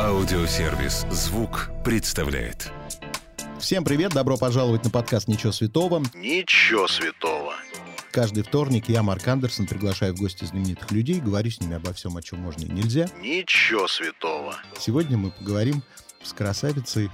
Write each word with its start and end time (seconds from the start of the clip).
Аудиосервис 0.00 1.06
«Звук» 1.12 1.70
представляет. 1.84 2.72
Всем 3.60 3.84
привет, 3.84 4.12
добро 4.12 4.36
пожаловать 4.36 4.82
на 4.82 4.90
подкаст 4.90 5.28
«Ничего 5.28 5.52
святого». 5.52 6.02
Ничего 6.12 6.88
святого. 6.88 7.52
Каждый 8.10 8.42
вторник 8.42 8.88
я, 8.88 9.04
Марк 9.04 9.28
Андерсон, 9.28 9.66
приглашаю 9.68 10.12
в 10.14 10.18
гости 10.18 10.44
знаменитых 10.44 10.90
людей, 10.90 11.20
говорю 11.20 11.52
с 11.52 11.60
ними 11.60 11.76
обо 11.76 11.92
всем, 11.92 12.16
о 12.16 12.22
чем 12.22 12.40
можно 12.40 12.64
и 12.64 12.68
нельзя. 12.68 13.08
Ничего 13.20 13.86
святого. 13.86 14.56
Сегодня 14.76 15.16
мы 15.16 15.30
поговорим 15.30 15.84
с 16.24 16.32
красавицей, 16.32 17.10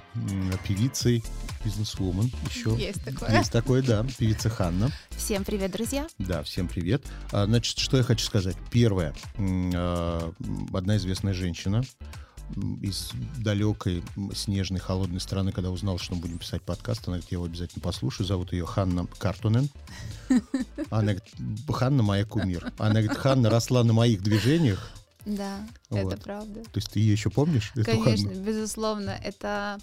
певицей, 0.66 1.22
бизнесвумен 1.62 2.30
еще. 2.48 2.74
Есть 2.78 3.04
такое. 3.04 3.36
Есть 3.36 3.52
такое, 3.52 3.82
да, 3.82 4.06
певица 4.18 4.48
Ханна. 4.48 4.90
Всем 5.10 5.44
привет, 5.44 5.72
друзья. 5.72 6.06
Да, 6.18 6.42
всем 6.42 6.68
привет. 6.68 7.02
А, 7.32 7.44
Значит, 7.44 7.78
что 7.78 7.98
я 7.98 8.02
хочу 8.02 8.24
сказать. 8.24 8.56
Первое. 8.70 9.14
А, 9.38 10.32
Одна 10.72 10.96
известная 10.96 11.34
женщина 11.34 11.82
из 12.82 13.10
далекой 13.38 14.02
снежной 14.34 14.80
холодной 14.80 15.20
страны, 15.20 15.52
когда 15.52 15.70
узнала, 15.70 15.98
что 15.98 16.14
мы 16.14 16.22
будем 16.22 16.38
писать 16.38 16.62
подкаст, 16.62 17.06
она 17.06 17.16
говорит, 17.16 17.30
я 17.30 17.36
его 17.36 17.44
обязательно 17.44 17.82
послушаю. 17.82 18.26
Зовут 18.26 18.52
ее 18.52 18.66
Ханна 18.66 19.06
Картунен. 19.18 19.68
Она 20.90 21.14
говорит, 21.14 21.24
Ханна 21.68 22.02
моя 22.02 22.24
кумир. 22.24 22.72
Она 22.78 23.00
говорит, 23.00 23.16
Ханна 23.16 23.50
росла 23.50 23.84
на 23.84 23.92
моих 23.92 24.22
движениях. 24.22 24.90
Да, 25.26 25.66
Вот. 25.90 26.12
это 26.12 26.22
правда. 26.22 26.62
То 26.62 26.70
есть 26.76 26.90
ты 26.92 27.00
ее 27.00 27.12
еще 27.12 27.30
помнишь? 27.30 27.72
Конечно, 27.84 28.28
Ханну? 28.30 28.42
безусловно, 28.44 29.10
это... 29.22 29.78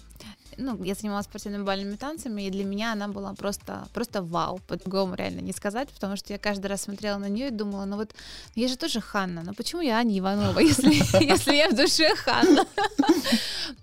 Ну, 0.56 0.82
я 0.82 0.94
занималась 0.94 1.26
спортивными 1.26 1.62
бальными 1.62 1.94
танцами, 1.96 2.42
и 2.46 2.50
для 2.50 2.64
меня 2.64 2.92
она 2.94 3.06
была 3.06 3.32
просто, 3.34 3.86
просто 3.92 4.22
вау, 4.22 4.58
по-другому 4.66 5.14
реально 5.14 5.40
не 5.40 5.52
сказать, 5.52 5.88
потому 5.90 6.16
что 6.16 6.32
я 6.32 6.38
каждый 6.38 6.66
раз 6.66 6.82
смотрела 6.82 7.18
на 7.18 7.28
нее 7.28 7.48
и 7.48 7.50
думала, 7.50 7.84
ну 7.84 7.96
вот, 7.96 8.12
я 8.56 8.66
же 8.66 8.76
тоже 8.76 9.00
Ханна, 9.00 9.42
но 9.44 9.52
почему 9.54 9.82
я 9.82 9.98
Аня 9.98 10.18
Иванова, 10.18 10.58
если, 10.58 10.94
если 11.24 11.54
я 11.54 11.68
в 11.70 11.76
душе 11.76 12.14
Ханна? 12.16 12.64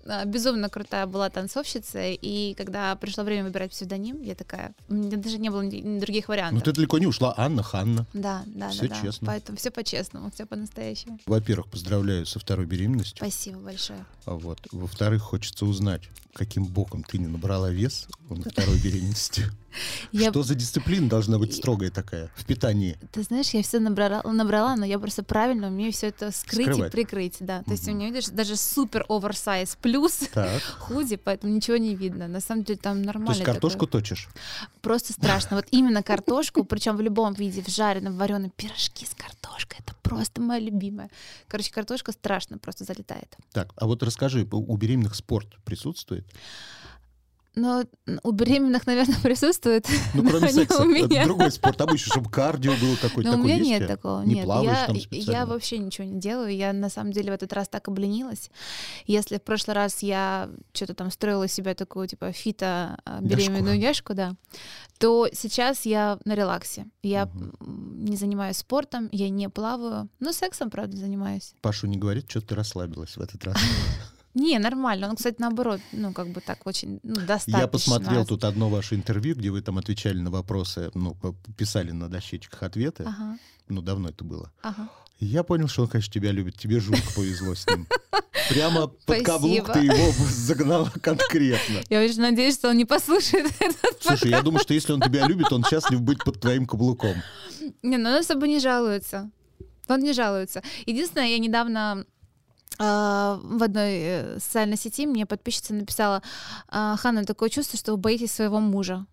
А, 0.08 0.24
Безумно 0.24 0.68
крутая 0.68 1.06
была 1.06 1.30
танцовщица, 1.30 2.00
и 2.02 2.54
когда 2.54 2.94
пришло 2.96 3.24
время 3.24 3.44
выбирать 3.44 3.70
псевдоним, 3.72 4.22
я 4.22 4.34
такая, 4.34 4.72
у 4.88 4.94
меня 4.94 5.16
даже 5.16 5.38
не 5.38 5.48
было 5.50 5.62
других 5.62 6.28
Ну 6.28 6.32
вариантов. 6.32 6.62
ты 6.62 6.72
далеко 6.72 6.98
не 6.98 7.06
ушла. 7.06 7.34
Анна, 7.36 7.62
Ханна. 7.62 8.06
Да, 8.12 8.42
да, 8.46 8.70
Всё 8.70 8.82
да, 8.82 8.88
да. 8.94 9.00
честно. 9.02 9.26
Поэтому 9.26 9.58
все 9.58 9.70
по-честному, 9.70 10.30
все 10.30 10.46
по-настоящему. 10.46 11.18
Во-первых, 11.26 11.68
поздравляю 11.68 12.15
со 12.24 12.38
второй 12.38 12.66
беременностью. 12.66 13.16
Спасибо 13.18 13.58
большое. 13.58 14.04
А 14.24 14.34
Вот. 14.34 14.60
Во-вторых, 14.72 15.22
хочется 15.22 15.66
узнать, 15.66 16.02
каким 16.36 16.64
боком 16.64 17.02
ты 17.02 17.18
не 17.18 17.26
набрала 17.26 17.70
вес 17.70 18.08
на 18.28 18.42
второй 18.50 18.78
беременности. 18.78 19.44
Я- 20.12 20.30
Что 20.30 20.42
за 20.42 20.54
дисциплина 20.54 21.06
должна 21.08 21.38
быть 21.38 21.54
строгая 21.54 21.90
такая 21.90 22.30
в 22.34 22.44
питании? 22.46 22.98
Ты 23.12 23.22
знаешь, 23.22 23.50
я 23.50 23.62
все 23.62 23.78
набрала, 23.78 24.22
набрала, 24.22 24.74
но 24.76 24.86
я 24.86 24.98
просто 24.98 25.22
правильно 25.22 25.66
умею 25.68 25.92
все 25.92 26.06
это 26.08 26.30
скрыть 26.30 26.66
Скрывать. 26.68 26.88
и 26.92 26.96
прикрыть, 26.96 27.36
да. 27.40 27.62
То 27.64 27.72
есть 27.72 27.86
у 27.88 27.92
меня, 27.92 28.06
видишь, 28.06 28.28
даже 28.28 28.56
супер 28.56 29.04
оверсайз 29.08 29.76
плюс 29.80 30.12
Так. 30.32 30.62
худи, 30.78 31.16
поэтому 31.16 31.52
ничего 31.54 31.76
не 31.76 31.94
видно. 31.94 32.26
На 32.26 32.40
самом 32.40 32.64
деле 32.64 32.78
там 32.78 33.00
То 33.00 33.06
нормально. 33.06 33.32
есть 33.32 33.44
картошку 33.44 33.86
точишь? 33.86 34.28
Просто 34.80 35.12
страшно. 35.12 35.56
Вот 35.56 35.66
именно 35.70 36.02
картошку, 36.02 36.64
причем 36.64 36.96
в 36.96 37.00
любом 37.02 37.34
виде, 37.34 37.62
в 37.62 37.68
жареном, 37.68 38.14
в 38.14 38.16
вареном, 38.16 38.50
пирожки 38.56 39.04
с 39.04 39.14
картошкой. 39.14 39.80
Это 39.80 39.94
просто 40.02 40.40
моя 40.40 40.60
любимая. 40.60 41.10
Короче, 41.48 41.70
картошка 41.70 42.12
страшно 42.12 42.56
просто 42.56 42.84
залетает. 42.84 43.36
Так, 43.52 43.72
а 43.76 43.86
вот 43.86 44.02
расскажи, 44.02 44.48
у 44.50 44.76
беременных 44.78 45.14
спорт 45.16 45.48
присутствует? 45.64 46.25
Но 47.56 47.84
у 48.22 48.32
беременных, 48.32 48.86
наверное, 48.86 49.18
присутствует. 49.22 49.88
Ну, 50.12 50.28
кроме 50.28 50.52
секса. 50.52 50.82
у 50.82 50.84
меня. 50.84 51.24
другой 51.24 51.50
спорт 51.50 51.80
обычно, 51.80 52.12
чтобы 52.12 52.30
кардио 52.30 52.72
было 52.76 52.96
какое-то 52.96 53.30
Но 53.30 53.38
у 53.38 53.40
такое 53.40 53.56
меня 53.56 53.64
нет 53.64 53.82
у 53.82 53.86
такого. 53.86 54.22
Не 54.24 54.34
нет. 54.34 54.44
плаваешь 54.44 54.76
я, 54.78 54.86
там 54.86 54.96
я 55.10 55.46
вообще 55.46 55.78
ничего 55.78 56.06
не 56.06 56.20
делаю. 56.20 56.54
Я 56.54 56.74
на 56.74 56.90
самом 56.90 57.12
деле 57.12 57.30
в 57.30 57.34
этот 57.34 57.54
раз 57.54 57.68
так 57.68 57.88
обленилась. 57.88 58.50
Если 59.06 59.38
в 59.38 59.42
прошлый 59.42 59.74
раз 59.74 60.02
я 60.02 60.50
что-то 60.74 60.92
там 60.92 61.10
строила 61.10 61.48
себя 61.48 61.74
такую 61.74 62.08
типа 62.08 62.30
фита 62.30 62.98
а, 63.06 63.22
беременную 63.22 63.78
няшку, 63.78 64.12
да, 64.12 64.34
то 64.98 65.26
сейчас 65.32 65.86
я 65.86 66.18
на 66.26 66.34
релаксе. 66.34 66.86
Я 67.02 67.22
м, 67.22 68.04
не 68.04 68.18
занимаюсь 68.18 68.58
спортом, 68.58 69.08
я 69.12 69.30
не 69.30 69.48
плаваю. 69.48 70.10
Ну, 70.20 70.34
сексом, 70.34 70.68
правда, 70.68 70.98
занимаюсь. 70.98 71.54
Пашу 71.62 71.86
не 71.86 71.96
говорит, 71.96 72.30
что 72.30 72.42
ты 72.42 72.54
расслабилась 72.54 73.16
в 73.16 73.20
этот 73.22 73.42
раз. 73.44 73.56
Не, 74.36 74.58
нормально. 74.58 75.08
Он, 75.08 75.16
кстати, 75.16 75.36
наоборот, 75.38 75.80
ну, 75.92 76.12
как 76.12 76.28
бы 76.28 76.42
так 76.42 76.66
очень 76.66 77.00
ну, 77.02 77.14
достаточно. 77.14 77.56
Я 77.58 77.66
посмотрел 77.66 78.26
тут 78.26 78.44
одно 78.44 78.68
ваше 78.68 78.94
интервью, 78.94 79.34
где 79.34 79.50
вы 79.50 79.62
там 79.62 79.78
отвечали 79.78 80.18
на 80.18 80.30
вопросы, 80.30 80.90
ну, 80.92 81.16
писали 81.56 81.90
на 81.90 82.10
дощечках 82.10 82.62
ответы. 82.62 83.04
Ага, 83.04 83.38
Ну, 83.68 83.80
давно 83.80 84.10
это 84.10 84.24
было. 84.24 84.52
ага. 84.62 84.90
Я 85.18 85.42
понял, 85.42 85.68
что 85.68 85.82
он, 85.82 85.88
конечно, 85.88 86.12
тебя 86.12 86.32
любит. 86.32 86.58
Тебе 86.58 86.78
жутко 86.80 87.14
повезло 87.14 87.54
с 87.54 87.66
ним. 87.66 87.86
Прямо 88.50 88.88
под 88.88 89.22
каблук 89.24 89.72
ты 89.72 89.78
его 89.78 90.12
загнала 90.28 90.92
конкретно. 91.00 91.80
Я 91.88 92.02
очень 92.02 92.20
надеюсь, 92.20 92.56
что 92.56 92.68
он 92.68 92.76
не 92.76 92.84
послушает 92.84 93.50
этот 93.58 94.02
Слушай, 94.02 94.32
я 94.32 94.42
думаю, 94.42 94.60
что 94.60 94.74
если 94.74 94.92
он 94.92 95.00
тебя 95.00 95.26
любит, 95.26 95.50
он 95.50 95.64
счастлив 95.64 96.02
быть 96.02 96.22
под 96.22 96.38
твоим 96.40 96.66
каблуком. 96.66 97.14
Не, 97.82 97.96
ну 97.96 98.10
он 98.10 98.16
особо 98.16 98.46
не 98.46 98.60
жалуется. 98.60 99.30
Он 99.88 100.00
не 100.00 100.12
жалуется. 100.12 100.62
Единственное, 100.84 101.28
я 101.28 101.38
недавно 101.38 102.04
в 102.78 103.62
одной 103.62 103.92
э, 103.92 104.38
социальной 104.38 104.76
сети 104.76 105.06
мне 105.06 105.26
подписчица 105.26 105.74
написала, 105.74 106.22
«А, 106.68 106.96
Ханна, 106.96 107.24
такое 107.24 107.48
чувство, 107.48 107.78
что 107.78 107.92
вы 107.92 107.98
боитесь 107.98 108.32
своего 108.32 108.60
мужа. 108.60 109.06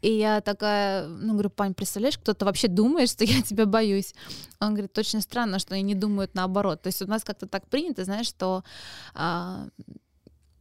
И 0.00 0.12
я 0.12 0.40
такая, 0.40 1.06
ну, 1.06 1.32
говорю, 1.32 1.50
Пань, 1.50 1.74
представляешь, 1.74 2.18
кто-то 2.18 2.44
вообще 2.44 2.68
думает, 2.68 3.10
что 3.10 3.24
я 3.24 3.42
тебя 3.42 3.66
боюсь. 3.66 4.14
Он 4.60 4.70
говорит, 4.70 4.96
очень 4.96 5.20
странно, 5.20 5.58
что 5.58 5.74
они 5.74 5.82
не 5.82 5.94
думают 5.94 6.34
наоборот. 6.34 6.82
То 6.82 6.88
есть 6.88 7.02
у 7.02 7.06
нас 7.06 7.24
как-то 7.24 7.46
так 7.46 7.66
принято, 7.68 8.04
знаешь, 8.04 8.28
что... 8.28 8.62
а, 9.14 9.66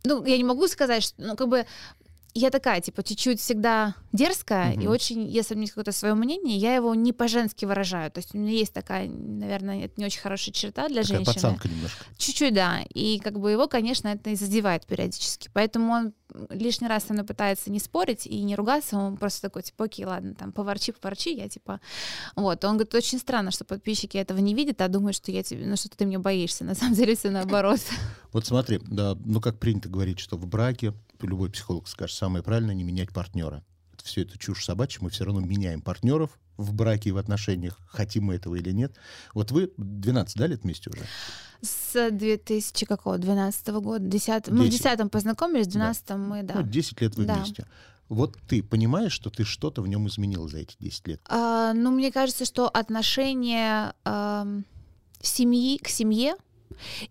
ну, 0.04 0.24
я 0.26 0.38
не 0.38 0.44
могу 0.44 0.68
сказать, 0.68 1.04
что, 1.04 1.22
ну, 1.22 1.36
как 1.36 1.48
бы 1.48 1.66
я 2.38 2.50
такая, 2.50 2.82
типа, 2.82 3.02
чуть-чуть 3.02 3.40
всегда 3.40 3.96
дерзкая, 4.12 4.74
и 4.74 4.78
Мгм. 4.80 4.88
очень, 4.90 5.28
если 5.28 5.56
у 5.56 5.58
меня 5.58 5.68
какое-то 5.70 5.94
свое 5.94 6.14
мнение, 6.16 6.58
я 6.58 6.76
его 6.76 6.94
не 6.94 7.14
по-женски 7.14 7.64
выражаю. 7.66 8.12
То 8.12 8.20
есть 8.20 8.36
у 8.36 8.38
меня 8.38 8.52
есть 8.52 8.74
такая, 8.74 9.08
наверное, 9.10 9.86
это 9.86 9.94
не 9.98 10.06
очень 10.06 10.20
хорошая 10.22 10.54
черта 10.54 10.88
для 10.90 11.02
Такая 11.04 11.18
женщины. 11.18 11.34
пацанка 11.34 11.68
немножко. 11.70 12.06
Чуть-чуть, 12.18 12.54
да. 12.54 12.82
И 12.94 13.20
как 13.20 13.40
бы 13.40 13.52
его, 13.52 13.68
конечно, 13.68 14.10
это 14.10 14.30
и 14.32 14.36
задевает 14.36 14.86
периодически. 14.86 15.50
Поэтому 15.54 15.92
он 15.94 16.14
лишний 16.50 16.88
раз 16.90 17.06
со 17.06 17.14
мной 17.14 17.26
пытается 17.26 17.72
не 17.72 17.80
спорить 17.80 18.28
и 18.28 18.42
не 18.44 18.56
ругаться. 18.56 18.98
Он 18.98 19.16
просто 19.16 19.42
такой, 19.44 19.64
типа, 19.64 19.86
окей, 19.86 20.04
ладно, 20.06 20.36
там, 20.36 20.52
поворчи, 20.52 20.92
поворчи, 20.92 21.34
я 21.34 21.48
типа... 21.48 21.80
Вот. 22.36 22.64
Он 22.66 22.74
говорит, 22.76 22.94
очень 22.96 23.20
странно, 23.20 23.52
что 23.52 23.64
подписчики 23.64 24.18
этого 24.18 24.40
не 24.40 24.54
видят, 24.54 24.82
а 24.82 24.88
думают, 24.90 25.16
что 25.16 25.32
я 25.32 25.44
тебе, 25.44 25.66
ну, 25.66 25.78
что 25.78 25.90
ты 25.90 26.04
меня 26.06 26.20
боишься. 26.20 26.66
На 26.66 26.76
самом 26.76 26.96
деле 26.96 27.16
все 27.16 27.30
наоборот. 27.30 27.80
Вот 28.34 28.46
смотри, 28.46 28.82
да, 28.86 29.16
ну 29.24 29.40
как 29.40 29.58
принято 29.60 29.88
говорить, 29.88 30.20
что 30.20 30.36
в 30.36 30.46
браке, 30.46 30.94
любой 31.24 31.50
психолог 31.50 31.88
скажет, 31.88 32.16
самое 32.16 32.44
правильное 32.44 32.76
не 32.76 32.84
менять 32.84 33.12
партнера. 33.12 33.64
Все 34.04 34.22
это 34.22 34.38
чушь 34.38 34.64
собачья, 34.64 35.00
мы 35.02 35.10
все 35.10 35.24
равно 35.26 35.40
меняем 35.42 35.82
партнеров 35.82 36.30
в 36.58 36.74
браке 36.74 37.10
и 37.10 37.12
в 37.12 37.18
отношениях, 37.18 37.80
хотим 37.88 38.26
мы 38.26 38.36
этого 38.36 38.56
или 38.56 38.72
нет. 38.72 38.96
Вот 39.34 39.52
вы 39.52 39.72
12, 39.78 40.38
да, 40.38 40.48
лет 40.48 40.64
вместе 40.64 40.90
уже? 40.92 41.02
С 41.62 42.12
2000 42.12 42.86
какого? 42.86 43.18
12 43.18 43.68
года? 43.82 44.06
10, 44.06 44.50
мы 44.50 44.66
в 44.66 44.70
Десять. 44.70 44.84
10 44.84 45.10
познакомились, 45.12 45.66
в 45.68 45.72
12 45.72 46.10
мы, 46.12 46.44
да. 46.44 46.56
Ну, 46.56 46.64
10 46.64 47.02
лет 47.02 47.16
вы 47.16 47.26
Да. 47.26 47.36
вместе. 47.36 47.66
Вот 48.08 48.38
ты 48.48 48.62
понимаешь, 48.62 49.12
что 49.12 49.32
ты 49.32 49.44
что-то 49.44 49.82
в 49.82 49.88
нем 49.88 50.08
изменила 50.08 50.48
за 50.48 50.60
эти 50.60 50.76
10 50.80 51.08
лет? 51.08 51.22
А, 51.28 51.74
ну, 51.74 51.90
мне 51.90 52.12
кажется, 52.12 52.46
что 52.46 52.70
отношение 52.70 53.94
ам, 54.04 54.64
семьи 55.22 55.78
к 55.80 55.88
семье 55.88 56.36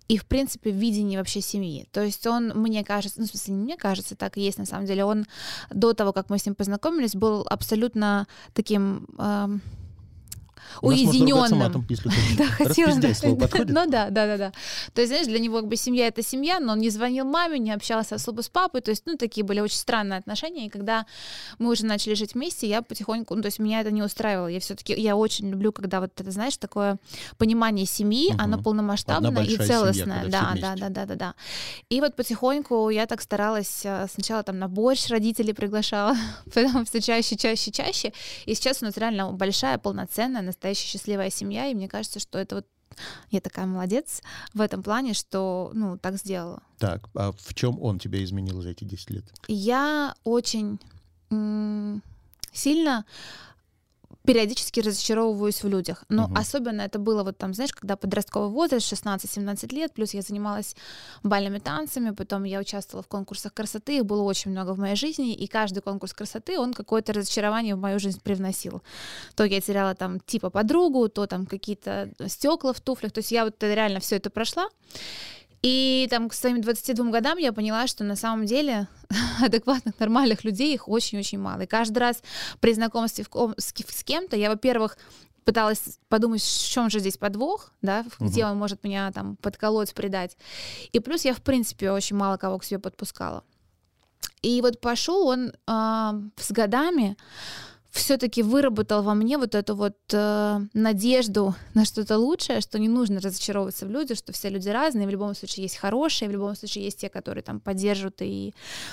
и, 0.09 0.17
в 0.17 0.27
принципе, 0.27 0.71
видение 0.71 1.19
вообще 1.19 1.41
семьи. 1.41 1.87
То 1.93 2.03
есть 2.03 2.27
он, 2.27 2.49
мне 2.55 2.85
кажется, 2.85 3.21
ну, 3.21 3.27
в 3.27 3.31
смысле, 3.31 3.55
не 3.55 3.65
мне 3.65 3.77
кажется, 3.77 4.17
так 4.17 4.37
и 4.37 4.43
есть 4.43 4.59
на 4.59 4.67
самом 4.67 4.87
деле, 4.87 5.05
он 5.05 5.27
до 5.71 5.95
того, 5.95 6.13
как 6.13 6.31
мы 6.31 6.39
с 6.39 6.47
ним 6.47 6.55
познакомились, 6.55 7.15
был 7.15 7.47
абсолютно 7.49 8.27
таким 8.53 9.07
ам, 9.19 9.61
У 9.61 9.61
нас 9.61 9.61
можно 9.61 9.61
ругаться 9.61 10.54
уединенным. 10.81 11.59
матом, 11.59 11.87
если 11.89 12.09
хочешь. 12.09 12.37
Да, 12.99 13.15
слово 13.15 13.37
подходит? 13.37 13.71
Ну 13.75 13.87
да, 13.87 14.11
да, 14.11 14.27
да, 14.27 14.37
да. 14.37 14.53
То 14.93 15.01
есть, 15.01 15.11
знаешь, 15.13 15.27
для 15.27 15.39
него 15.39 15.61
как 15.61 15.69
бы 15.69 15.77
семья 15.77 16.07
это 16.07 16.23
семья, 16.23 16.61
но 16.61 16.73
он 16.73 16.79
не 16.79 16.91
звонил 16.91 17.25
маме, 17.25 17.59
не 17.59 17.73
общался 17.73 18.15
особо 18.17 18.43
с 18.43 18.49
папой. 18.49 18.81
То 18.81 18.91
есть, 18.91 19.05
ну, 19.07 19.17
такие 19.17 19.45
были 19.45 19.61
очень 19.61 19.79
странные 19.79 20.19
отношения. 20.19 20.67
И 20.67 20.69
когда 20.69 21.07
мы 21.59 21.71
уже 21.73 21.85
начали 21.85 22.15
жить 22.15 22.35
вместе, 22.35 22.69
я 22.69 22.83
потихоньку, 22.83 23.35
ну, 23.35 23.43
то 23.43 23.47
есть 23.47 23.59
меня 23.59 23.81
это 23.81 23.91
не 23.91 24.03
устраивало. 24.03 24.47
Я 24.49 24.61
все-таки, 24.61 24.95
я 24.95 25.17
очень 25.17 25.51
люблю, 25.51 25.73
когда 25.73 26.01
вот 26.01 26.11
это, 26.21 26.31
знаешь, 26.31 26.57
такое 26.57 26.99
понимание 27.39 27.87
семьи, 27.87 28.31
Мгм. 28.33 28.41
оно 28.41 28.63
полномасштабное 28.63 29.45
и 29.45 29.51
семья, 29.51 29.67
целостное. 29.67 30.21
все 30.23 30.31
да, 30.31 30.55
да, 30.61 30.75
да, 30.77 30.89
да, 30.89 31.07
да, 31.07 31.15
да. 31.15 31.35
И 31.89 32.01
вот 32.01 32.15
потихоньку 32.17 32.91
я 32.91 33.07
так 33.07 33.21
старалась 33.21 33.83
э, 33.85 34.07
сначала 34.13 34.43
там 34.43 34.59
на 34.59 34.69
борщ 34.69 35.09
родителей 35.09 35.53
приглашала, 35.55 36.17
потом 36.55 36.85
все 36.85 37.01
чаще, 37.01 37.37
чаще, 37.37 37.71
чаще. 37.71 38.13
И 38.47 38.55
сейчас 38.55 38.83
у 38.83 38.87
нас 38.87 38.97
реально 38.97 39.33
большая, 39.33 39.79
полноценная, 39.79 40.43
настоящая 40.55 40.87
счастливая 40.89 41.31
семья, 41.31 41.67
и 41.67 41.75
мне 41.75 41.89
кажется, 41.89 42.21
что 42.21 42.39
это 42.39 42.57
вот 42.57 42.67
я 43.31 43.41
такая 43.41 43.67
молодец 43.67 44.23
в 44.53 44.61
этом 44.61 44.83
плане, 44.83 45.15
что, 45.15 45.73
ну, 45.75 45.99
так 45.99 46.17
сделала. 46.17 46.63
Так, 46.79 47.09
а 47.15 47.33
в 47.33 47.55
чем 47.55 47.83
он 47.83 47.99
тебя 47.99 48.23
изменил 48.23 48.63
за 48.63 48.71
эти 48.71 48.85
10 48.85 49.11
лет? 49.11 49.25
Я 49.49 50.15
очень 50.23 50.79
сильно 52.53 53.05
периодически 54.27 54.81
разочаровываюсь 54.81 55.63
в 55.63 55.69
людях. 55.69 56.05
Но 56.09 56.25
Мгм. 56.25 56.37
особенно 56.37 56.81
это 56.83 56.99
было 56.99 57.23
вот 57.23 57.37
там, 57.37 57.53
знаешь, 57.55 57.73
когда 57.73 57.97
подростковый 57.97 58.49
возраст, 58.49 58.87
16-17 58.87 59.73
лет, 59.73 59.93
плюс 59.93 60.15
я 60.15 60.23
занималась 60.23 60.75
бальными 61.23 61.59
танцами, 61.59 62.11
потом 62.11 62.45
я 62.45 62.59
участвовала 62.59 63.03
в 63.03 63.07
конкурсах 63.07 63.53
красоты, 63.53 63.99
их 63.99 64.07
было 64.07 64.23
очень 64.23 64.51
много 64.51 64.73
в 64.73 64.79
моей 64.79 64.97
жизни, 64.97 65.35
и 65.35 65.47
каждый 65.47 65.81
конкурс 65.83 66.15
красоты, 66.15 66.59
он 66.59 66.73
какое-то 66.73 67.13
разочарование 67.13 67.75
в 67.75 67.81
мою 67.81 67.99
жизнь 67.99 68.21
привносил. 68.23 68.83
То 69.35 69.45
я 69.45 69.61
теряла 69.61 69.95
там 69.95 70.21
типа 70.21 70.49
подругу, 70.51 71.09
то 71.09 71.27
там 71.27 71.47
какие-то 71.47 72.11
стекла 72.29 72.73
в 72.73 72.81
туфлях, 72.81 73.13
то 73.13 73.19
есть 73.19 73.33
я 73.33 73.45
вот 73.45 73.63
реально 73.63 74.01
все 74.01 74.17
это 74.17 74.31
прошла. 74.31 74.69
И 75.65 76.07
там 76.11 76.29
к 76.29 76.35
своим 76.35 76.61
22 76.61 77.11
годам 77.11 77.39
я 77.39 77.51
поняла, 77.51 77.87
что 77.87 78.05
на 78.05 78.17
самом 78.17 78.45
деле 78.45 78.87
адекватных, 79.43 79.99
нормальных 79.99 80.45
людей 80.45 80.75
их 80.75 80.91
очень-очень 80.91 81.39
мало. 81.39 81.63
И 81.63 81.67
каждый 81.67 82.01
раз 82.01 82.23
при 82.61 82.75
знакомстве 82.75 83.25
с, 83.57 83.73
кем-то 84.05 84.37
я, 84.37 84.51
во-первых, 84.51 84.99
пыталась 85.47 85.99
подумать, 86.11 86.43
в 86.43 86.71
чем 86.71 86.91
же 86.91 86.99
здесь 86.99 87.17
подвох, 87.17 87.73
да, 87.81 88.05
где 88.21 88.45
он 88.45 88.59
может 88.59 88.85
меня 88.85 89.11
там 89.11 89.37
подколоть, 89.37 89.95
предать. 89.95 90.37
И 90.93 91.01
плюс 91.01 91.25
я, 91.25 91.33
в 91.33 91.41
принципе, 91.41 91.93
очень 91.93 92.17
мало 92.17 92.37
кого 92.37 92.59
к 92.59 92.65
себе 92.65 92.79
подпускала. 92.79 93.43
И 94.43 94.61
вот 94.61 94.83
пошел 94.83 95.29
он 95.29 95.55
а, 95.67 96.15
с 96.37 96.53
годами 96.53 97.17
все-таки 97.95 98.43
выработал 98.43 99.03
во 99.03 99.15
мне 99.15 99.39
вот 99.39 99.55
эту 99.55 99.77
вот 99.77 99.97
э, 100.13 100.61
надежду 100.75 101.55
на 101.75 101.85
что-то 101.85 102.19
лучшее, 102.19 102.61
что 102.61 102.79
не 102.79 102.89
нужно 102.89 103.21
разочаровываться 103.21 103.87
в 103.87 103.91
людях, 103.91 104.19
что 104.19 104.33
все 104.33 104.49
люди 104.49 104.69
разные, 104.69 105.07
в 105.07 105.11
любом 105.11 105.35
случае 105.35 105.63
есть 105.63 105.77
хорошие, 105.77 106.29
в 106.29 106.33
любом 106.33 106.57
случае 106.57 106.85
есть 106.85 106.99
те, 106.99 107.09
которые 107.09 107.43
там 107.43 107.61
поддержат 107.61 108.21
и... 108.21 108.53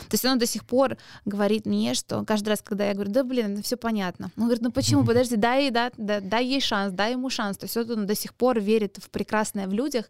То 0.10 0.14
есть 0.14 0.24
он 0.24 0.38
до 0.38 0.46
сих 0.46 0.66
пор 0.66 0.98
говорит 1.26 1.66
мне, 1.66 1.96
что 1.96 2.24
каждый 2.26 2.50
раз, 2.50 2.62
когда 2.62 2.88
я 2.88 2.94
говорю, 2.94 3.12
да 3.12 3.24
блин, 3.24 3.54
это 3.54 3.64
все 3.64 3.76
понятно. 3.76 4.32
Он 4.38 4.44
говорит, 4.44 4.62
ну 4.62 4.72
почему, 4.72 5.04
подожди, 5.04 5.36
дай, 5.36 5.72
да, 5.72 5.92
да, 5.98 6.20
дай 6.20 6.46
ей 6.46 6.62
шанс, 6.62 6.94
дай 6.94 7.14
ему 7.14 7.32
шанс. 7.32 7.58
То 7.58 7.66
есть 7.66 7.76
вот 7.76 7.90
он 7.90 8.06
до 8.06 8.16
сих 8.16 8.36
пор 8.36 8.60
верит 8.60 8.98
в 9.02 9.10
прекрасное 9.10 9.68
в 9.68 9.74
людях, 9.74 10.10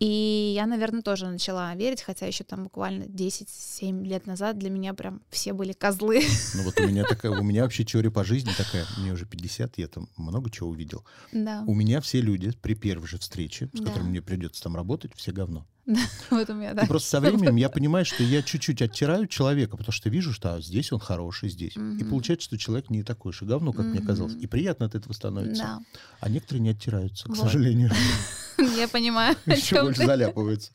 и 0.00 0.52
я, 0.56 0.66
наверное, 0.66 1.02
тоже 1.02 1.26
начала 1.26 1.72
верить, 1.76 2.02
хотя 2.02 2.26
еще 2.26 2.42
там 2.42 2.64
буквально 2.64 3.04
10-7 3.04 4.04
лет 4.04 4.26
назад 4.26 4.58
для 4.58 4.70
меня 4.70 4.92
прям 4.92 5.22
все 5.30 5.52
были 5.52 5.72
козлы. 5.72 6.22
Ну 6.54 6.64
вот 6.64 6.80
у 6.80 6.86
меня 6.86 7.04
такая, 7.04 7.30
у 7.30 7.42
меня 7.44 7.62
вообще 7.62 7.84
теория 7.84 8.10
по 8.24 8.28
жизни 8.28 8.52
такая, 8.56 8.86
мне 8.96 9.12
уже 9.12 9.26
50, 9.26 9.76
я 9.76 9.86
там 9.86 10.08
много 10.16 10.50
чего 10.50 10.70
увидел. 10.70 11.04
Да, 11.30 11.62
У 11.66 11.74
меня 11.74 12.00
все 12.00 12.22
люди 12.22 12.52
при 12.62 12.74
первой 12.74 13.06
же 13.06 13.18
встрече, 13.18 13.68
с 13.74 13.78
Да. 13.80 13.84
которыми 13.84 14.08
мне 14.08 14.22
придется 14.22 14.62
там 14.62 14.74
работать, 14.76 15.12
все 15.14 15.30
говно. 15.32 15.66
вот 16.30 16.48
у 16.48 16.54
меня, 16.54 16.72
да. 16.72 16.84
И 16.84 16.88
просто 16.88 17.10
со 17.10 17.20
временем 17.20 17.56
я 17.56 17.68
понимаю, 17.68 18.06
что 18.06 18.22
я 18.22 18.42
чуть-чуть 18.42 18.80
оттираю 18.80 19.26
человека, 19.26 19.76
потому 19.76 19.92
что 19.92 20.08
вижу, 20.08 20.32
что 20.32 20.54
а, 20.54 20.60
здесь 20.62 20.90
он 20.90 21.00
хороший, 21.00 21.50
здесь. 21.50 21.76
И 21.76 21.78
Мгм. 21.78 22.08
получается, 22.08 22.46
что 22.46 22.56
человек 22.56 22.88
не 22.88 23.02
такой 23.02 23.30
уж 23.30 23.42
и 23.42 23.44
говно, 23.44 23.74
как 23.74 23.84
мне 23.88 23.98
Мгм. 23.98 24.06
казалось. 24.06 24.36
И 24.36 24.46
приятно 24.46 24.86
от 24.86 24.94
этого 24.94 25.12
становится. 25.12 25.62
Да, 25.62 25.80
А 26.20 26.28
некоторые 26.30 26.62
не 26.62 26.70
оттираются, 26.70 27.28
к 27.28 27.36
сожалению. 27.36 27.90
я 28.78 28.88
понимаю, 28.88 29.36
Еще 29.44 29.82
больше 29.82 30.00
ты. 30.00 30.06
заляпываются. 30.06 30.72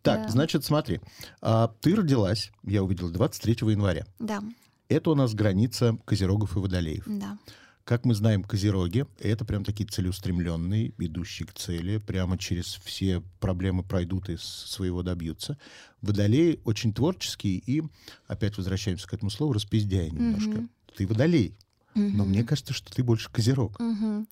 Так, 0.00 0.30
значит, 0.30 0.64
смотри. 0.64 1.00
а, 1.42 1.68
Ты 1.82 1.94
родилась, 1.94 2.50
я 2.64 2.82
увидел, 2.82 3.10
23 3.10 3.52
января. 3.72 4.06
Да, 4.18 4.42
Это 4.88 5.10
у 5.10 5.14
нас 5.14 5.34
граница 5.34 5.98
козерогов 6.04 6.56
и 6.56 6.60
водолеев. 6.60 7.04
да. 7.06 7.38
Как 7.84 8.04
мы 8.04 8.14
знаем, 8.14 8.44
козероги— 8.44 9.06
это 9.18 9.46
прям 9.46 9.64
такие 9.64 9.88
целеустремленные, 9.88 10.92
идущие 10.98 11.48
к 11.48 11.54
цели, 11.54 11.96
прямо 11.96 12.36
через 12.36 12.74
все 12.84 13.22
проблемы 13.40 13.82
пройдут 13.82 14.28
и 14.28 14.36
своего 14.38 15.02
добьются. 15.02 15.56
Водолеи 16.02 16.60
очень 16.64 16.92
творческие 16.92 17.54
и, 17.56 17.82
опять 18.26 18.58
возвращаемся 18.58 19.08
к 19.08 19.14
этому 19.14 19.30
слову, 19.30 19.54
распиздяй 19.54 20.10
немножко. 20.10 20.50
Мгм. 20.50 20.70
Ты 20.98 21.06
водолей, 21.06 21.56
но 21.94 22.02
Мгм. 22.24 22.28
мне 22.28 22.44
кажется, 22.44 22.74
что 22.74 22.92
ты 22.94 23.02
больше 23.02 23.30
козерог. 23.32 23.80
Мгм. 23.80 24.28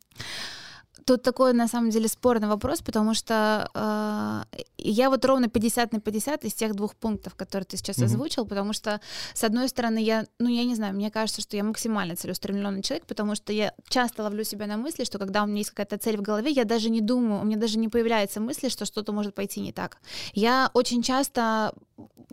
Тут 1.07 1.23
такой, 1.23 1.53
на 1.53 1.69
самом 1.69 1.91
деле, 1.91 2.09
спорный 2.09 2.49
вопрос, 2.49 2.81
потому 2.83 3.15
что 3.15 3.71
э, 3.75 4.59
я 4.77 5.09
вот 5.09 5.25
ровно 5.25 5.49
50 5.49 5.93
на 5.93 6.01
50 6.01 6.45
из 6.45 6.55
тех 6.55 6.75
двух 6.75 6.97
пунктов, 6.97 7.37
которые 7.37 7.65
ты 7.65 7.77
сейчас 7.77 7.99
Мгм. 7.99 8.07
озвучил, 8.07 8.45
потому 8.45 8.73
что, 8.73 9.01
с 9.33 9.45
одной 9.45 9.69
стороны, 9.69 10.03
я, 10.03 10.27
ну, 10.41 10.49
я 10.49 10.65
не 10.65 10.75
знаю, 10.75 10.95
мне 10.95 11.13
кажется, 11.13 11.43
что 11.43 11.57
я 11.57 11.63
максимально 11.63 12.17
целеустремленный 12.17 12.83
человек, 12.83 13.07
потому 13.07 13.37
что 13.37 13.53
я 13.53 13.73
часто 13.89 14.25
ловлю 14.25 14.43
себя 14.43 14.67
на 14.67 14.77
мысли, 14.77 15.05
что 15.05 15.19
когда 15.21 15.45
у 15.45 15.47
меня 15.47 15.59
есть 15.59 15.71
какая-то 15.71 15.97
цель 15.97 16.17
в 16.17 16.23
голове, 16.23 16.51
я 16.51 16.65
даже 16.65 16.91
не 16.91 17.01
думаю, 17.01 17.41
у 17.41 17.45
меня 17.45 17.57
даже 17.57 17.79
не 17.79 17.89
появляется 17.89 18.41
мысли, 18.41 18.69
что 18.69 18.85
что-то 18.85 19.13
может 19.13 19.33
пойти 19.33 19.61
не 19.61 19.73
так. 19.73 19.99
Я 20.35 20.71
очень 20.75 21.03
часто 21.03 21.73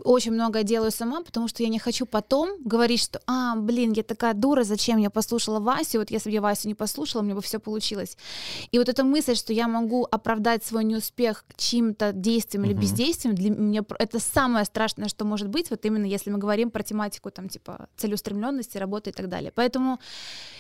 очень 0.04 0.32
многое 0.32 0.64
делаю 0.64 0.92
сама, 0.92 1.22
потому 1.22 1.48
что 1.48 1.64
я 1.64 1.70
не 1.70 1.80
хочу 1.80 2.06
потом 2.06 2.58
говорить, 2.64 3.02
что, 3.02 3.22
а, 3.28 3.56
блин, 3.56 3.94
я 3.94 4.04
такая 4.04 4.34
дура, 4.34 4.64
зачем 4.64 4.98
я 4.98 5.10
послушала 5.10 5.60
Васю, 5.60 6.00
вот 6.00 6.12
если 6.12 6.30
бы 6.30 6.34
я 6.34 6.42
Васю 6.42 6.68
не 6.68 6.76
послушала, 6.76 7.22
мне 7.22 7.34
бы 7.34 7.42
все 7.42 7.60
получилось. 7.60 8.18
И 8.72 8.80
вот 8.80 8.90
эта 8.90 9.04
мысль, 9.04 9.36
что 9.36 9.54
я 9.54 9.68
могу 9.68 10.08
оправдать 10.10 10.64
свой 10.66 10.84
неуспех 10.84 11.46
чьим-то 11.56 12.12
действием 12.12 12.66
или 12.66 12.74
бездействием, 12.74 13.36
для 13.36 13.52
меня 13.52 13.84
это 14.00 14.20
самое 14.20 14.66
страшное, 14.66 15.08
что 15.08 15.26
может 15.26 15.48
быть, 15.48 15.70
вот 15.70 15.86
именно 15.86 16.06
если 16.06 16.32
мы 16.32 16.40
говорим 16.40 16.72
про 16.72 16.84
тематику 16.84 17.32
там 17.32 17.48
типа 17.48 17.88
целеустремленности, 17.96 18.78
работы 18.78 19.12
и 19.12 19.14
так 19.14 19.30
далее. 19.30 19.52
Поэтому 19.54 20.00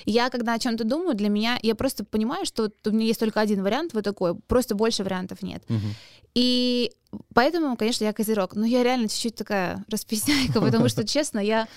я, 0.05 0.29
когда 0.29 0.53
о 0.53 0.59
чем-то 0.59 0.83
думаю, 0.83 1.15
для 1.15 1.29
меня, 1.29 1.59
я 1.61 1.75
просто 1.75 2.05
понимаю, 2.05 2.45
что 2.45 2.63
вот 2.63 2.75
у 2.87 2.91
меня 2.91 3.05
есть 3.07 3.19
только 3.19 3.39
один 3.39 3.63
вариант, 3.63 3.93
вот 3.93 4.03
такой, 4.03 4.35
просто 4.35 4.75
больше 4.75 5.03
вариантов 5.03 5.41
нет. 5.41 5.63
Мгм. 5.69 5.95
И 6.35 6.91
поэтому, 7.33 7.75
конечно, 7.77 8.05
я 8.05 8.13
козерог. 8.13 8.55
Но 8.55 8.65
я 8.65 8.83
реально 8.83 9.07
чуть-чуть 9.07 9.35
такая 9.35 9.83
расписняйка, 9.89 10.61
потому 10.61 10.89
что, 10.89 11.03
честно, 11.07 11.39
я, 11.39 11.67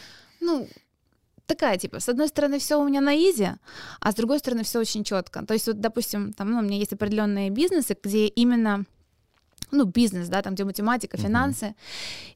ну, 0.41 0.69
такая, 1.47 1.79
типа, 1.79 2.01
с 2.01 2.09
одной 2.09 2.29
стороны, 2.29 2.59
все 2.59 2.81
у 2.81 2.87
меня 2.87 3.01
на 3.01 3.15
изи, 3.15 3.51
а 4.01 4.13
с 4.13 4.15
другой 4.15 4.39
стороны, 4.39 4.65
все 4.65 4.81
очень 4.81 5.05
четко. 5.05 5.45
То 5.45 5.55
есть, 5.55 5.67
вот, 5.67 5.81
допустим, 5.81 6.33
там, 6.33 6.51
ну, 6.51 6.59
у 6.59 6.63
меня 6.63 6.79
есть 6.79 6.93
определенные 6.93 7.51
бизнесы, 7.51 7.97
где 8.03 8.27
именно 8.27 8.85
ну, 9.71 9.85
бизнес, 9.85 10.29
да, 10.29 10.43
там, 10.43 10.55
где 10.55 10.65
математика, 10.65 11.17
финансы. 11.17 11.75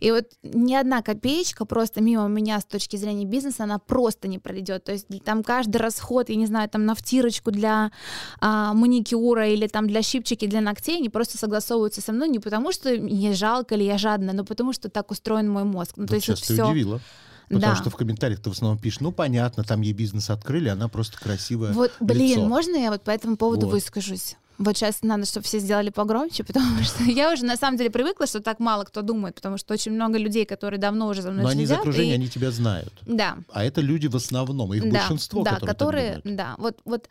И 0.00 0.10
вот 0.10 0.26
ни 0.42 0.74
одна 0.74 1.02
копеечка 1.02 1.64
просто 1.64 2.00
мимо 2.00 2.26
меня 2.28 2.60
с 2.60 2.64
точки 2.64 2.96
зрения 2.96 3.24
бизнеса, 3.24 3.64
она 3.64 3.78
просто 3.78 4.28
не 4.28 4.38
пройдет. 4.38 4.84
То 4.84 4.92
есть 4.92 5.06
там 5.24 5.42
каждый 5.42 5.76
расход, 5.78 6.28
я 6.28 6.36
не 6.36 6.46
знаю, 6.46 6.68
там 6.68 6.84
на 6.86 6.94
втирочку 6.94 7.50
для 7.50 7.92
а, 8.40 8.74
маникюра 8.74 9.48
или 9.48 9.66
там 9.68 9.86
для 9.86 10.02
щипчики 10.02 10.46
для 10.46 10.60
ногтей, 10.60 10.98
они 10.98 11.08
просто 11.08 11.38
согласовываются 11.38 12.00
со 12.00 12.12
мной 12.12 12.28
не 12.28 12.38
потому, 12.38 12.72
что 12.72 12.90
мне 12.90 13.32
жалко 13.32 13.74
или 13.74 13.84
я 13.84 13.98
жадная, 13.98 14.34
но 14.34 14.44
потому, 14.44 14.72
что 14.72 14.88
так 14.88 15.10
устроен 15.10 15.48
мой 15.50 15.64
мозг. 15.64 15.92
Ну, 15.96 16.02
Вот 16.04 16.08
то 16.10 16.14
есть 16.16 16.26
сейчас 16.26 16.40
вот 16.40 16.48
ты 16.48 16.54
всё. 16.54 16.66
удивила. 16.68 17.00
Потому 17.48 17.74
Да. 17.74 17.76
что 17.76 17.90
в 17.90 17.96
комментариях 17.96 18.40
ты 18.40 18.48
в 18.48 18.52
основном 18.52 18.78
пишешь, 18.78 19.00
ну, 19.00 19.10
понятно, 19.10 19.64
там 19.64 19.80
ей 19.80 19.92
бизнес 19.92 20.30
открыли, 20.30 20.68
она 20.68 20.86
просто 20.88 21.18
красивая. 21.18 21.72
Вот, 21.72 21.90
блин, 21.98 22.38
лицо. 22.38 22.46
можно 22.48 22.76
я 22.76 22.90
вот 22.92 23.02
по 23.02 23.10
этому 23.10 23.36
поводу 23.36 23.66
Вот. 23.66 23.72
выскажусь? 23.72 24.36
Вот 24.62 24.76
сейчас 24.76 24.98
надо, 25.02 25.24
чтобы 25.24 25.44
все 25.46 25.58
сделали 25.58 25.88
погромче, 25.88 26.44
потому 26.48 26.82
что 26.82 27.02
я 27.04 27.32
уже 27.32 27.44
на 27.46 27.56
самом 27.56 27.78
деле 27.78 27.90
привыкла, 27.90 28.26
что 28.26 28.40
так 28.40 28.60
мало 28.60 28.84
кто 28.84 29.00
думает, 29.02 29.34
потому 29.34 29.56
что 29.56 29.72
очень 29.74 29.92
много 29.92 30.18
людей, 30.18 30.44
которые 30.44 30.78
давно 30.78 31.08
уже 31.08 31.22
за 31.22 31.30
мной 31.30 31.44
Но 31.44 31.48
они 31.48 31.62
из 31.64 31.72
окружения, 31.72 32.12
и- 32.12 32.14
они 32.14 32.28
тебя 32.28 32.50
знают. 32.50 32.92
Да, 33.06 33.38
А 33.52 33.64
это 33.64 33.80
люди 33.80 34.06
в 34.06 34.16
основном, 34.16 34.74
их 34.74 34.82
да, 34.84 34.90
большинство, 35.00 35.42
да, 35.44 35.52
которые, 35.52 35.60
так 35.60 35.68
которые, 35.76 36.08
думают. 36.22 36.36
да, 36.36 36.54
вот, 36.58 36.78
вот 36.84 37.08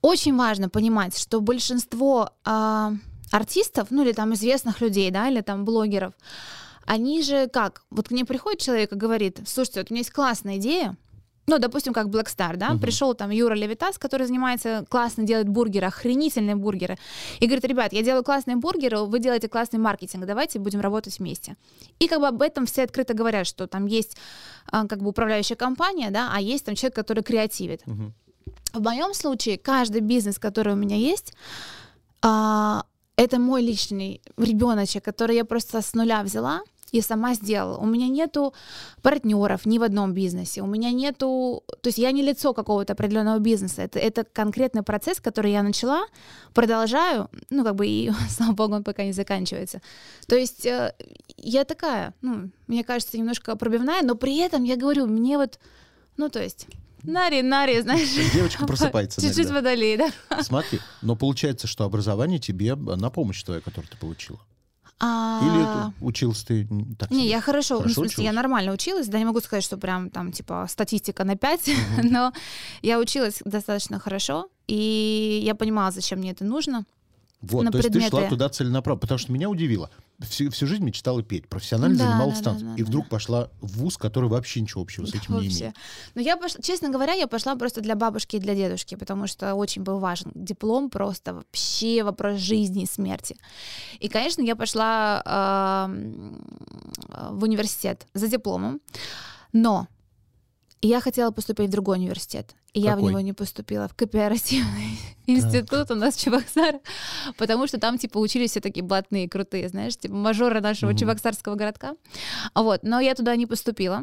очень 0.00 0.34
важно 0.36 0.68
понимать, 0.70 1.18
что 1.18 1.40
большинство 1.42 2.30
а, 2.44 2.92
артистов, 3.30 3.88
ну 3.90 4.02
или 4.02 4.12
там 4.12 4.32
известных 4.32 4.80
людей, 4.80 5.10
да, 5.10 5.28
или 5.28 5.42
там 5.42 5.64
блогеров, 5.66 6.14
они 6.86 7.22
же 7.22 7.48
как, 7.48 7.82
вот 7.90 8.08
к 8.08 8.12
ним 8.12 8.24
приходит 8.24 8.60
человек 8.62 8.92
и 8.92 8.96
говорит, 8.96 9.40
слушайте, 9.46 9.80
вот 9.80 9.90
у 9.90 9.94
меня 9.94 10.00
есть 10.00 10.10
классная 10.12 10.56
идея, 10.56 10.96
ну, 11.48 11.58
допустим, 11.58 11.92
как 11.92 12.06
Black 12.06 12.26
Star, 12.26 12.56
да, 12.56 12.70
Мгм. 12.70 12.80
пришел 12.80 13.14
там 13.14 13.30
Юра 13.30 13.54
Левитас, 13.54 13.98
который 13.98 14.26
занимается, 14.26 14.84
классно 14.88 15.24
делает 15.24 15.48
бургеры, 15.48 15.86
охренительные 15.86 16.54
бургеры, 16.56 16.96
и 17.40 17.46
говорит, 17.46 17.64
ребят, 17.64 17.92
я 17.92 18.02
делаю 18.02 18.22
классные 18.22 18.56
бургеры, 18.56 18.98
вы 19.00 19.18
делаете 19.18 19.48
классный 19.48 19.78
маркетинг, 19.78 20.26
давайте 20.26 20.58
будем 20.58 20.80
работать 20.80 21.18
вместе. 21.18 21.56
И 21.98 22.06
как 22.06 22.20
бы 22.20 22.28
об 22.28 22.42
этом 22.42 22.66
все 22.66 22.82
открыто 22.84 23.14
говорят, 23.14 23.46
что 23.46 23.66
там 23.66 23.86
есть 23.86 24.16
а, 24.70 24.86
как 24.86 24.98
бы 25.02 25.08
управляющая 25.08 25.56
компания, 25.56 26.10
да, 26.10 26.30
а 26.32 26.40
есть 26.40 26.64
там 26.66 26.74
человек, 26.74 26.94
который 26.94 27.22
креативит. 27.24 27.86
Мгм. 27.86 28.12
В 28.74 28.82
моем 28.82 29.14
случае 29.14 29.56
каждый 29.56 30.02
бизнес, 30.02 30.38
который 30.38 30.74
у 30.74 30.76
меня 30.76 30.96
есть, 30.96 31.32
а, 32.22 32.84
это 33.16 33.38
мой 33.38 33.62
личный 33.62 34.20
ребеночек, 34.36 35.04
который 35.04 35.36
я 35.36 35.44
просто 35.44 35.80
с 35.80 35.94
нуля 35.94 36.22
взяла 36.22 36.60
и 36.92 37.00
сама 37.00 37.34
сделала. 37.34 37.78
У 37.78 37.86
меня 37.86 38.08
нету 38.08 38.54
партнеров 39.02 39.66
ни 39.66 39.78
в 39.78 39.82
одном 39.82 40.12
бизнесе. 40.12 40.62
У 40.62 40.66
меня 40.66 40.90
нету... 40.90 41.62
То 41.82 41.88
есть 41.88 41.98
я 41.98 42.12
не 42.12 42.22
лицо 42.22 42.54
какого-то 42.54 42.92
определенного 42.92 43.38
бизнеса. 43.38 43.82
Это, 43.82 43.98
это 43.98 44.24
конкретный 44.24 44.82
процесс, 44.82 45.20
который 45.20 45.52
я 45.52 45.62
начала, 45.62 46.06
продолжаю, 46.54 47.28
ну, 47.50 47.64
как 47.64 47.74
бы, 47.74 47.86
и, 47.86 48.10
слава 48.30 48.52
богу, 48.52 48.74
он 48.74 48.84
пока 48.84 49.04
не 49.04 49.12
заканчивается. 49.12 49.80
То 50.26 50.36
есть 50.36 50.66
э, 50.66 50.94
я 51.36 51.64
такая, 51.64 52.14
ну, 52.22 52.50
мне 52.66 52.84
кажется, 52.84 53.18
немножко 53.18 53.56
пробивная, 53.56 54.02
но 54.02 54.14
при 54.14 54.36
этом 54.38 54.64
я 54.64 54.76
говорю, 54.76 55.06
мне 55.06 55.38
вот, 55.38 55.58
ну, 56.16 56.28
то 56.28 56.42
есть... 56.42 56.66
Нари, 57.04 57.42
Нари, 57.42 57.80
знаешь. 57.80 58.08
Девочка 58.34 58.66
просыпается 58.66 59.20
Чуть-чуть 59.20 59.50
водолей, 59.50 59.96
да. 59.96 60.10
Смотри, 60.42 60.80
но 61.00 61.14
получается, 61.14 61.68
что 61.68 61.84
образование 61.84 62.40
тебе 62.40 62.74
на 62.74 63.08
помощь 63.08 63.40
твоя, 63.44 63.60
которую 63.60 63.88
ты 63.88 63.96
получила. 63.96 64.40
А, 65.00 65.40
Или 65.42 65.62
это 65.62 65.92
учился 66.00 66.46
ты 66.46 66.68
так 66.98 67.10
Не, 67.10 67.18
себе? 67.20 67.30
я 67.30 67.40
хорошо, 67.40 67.74
ну, 67.74 67.80
в 67.80 67.82
Хорошо 67.82 68.00
смысле, 68.00 68.24
я 68.24 68.30
училась? 68.30 68.34
нормально 68.42 68.72
училась, 68.72 69.06
да, 69.08 69.18
не 69.18 69.24
могу 69.24 69.40
сказать, 69.40 69.62
что 69.64 69.76
прям 69.76 70.10
там, 70.10 70.32
типа, 70.32 70.66
статистика 70.68 71.22
на 71.24 71.36
5, 71.36 71.70
но 72.02 72.32
я 72.82 72.98
училась 72.98 73.40
достаточно 73.44 73.98
хорошо, 74.00 74.48
и 74.66 75.40
я 75.44 75.54
понимала, 75.54 75.90
зачем 75.92 76.18
мне 76.18 76.32
это 76.32 76.44
нужно. 76.44 76.84
Вот, 77.40 77.62
на 77.62 77.70
то 77.70 77.78
есть 77.78 77.92
ты 77.92 78.00
шла 78.00 78.08
предметы. 78.10 78.30
туда 78.30 78.48
целенаправленно, 78.48 79.00
потому 79.00 79.18
что 79.18 79.30
меня 79.30 79.48
удивило. 79.48 79.90
Всю, 80.20 80.50
всю 80.50 80.66
жизнь 80.66 80.82
мечтала 80.82 81.22
петь, 81.22 81.46
профессионально 81.48 81.96
Да, 81.96 82.04
занималась 82.08 82.38
да, 82.38 82.44
танцем. 82.46 82.68
да, 82.70 82.74
и 82.74 82.78
да, 82.82 82.84
вдруг 82.88 83.04
да. 83.04 83.10
пошла 83.10 83.50
в 83.60 83.78
вуз, 83.78 83.96
который 83.96 84.28
вообще 84.28 84.60
ничего 84.60 84.82
общего 84.82 85.06
с 85.06 85.10
этим 85.14 85.34
не 85.38 85.42
Вообще. 85.46 85.58
имеет. 85.60 85.74
Но 86.16 86.20
я 86.20 86.36
пошла, 86.36 86.60
честно 86.60 86.88
говоря, 86.90 87.12
я 87.12 87.28
пошла 87.28 87.54
просто 87.54 87.80
для 87.80 87.94
бабушки 87.94 88.34
и 88.34 88.40
для 88.40 88.56
дедушки, 88.56 88.96
потому 88.96 89.28
что 89.28 89.54
очень 89.54 89.82
был 89.82 90.00
важен 90.00 90.32
диплом, 90.34 90.90
просто 90.90 91.34
вообще 91.34 92.02
вопрос 92.02 92.40
жизни 92.40 92.82
и 92.82 92.86
смерти. 92.86 93.36
И, 94.00 94.08
конечно, 94.08 94.42
я 94.42 94.56
пошла 94.56 95.22
в 95.88 97.44
университет 97.44 98.08
за 98.14 98.26
дипломом, 98.26 98.80
но 99.52 99.86
я 100.82 101.00
хотела 101.00 101.30
поступить 101.30 101.68
в 101.68 101.72
другой 101.72 101.98
университет. 101.98 102.54
И 102.78 102.80
я 102.80 102.92
в 102.92 102.96
Какой? 102.96 103.10
него 103.10 103.20
не 103.20 103.32
поступила, 103.32 103.88
в 103.88 103.94
кооперативный 103.94 104.98
институт 105.26 105.90
у 105.90 105.94
нас 105.96 106.14
в 106.14 106.20
Чебоксарах, 106.20 106.80
потому 107.36 107.66
что 107.66 107.78
там, 107.80 107.98
типа, 107.98 108.18
учились 108.18 108.52
все 108.52 108.60
такие 108.60 108.84
блатные, 108.84 109.28
крутые, 109.28 109.68
знаешь, 109.68 109.96
типа, 109.96 110.14
мажоры 110.14 110.60
нашего 110.60 110.90
Мгм. 110.90 110.98
чебоксарского 110.98 111.56
городка. 111.56 111.94
Вот, 112.54 112.84
но 112.84 113.00
я 113.00 113.14
туда 113.16 113.34
не 113.34 113.46
поступила, 113.46 114.02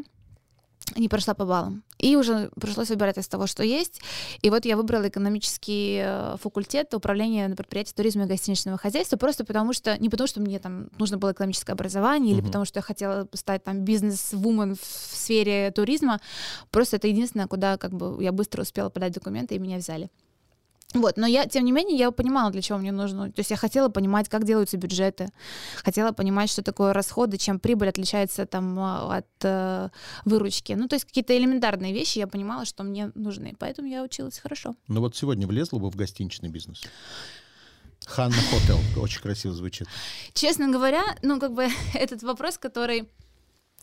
не 0.95 1.09
прошла 1.09 1.33
по 1.33 1.45
баллам. 1.45 1.83
И 1.97 2.15
уже 2.15 2.51
пришлось 2.59 2.89
выбирать 2.89 3.17
из 3.17 3.27
того, 3.27 3.47
что 3.47 3.63
есть. 3.63 4.01
И 4.41 4.49
вот 4.49 4.65
я 4.65 4.77
выбрала 4.77 5.07
экономический 5.07 6.01
э, 6.03 6.35
факультет 6.41 6.93
управления 6.93 7.47
на 7.47 7.55
предприятии 7.55 7.93
туризма 7.93 8.25
и 8.25 8.27
гостиничного 8.27 8.77
хозяйства, 8.77 9.17
просто 9.17 9.45
потому 9.45 9.73
что, 9.73 9.97
не 9.97 10.09
потому 10.09 10.27
что 10.27 10.41
мне 10.41 10.59
там 10.59 10.89
нужно 10.99 11.17
было 11.17 11.31
экономическое 11.31 11.73
образование, 11.73 12.31
или 12.33 12.41
Мгм. 12.41 12.47
потому 12.47 12.65
что 12.65 12.79
я 12.79 12.83
хотела 12.83 13.27
стать 13.33 13.63
там 13.63 13.81
бизнес-вумен 13.81 14.75
в 14.75 15.15
сфере 15.15 15.71
туризма, 15.71 16.19
просто 16.69 16.97
это 16.97 17.07
единственное, 17.07 17.47
куда 17.47 17.77
как 17.77 17.91
бы 17.91 18.21
я 18.23 18.31
быстро 18.31 18.61
успела 18.61 18.89
подать 18.89 19.13
документы, 19.13 19.55
и 19.55 19.59
меня 19.59 19.77
взяли. 19.77 20.09
Вот, 20.95 21.17
но 21.17 21.27
я, 21.27 21.45
тем 21.45 21.65
не 21.65 21.71
менее, 21.71 21.97
я 21.97 22.11
понимала, 22.11 22.51
для 22.51 22.61
чего 22.61 22.77
мне 22.77 22.91
нужно. 22.91 23.31
То 23.31 23.39
есть 23.39 23.51
я 23.51 23.57
хотела 23.57 23.89
понимать, 23.89 24.29
как 24.29 24.45
делаются 24.45 24.77
бюджеты, 24.77 25.29
хотела 25.83 26.11
понимать, 26.11 26.49
что 26.49 26.61
такое 26.63 26.93
расходы, 26.93 27.37
чем 27.37 27.59
прибыль 27.59 27.89
отличается 27.89 28.45
там 28.45 28.79
а, 28.79 29.17
от 29.17 29.27
э, 29.43 29.89
выручки. 30.23 30.73
Ну, 30.73 30.87
то 30.87 30.95
есть 30.95 31.05
какие-то 31.05 31.37
элементарные 31.37 31.93
вещи 31.93 32.19
я 32.19 32.27
понимала, 32.27 32.65
что 32.65 32.83
мне 32.83 33.11
нужны, 33.13 33.55
поэтому 33.59 33.87
я 33.87 34.03
училась 34.03 34.39
хорошо. 34.39 34.75
Но 34.87 35.01
вот 35.01 35.15
сегодня 35.15 35.45
влезла 35.47 35.79
бы 35.79 35.89
в 35.89 35.95
гостиничный 35.95 36.49
бизнес. 36.49 36.81
Ханна 38.05 38.35
Хотел. 38.51 38.79
Очень 39.01 39.21
красиво 39.21 39.53
звучит. 39.53 39.87
Честно 40.33 40.69
говоря, 40.69 41.03
ну, 41.21 41.39
как 41.39 41.53
бы 41.53 41.67
этот 41.93 42.23
вопрос, 42.23 42.57
который 42.57 43.09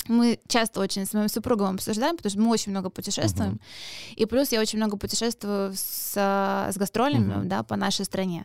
мы 0.09 0.41
часто 0.49 0.81
очень 0.81 1.07
с 1.07 1.13
моим 1.15 1.29
супругом 1.29 1.75
обсуждаем, 1.77 2.17
потому 2.17 2.31
что 2.31 2.41
мы 2.41 2.51
очень 2.51 2.73
много 2.73 2.91
путешествуем. 2.91 3.61
И 4.17 4.27
плюс 4.27 4.53
я 4.53 4.61
очень 4.61 4.79
много 4.79 4.97
путешествую 4.97 5.75
с, 5.75 6.15
с 6.17 6.77
гастролями, 6.77 7.35
Мгм. 7.35 7.49
да, 7.49 7.63
по 7.63 7.77
нашей 7.77 8.05
стране. 8.05 8.45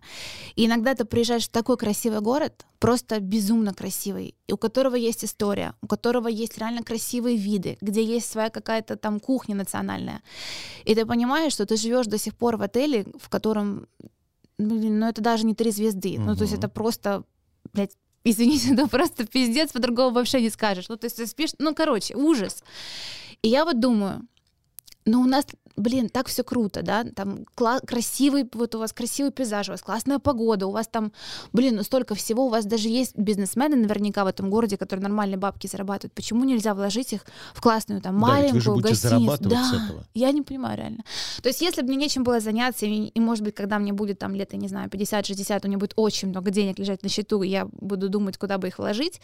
И 0.56 0.66
иногда 0.68 0.94
ты 0.94 1.04
приезжаешь 1.06 1.46
в 1.46 1.50
такой 1.52 1.78
красивый 1.78 2.22
город, 2.22 2.66
просто 2.80 3.20
безумно 3.20 3.74
красивый, 3.74 4.36
и 4.48 4.54
у 4.54 4.58
которого 4.58 4.96
есть 4.96 5.26
история, 5.26 5.74
у 5.82 5.88
которого 5.88 6.28
есть 6.28 6.58
реально 6.58 6.84
красивые 6.84 7.38
виды, 7.38 7.78
где 7.82 8.04
есть 8.04 8.30
своя 8.32 8.50
какая-то 8.50 8.96
там 8.96 9.20
кухня 9.20 9.56
национальная. 9.56 10.22
И 10.86 10.94
ты 10.94 11.06
понимаешь, 11.06 11.54
что 11.54 11.66
ты 11.66 11.76
живешь 11.78 12.06
до 12.06 12.18
сих 12.20 12.36
пор 12.36 12.58
в 12.58 12.62
отеле, 12.62 13.06
в 13.20 13.30
котором, 13.30 13.88
блин, 14.60 15.00
ну 15.00 15.08
это 15.08 15.22
даже 15.22 15.46
не 15.46 15.56
три 15.56 15.72
звезды. 15.72 16.20
Ну 16.20 16.36
то 16.36 16.44
есть 16.44 16.54
это 16.54 16.70
просто, 16.70 17.24
блядь, 17.74 17.96
извините, 18.24 18.74
это 18.74 18.88
просто 18.90 19.26
пиздец, 19.26 19.72
по-другому 19.72 20.12
вообще 20.12 20.42
не 20.42 20.50
скажешь. 20.50 20.90
Ну, 20.90 20.98
то 20.98 21.06
есть 21.06 21.18
ты 21.18 21.28
спишь, 21.28 21.52
ну, 21.60 21.74
короче, 21.74 22.16
ужас. 22.16 22.64
И 23.42 23.50
я 23.50 23.66
вот 23.66 23.80
думаю, 23.80 24.26
ну, 25.08 25.22
у 25.22 25.26
нас, 25.26 25.46
блин, 25.78 26.10
так 26.10 26.28
все 26.28 26.44
круто, 26.44 26.82
да, 26.82 27.04
там 27.04 27.46
кла- 27.56 27.80
красивый, 27.86 28.46
вот 28.54 28.76
у 28.76 28.80
вас 28.80 28.92
красивый 28.94 29.32
пейзаж, 29.32 29.70
у 29.70 29.72
вас 29.72 29.82
классная 29.82 30.20
погода, 30.20 30.68
у 30.68 30.72
вас 30.72 30.88
там, 30.88 31.12
блин, 31.54 31.76
ну 31.78 31.84
столько 31.84 32.14
всего, 32.14 32.46
у 32.46 32.50
вас 32.50 32.66
даже 32.66 32.90
есть 32.90 33.18
бизнесмены 33.18 33.76
наверняка 33.78 34.24
в 34.24 34.28
этом 34.28 34.50
городе, 34.50 34.76
которые 34.78 35.04
нормальные 35.04 35.38
бабки 35.38 35.68
зарабатывают. 35.68 36.14
Почему 36.14 36.44
нельзя 36.44 36.74
вложить 36.74 37.14
их 37.14 37.26
в 37.54 37.62
классную 37.62 38.02
там 38.02 38.20
Да, 38.20 38.42
ведь 38.42 38.54
вы 38.54 38.60
же 38.62 38.70
маленькую 38.72 38.76
будете 38.76 38.90
гостиницу? 38.94 39.26
зарабатывать 39.26 39.58
с 39.66 39.72
Да, 39.72 39.86
этого. 39.86 40.04
я 40.14 40.32
не 40.32 40.42
понимаю 40.42 40.78
реально. 40.78 41.04
То 41.42 41.50
есть 41.50 41.62
если 41.62 41.82
бы 41.82 41.88
мне 41.88 41.98
нечем 41.98 42.24
было 42.24 42.40
заняться, 42.40 42.86
и, 42.86 43.06
и, 43.06 43.20
может 43.20 43.44
быть, 43.44 43.56
когда 43.56 43.80
мне 43.80 43.94
будет 43.94 44.20
там 44.20 44.36
лет, 44.36 44.54
я 44.54 44.60
не 44.60 44.68
знаю, 44.68 44.90
50-60, 44.90 45.62
у 45.64 45.68
меня 45.68 45.78
будет 45.78 45.94
очень 45.96 46.28
много 46.30 46.52
денег 46.52 46.80
лежать 46.80 47.04
на 47.04 47.10
счету, 47.10 47.44
и 47.44 47.48
я 47.50 47.66
буду 47.72 48.10
думать, 48.10 48.38
куда 48.38 48.58
бы 48.58 48.68
их 48.68 48.78
вложить, 48.80 49.22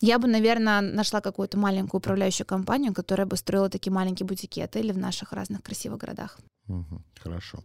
я 0.00 0.18
бы, 0.18 0.28
наверное, 0.28 0.80
нашла 0.80 1.20
какую-то 1.20 1.58
маленькую 1.58 1.98
управляющую 1.98 2.46
компанию, 2.46 2.94
которая 2.94 3.26
бы 3.26 3.36
строила 3.36 3.68
такие 3.68 3.92
маленькие 3.92 4.26
бутики 4.26 4.60
отели 4.60 4.92
в 4.92 4.98
наших 4.98 5.32
разных 5.32 5.62
красивых 5.62 5.98
городах. 5.98 6.38
Мгм. 6.66 7.04
Хорошо. 7.22 7.62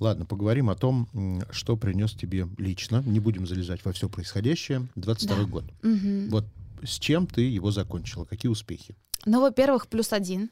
Ладно, 0.00 0.24
поговорим 0.26 0.68
о 0.70 0.74
том, 0.74 1.08
что 1.50 1.76
принес 1.76 2.12
тебе 2.12 2.48
лично. 2.58 3.02
Не 3.06 3.20
будем 3.20 3.46
залезать 3.46 3.84
во 3.84 3.92
все 3.92 4.08
происходящее. 4.08 4.88
22 4.96 5.36
Да. 5.36 5.44
год. 5.44 5.64
Мгм. 5.82 6.28
Вот 6.30 6.44
с 6.82 6.98
чем 6.98 7.26
ты 7.28 7.42
его 7.42 7.70
закончила? 7.70 8.24
Какие 8.24 8.50
успехи? 8.50 8.96
Ну, 9.24 9.40
во-первых, 9.40 9.86
плюс 9.86 10.12
один. 10.12 10.50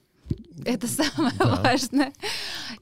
Это 0.64 0.87
самое 0.87 1.32
Да. 1.38 1.56
важное. 1.62 2.12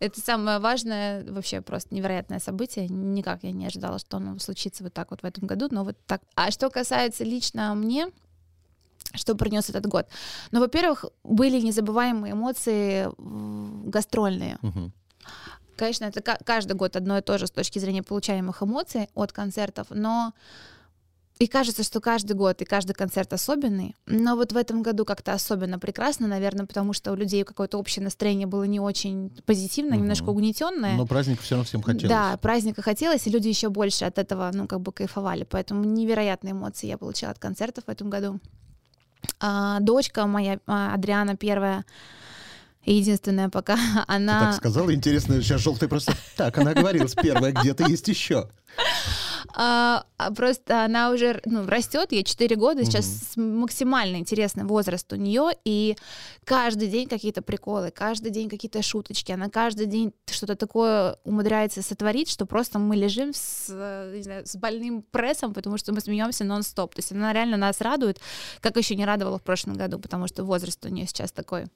Это 0.00 0.20
самое 0.20 0.58
важное, 0.58 1.24
вообще 1.30 1.60
просто 1.60 1.94
невероятное 1.94 2.40
событие. 2.40 2.88
Никак 2.88 3.42
я 3.44 3.52
не 3.52 3.66
ожидала, 3.66 3.98
что 3.98 4.16
оно 4.16 4.38
случится 4.38 4.82
вот 4.84 4.92
так 4.94 5.10
вот 5.10 5.22
в 5.22 5.24
этом 5.24 5.46
году, 5.46 5.68
но 5.70 5.84
вот 5.84 5.96
так. 6.06 6.22
А 6.34 6.50
что 6.50 6.70
касается 6.70 7.24
лично 7.24 7.74
мне, 7.74 8.08
что 9.14 9.34
принес 9.34 9.70
этот 9.70 9.86
год? 9.86 10.06
Ну, 10.50 10.60
во-первых, 10.60 11.04
были 11.24 11.60
незабываемые 11.60 12.32
эмоции 12.32 13.08
гастрольные. 13.88 14.58
Мгм. 14.62 14.92
Конечно, 15.76 16.06
это 16.06 16.20
ка- 16.20 16.38
каждый 16.44 16.72
год 16.74 16.96
одно 16.96 17.18
и 17.18 17.22
то 17.22 17.38
же 17.38 17.46
с 17.46 17.50
точки 17.52 17.78
зрения 17.78 18.02
получаемых 18.02 18.62
эмоций 18.62 19.08
от 19.14 19.32
концертов, 19.32 19.86
но 19.90 20.32
и 21.38 21.46
кажется, 21.46 21.84
что 21.84 22.00
каждый 22.00 22.32
год 22.34 22.60
и 22.62 22.64
каждый 22.64 22.94
концерт 22.94 23.32
особенный, 23.32 23.94
но 24.06 24.34
вот 24.34 24.52
в 24.52 24.56
этом 24.56 24.82
году 24.82 25.04
как-то 25.04 25.32
особенно 25.32 25.78
прекрасно, 25.78 26.26
наверное, 26.26 26.66
потому 26.66 26.92
что 26.92 27.12
у 27.12 27.14
людей 27.14 27.44
какое-то 27.44 27.78
общее 27.78 28.02
настроение 28.02 28.46
было 28.48 28.64
не 28.64 28.80
очень 28.80 29.30
позитивное, 29.46 29.92
Мгм. 29.94 30.02
немножко 30.02 30.30
угнетенное. 30.30 30.96
Но 30.96 31.06
праздник 31.06 31.40
все 31.40 31.54
равно 31.54 31.64
всем 31.64 31.82
хотелось. 31.82 32.08
Да, 32.08 32.36
праздника 32.38 32.82
хотелось, 32.82 33.26
и 33.26 33.30
люди 33.30 33.46
еще 33.48 33.68
больше 33.68 34.04
от 34.04 34.18
этого, 34.18 34.50
ну, 34.52 34.66
как 34.66 34.80
бы 34.80 34.90
кайфовали. 34.92 35.44
Поэтому 35.48 35.84
невероятные 35.84 36.52
эмоции 36.52 36.88
я 36.88 36.98
получила 36.98 37.30
от 37.30 37.38
концертов 37.38 37.84
в 37.86 37.88
этом 37.88 38.10
году. 38.10 38.40
А, 39.40 39.78
дочка 39.80 40.26
моя, 40.26 40.58
а, 40.66 40.94
Адриана 40.94 41.36
первая, 41.36 41.84
единственная 42.84 43.48
пока, 43.48 43.76
Ты 43.94 44.02
она... 44.08 44.40
так 44.40 44.56
сказала, 44.56 44.92
интересно, 44.92 45.40
сейчас 45.40 45.60
желтый 45.60 45.88
просто... 45.88 46.14
Так, 46.36 46.58
она 46.58 46.74
говорила, 46.74 47.06
первая, 47.22 47.52
где-то 47.52 47.84
есть 47.84 48.08
еще. 48.08 48.48
А, 49.54 50.04
а 50.16 50.32
просто 50.32 50.84
она 50.84 51.10
уже 51.10 51.40
ну, 51.44 51.66
растет, 51.66 52.12
ей 52.12 52.24
4 52.24 52.56
года, 52.56 52.84
сейчас 52.84 53.06
с- 53.06 53.36
максимально 53.36 54.16
интересный 54.16 54.64
возраст 54.64 55.12
у 55.12 55.16
нее, 55.16 55.50
и 55.64 55.96
каждый 56.44 56.88
день 56.88 57.08
какие-то 57.08 57.42
приколы, 57.42 57.90
каждый 57.90 58.30
день 58.30 58.48
какие-то 58.48 58.82
шуточки, 58.82 59.32
она 59.32 59.48
каждый 59.48 59.86
день 59.86 60.12
что-то 60.30 60.56
такое 60.56 61.16
умудряется 61.24 61.82
сотворить, 61.82 62.30
что 62.30 62.46
просто 62.46 62.78
мы 62.78 62.96
лежим 62.96 63.32
с, 63.34 63.68
не 64.14 64.22
знаю, 64.22 64.46
с 64.46 64.56
больным 64.56 65.02
прессом, 65.02 65.54
потому 65.54 65.78
что 65.78 65.92
мы 65.92 66.00
смеемся 66.00 66.44
нон-стоп. 66.44 66.94
То 66.94 67.00
есть 67.00 67.12
она 67.12 67.32
реально 67.32 67.56
нас 67.56 67.80
радует, 67.80 68.20
как 68.60 68.76
еще 68.76 68.96
не 68.96 69.04
радовала 69.04 69.38
в 69.38 69.42
прошлом 69.42 69.74
году, 69.74 69.98
потому 69.98 70.26
что 70.26 70.44
возраст 70.44 70.84
у 70.84 70.88
нее 70.88 71.06
сейчас 71.06 71.32
такой. 71.32 71.66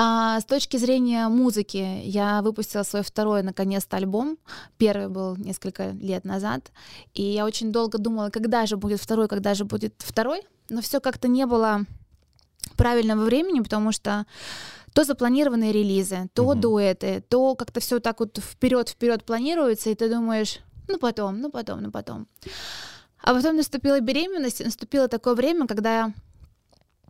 А 0.00 0.38
с 0.40 0.44
точки 0.44 0.76
зрения 0.76 1.26
музыки, 1.26 2.02
я 2.04 2.40
выпустила 2.40 2.84
свой 2.84 3.02
второй, 3.02 3.42
наконец-то, 3.42 3.96
альбом. 3.96 4.38
Первый 4.76 5.08
был 5.08 5.34
несколько 5.36 5.90
лет 5.90 6.24
назад. 6.24 6.70
И 7.14 7.22
я 7.22 7.44
очень 7.44 7.72
долго 7.72 7.98
думала, 7.98 8.30
когда 8.30 8.64
же 8.66 8.76
будет 8.76 9.00
второй, 9.00 9.26
когда 9.26 9.54
же 9.54 9.64
будет 9.64 9.94
второй. 9.98 10.42
Но 10.70 10.82
все 10.82 11.00
как-то 11.00 11.26
не 11.26 11.46
было 11.46 11.84
правильного 12.76 13.24
времени, 13.24 13.58
потому 13.58 13.90
что 13.90 14.24
то 14.92 15.02
запланированные 15.02 15.72
релизы, 15.72 16.28
то 16.32 16.44
Мгм. 16.44 16.60
дуэты, 16.60 17.24
то 17.28 17.56
как-то 17.56 17.80
все 17.80 17.98
так 17.98 18.20
вот 18.20 18.38
вперед-вперед 18.38 19.24
планируется, 19.24 19.90
и 19.90 19.96
ты 19.96 20.08
думаешь, 20.08 20.60
ну 20.86 20.98
потом, 20.98 21.40
ну 21.40 21.50
потом, 21.50 21.82
ну 21.82 21.90
потом. 21.90 22.28
А 23.20 23.34
потом 23.34 23.56
наступила 23.56 23.98
беременность, 23.98 24.64
наступило 24.64 25.08
такое 25.08 25.34
время, 25.34 25.66
когда 25.66 26.12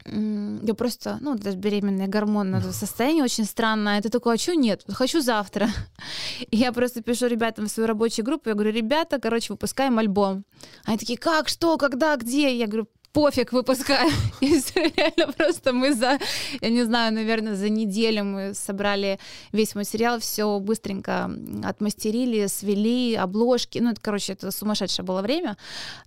я 0.04 0.74
просто, 0.74 1.18
ну, 1.20 1.34
даже 1.34 1.56
беременное 1.56 2.06
гормонное 2.06 2.60
состояние 2.72 3.24
очень 3.24 3.44
странное. 3.44 3.98
Это 3.98 4.10
такое, 4.10 4.34
а 4.34 4.38
что 4.38 4.54
нет? 4.54 4.84
Хочу 4.88 5.20
завтра. 5.20 5.68
И 6.50 6.56
я 6.56 6.72
просто 6.72 7.02
пишу 7.02 7.26
ребятам 7.26 7.66
в 7.66 7.70
свою 7.70 7.86
рабочую 7.86 8.24
группу, 8.24 8.48
я 8.48 8.54
говорю, 8.54 8.72
ребята, 8.72 9.18
короче, 9.18 9.52
выпускаем 9.52 9.98
альбом. 9.98 10.44
Они 10.84 10.98
такие, 10.98 11.18
как, 11.18 11.48
что, 11.48 11.76
когда, 11.76 12.16
где? 12.16 12.56
Я 12.56 12.66
говорю, 12.66 12.88
пофиг 13.12 13.52
выпускаю. 13.52 14.10
И 14.40 14.60
всё, 14.60 14.82
реально 14.96 15.32
просто 15.32 15.72
мы 15.72 15.94
за, 15.94 16.18
я 16.60 16.70
не 16.70 16.84
знаю, 16.84 17.12
наверное, 17.12 17.54
за 17.54 17.68
неделю 17.68 18.24
мы 18.24 18.54
собрали 18.54 19.18
весь 19.52 19.74
материал, 19.74 20.18
все 20.18 20.58
быстренько 20.60 21.30
отмастерили, 21.64 22.46
свели, 22.46 23.14
обложки. 23.14 23.78
Ну, 23.78 23.90
это, 23.90 24.00
короче, 24.00 24.32
это 24.32 24.50
сумасшедшее 24.50 25.04
было 25.04 25.22
время, 25.22 25.56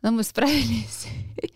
но 0.01 0.11
мы 0.11 0.23
справились 0.23 1.07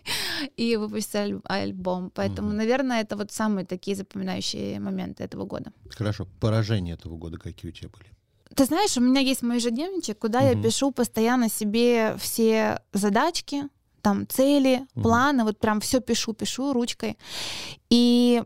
и 0.58 0.76
выпустили 0.76 1.40
альбом. 1.46 2.12
Поэтому, 2.14 2.52
наверное, 2.52 3.02
это 3.02 3.16
вот 3.16 3.32
самые 3.32 3.66
такие 3.66 3.96
запоминающие 3.96 4.80
моменты 4.80 5.24
этого 5.24 5.46
года. 5.46 5.72
Хорошо. 5.90 6.28
Поражения 6.40 6.94
этого 6.94 7.18
года 7.18 7.38
какие 7.38 7.72
у 7.72 7.74
тебя 7.74 7.90
были? 7.90 8.10
Ты 8.56 8.66
знаешь, 8.66 8.98
у 8.98 9.02
меня 9.02 9.22
есть 9.22 9.42
мой 9.42 9.58
ежедневничек, 9.58 10.18
куда 10.18 10.40
я 10.42 10.56
пишу 10.56 10.92
постоянно 10.92 11.50
себе 11.50 12.16
все 12.18 12.80
задачки, 12.94 13.64
там 14.06 14.28
цели, 14.28 14.86
Мгм. 14.96 15.04
планы, 15.04 15.44
вот 15.44 15.58
прям 15.60 15.80
все 15.80 16.00
пишу, 16.00 16.34
пишу 16.34 16.74
ручкой. 16.74 17.18
И 17.90 18.44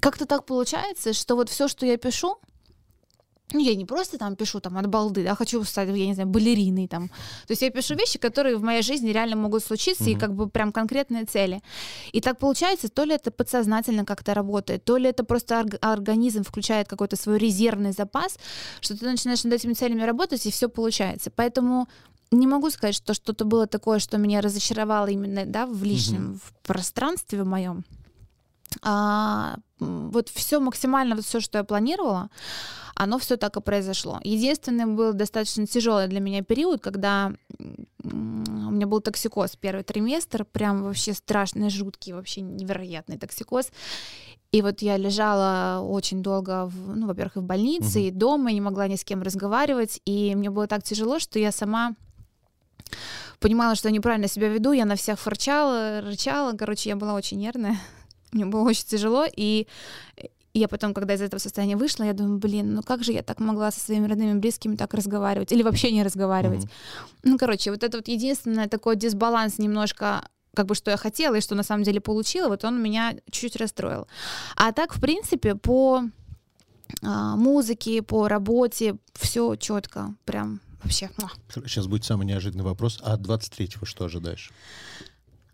как-то 0.00 0.24
так 0.24 0.46
получается, 0.46 1.12
что 1.12 1.36
вот 1.36 1.48
все, 1.50 1.68
что 1.68 1.84
я 1.86 1.96
пишу, 1.98 2.36
ну, 3.52 3.60
я 3.60 3.74
не 3.74 3.84
просто 3.84 4.16
там 4.18 4.34
пишу 4.36 4.60
там 4.60 4.76
от 4.78 4.86
балды, 4.86 5.24
да, 5.24 5.34
хочу 5.34 5.64
стать, 5.64 5.88
я 5.88 6.06
не 6.06 6.14
знаю, 6.14 6.28
балериной 6.28 6.86
там. 6.88 7.08
То 7.46 7.52
есть 7.52 7.62
я 7.62 7.70
пишу 7.70 7.94
вещи, 7.96 8.18
которые 8.18 8.56
в 8.56 8.62
моей 8.62 8.82
жизни 8.82 9.10
реально 9.12 9.36
могут 9.36 9.62
случиться, 9.64 10.04
и 10.04 10.12
Мгм. 10.12 10.20
как 10.20 10.30
бы 10.34 10.48
прям 10.50 10.72
конкретные 10.72 11.24
цели. 11.24 11.60
И 12.12 12.20
так 12.20 12.38
получается, 12.38 12.88
то 12.88 13.04
ли 13.04 13.14
это 13.14 13.30
подсознательно 13.30 14.04
как-то 14.04 14.32
работает, 14.34 14.84
то 14.84 14.98
ли 14.98 15.08
это 15.10 15.24
просто 15.24 15.54
орг- 15.54 15.78
организм 15.80 16.42
включает 16.42 16.88
какой-то 16.88 17.16
свой 17.16 17.38
резервный 17.38 17.92
запас, 17.92 18.38
что 18.80 18.94
ты 18.96 19.04
начинаешь 19.06 19.44
над 19.44 19.52
этими 19.54 19.74
целями 19.74 20.02
работать, 20.06 20.46
и 20.46 20.50
все 20.50 20.68
получается. 20.68 21.30
Поэтому 21.30 21.86
не 22.30 22.46
могу 22.46 22.70
сказать, 22.70 22.94
что 22.94 23.14
что-то 23.14 23.44
было 23.44 23.66
такое, 23.66 23.98
что 23.98 24.18
меня 24.18 24.40
разочаровало 24.40 25.06
именно 25.08 25.46
да, 25.46 25.66
в 25.66 25.82
личном 25.82 26.40
в 26.44 26.66
пространстве 26.66 27.42
в 27.42 27.46
моем. 27.46 27.84
А, 28.82 29.56
вот 29.78 30.28
все 30.28 30.60
максимально, 30.60 31.16
вот 31.16 31.24
все, 31.24 31.40
что 31.40 31.58
я 31.58 31.64
планировала, 31.64 32.28
оно 32.94 33.18
все 33.18 33.36
так 33.36 33.56
и 33.56 33.60
произошло. 33.60 34.20
Единственный 34.24 34.84
был 34.86 35.12
достаточно 35.14 35.66
тяжелый 35.66 36.06
для 36.08 36.20
меня 36.20 36.42
период, 36.42 36.82
когда 36.82 37.32
у 38.04 38.08
меня 38.08 38.86
был 38.86 39.00
токсикоз 39.00 39.56
первый 39.56 39.84
триместр, 39.84 40.44
прям 40.44 40.82
вообще 40.82 41.14
страшный, 41.14 41.70
жуткий, 41.70 42.12
вообще 42.12 42.42
невероятный 42.42 43.18
токсикоз. 43.18 43.70
И 44.50 44.62
вот 44.62 44.82
я 44.82 44.96
лежала 44.96 45.82
очень 45.82 46.22
долго, 46.22 46.66
в, 46.66 46.96
ну, 46.96 47.06
во-первых, 47.06 47.36
и 47.36 47.40
в 47.40 47.44
больнице, 47.44 47.98
Мгм. 47.98 48.08
и 48.08 48.10
дома, 48.10 48.50
и 48.50 48.54
не 48.54 48.60
могла 48.60 48.88
ни 48.88 48.96
с 48.96 49.04
кем 49.04 49.22
разговаривать, 49.22 50.00
и 50.04 50.34
мне 50.34 50.50
было 50.50 50.66
так 50.66 50.82
тяжело, 50.82 51.18
что 51.18 51.38
я 51.38 51.52
сама 51.52 51.94
понимала, 53.40 53.74
что 53.74 53.88
я 53.88 53.94
неправильно 53.94 54.28
себя 54.28 54.48
веду, 54.48 54.72
я 54.72 54.84
на 54.84 54.96
всех 54.96 55.18
форчала, 55.18 56.00
рычала, 56.00 56.52
короче, 56.56 56.90
я 56.90 56.96
была 56.96 57.14
очень 57.14 57.38
нервная, 57.38 57.78
мне 58.32 58.46
было 58.46 58.62
очень 58.62 58.84
тяжело, 58.84 59.26
и 59.30 59.66
я 60.54 60.68
потом, 60.68 60.94
когда 60.94 61.14
из 61.14 61.22
этого 61.22 61.40
состояния 61.40 61.76
вышла, 61.76 62.04
я 62.04 62.12
думаю, 62.12 62.38
блин, 62.38 62.74
ну 62.74 62.82
как 62.82 63.04
же 63.04 63.12
я 63.12 63.22
так 63.22 63.38
могла 63.38 63.70
со 63.70 63.80
своими 63.80 64.06
родными 64.06 64.32
и 64.32 64.40
близкими 64.40 64.76
так 64.76 64.94
разговаривать, 64.94 65.52
или 65.52 65.62
вообще 65.62 65.92
не 65.92 66.02
разговаривать. 66.02 66.64
Мгм. 66.64 66.70
Ну, 67.24 67.38
короче, 67.38 67.70
вот 67.70 67.82
это 67.82 67.98
вот 67.98 68.08
единственное 68.08 68.68
такой 68.68 68.96
дисбаланс 68.96 69.58
немножко 69.58 70.28
как 70.54 70.66
бы 70.66 70.74
что 70.74 70.90
я 70.90 70.96
хотела 70.96 71.36
и 71.36 71.40
что 71.40 71.54
на 71.54 71.62
самом 71.62 71.84
деле 71.84 72.00
получила, 72.00 72.48
вот 72.48 72.64
он 72.64 72.82
меня 72.82 73.14
чуть-чуть 73.30 73.56
расстроил. 73.56 74.08
А 74.56 74.72
так, 74.72 74.92
в 74.92 75.00
принципе, 75.00 75.54
по 75.54 76.02
а, 77.02 77.36
музыке, 77.36 78.02
по 78.02 78.26
работе 78.26 78.96
все 79.14 79.54
четко, 79.54 80.14
прям 80.24 80.60
вообще. 80.82 81.10
Сейчас 81.66 81.86
будет 81.86 82.04
самый 82.04 82.26
неожиданный 82.26 82.64
вопрос. 82.64 83.00
А 83.02 83.14
от 83.14 83.20
23-го 83.20 83.86
что 83.86 84.04
ожидаешь? 84.04 84.52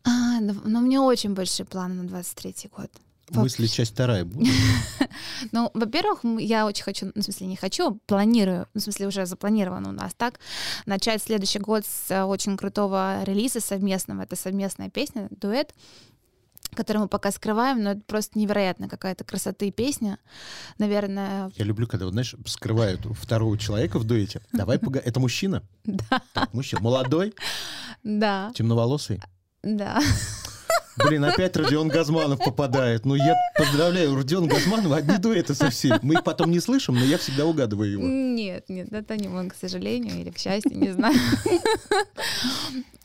А, 0.05 0.41
да, 0.41 0.55
но 0.65 0.81
у 0.81 0.83
меня 0.83 1.03
очень 1.03 1.35
большие 1.35 1.67
планы 1.67 1.95
на 1.95 2.09
23 2.09 2.71
год. 2.77 2.91
Мысли 3.31 3.67
часть 3.67 3.93
вторая 3.93 4.25
будет? 4.25 4.53
Ну, 5.53 5.71
во-первых, 5.75 6.21
я 6.39 6.67
очень 6.67 6.85
хочу, 6.85 7.07
ну, 7.15 7.21
в 7.21 7.25
смысле, 7.25 7.47
не 7.47 7.57
хочу, 7.57 7.99
планирую, 8.07 8.67
ну, 8.75 8.81
в 8.81 8.83
смысле, 8.83 9.07
уже 9.07 9.27
запланировано 9.27 9.91
у 9.91 9.93
нас 9.93 10.13
так, 10.15 10.41
начать 10.87 11.23
следующий 11.23 11.59
год 11.59 11.85
с 11.87 12.11
э, 12.11 12.25
очень 12.25 12.57
крутого 12.57 13.23
релиза 13.25 13.61
совместного. 13.61 14.23
Это 14.23 14.37
совместная 14.37 14.91
песня, 14.91 15.29
дуэт, 15.31 15.75
который 16.75 16.99
мы 16.99 17.09
пока 17.09 17.31
скрываем, 17.31 17.83
но 17.83 17.93
это 17.93 18.03
просто 18.07 18.39
невероятная 18.39 18.89
какая-то 18.89 19.25
красоты 19.25 19.71
песня. 19.71 20.19
Наверное, 20.79 21.51
Я 21.57 21.65
люблю, 21.65 21.87
когда, 21.87 22.07
вот, 22.07 22.13
знаешь, 22.13 22.35
скрывают 22.47 23.05
второго 23.19 23.57
человека 23.59 23.99
в 23.99 24.05
дуэте. 24.05 24.41
Давай 24.53 24.79
пога... 24.79 25.01
Это 25.01 25.21
мужчина? 25.21 25.63
да, 25.85 26.21
мужчина. 26.53 26.83
Молодой, 26.83 27.35
да, 28.03 28.53
темноволосый. 28.55 29.21
да. 29.63 30.01
Блин, 30.97 31.25
опять 31.25 31.57
Родион 31.57 31.89
Газманов 31.89 32.39
попадает. 32.39 33.05
Ну, 33.05 33.15
я 33.15 33.37
поздравляю, 33.57 34.15
Родион 34.15 34.47
Газманов 34.47 34.93
одни 34.93 35.19
дуэты 35.19 35.55
со 35.55 35.71
всеми. 35.71 35.99
Мы 36.03 36.15
их 36.15 36.25
потом 36.25 36.51
не 36.51 36.61
слышим, 36.61 36.95
но 36.95 37.05
я 37.05 37.19
всегда 37.19 37.47
угадываю 37.47 37.91
его. 37.91 38.03
Нет, 38.05 38.69
нет, 38.69 38.93
это 38.93 39.17
не 39.17 39.29
он, 39.29 39.51
к 39.51 39.55
сожалению, 39.55 40.21
или 40.21 40.31
к 40.31 40.39
счастью, 40.39 40.79
не 40.79 40.91
знаю. 40.93 41.17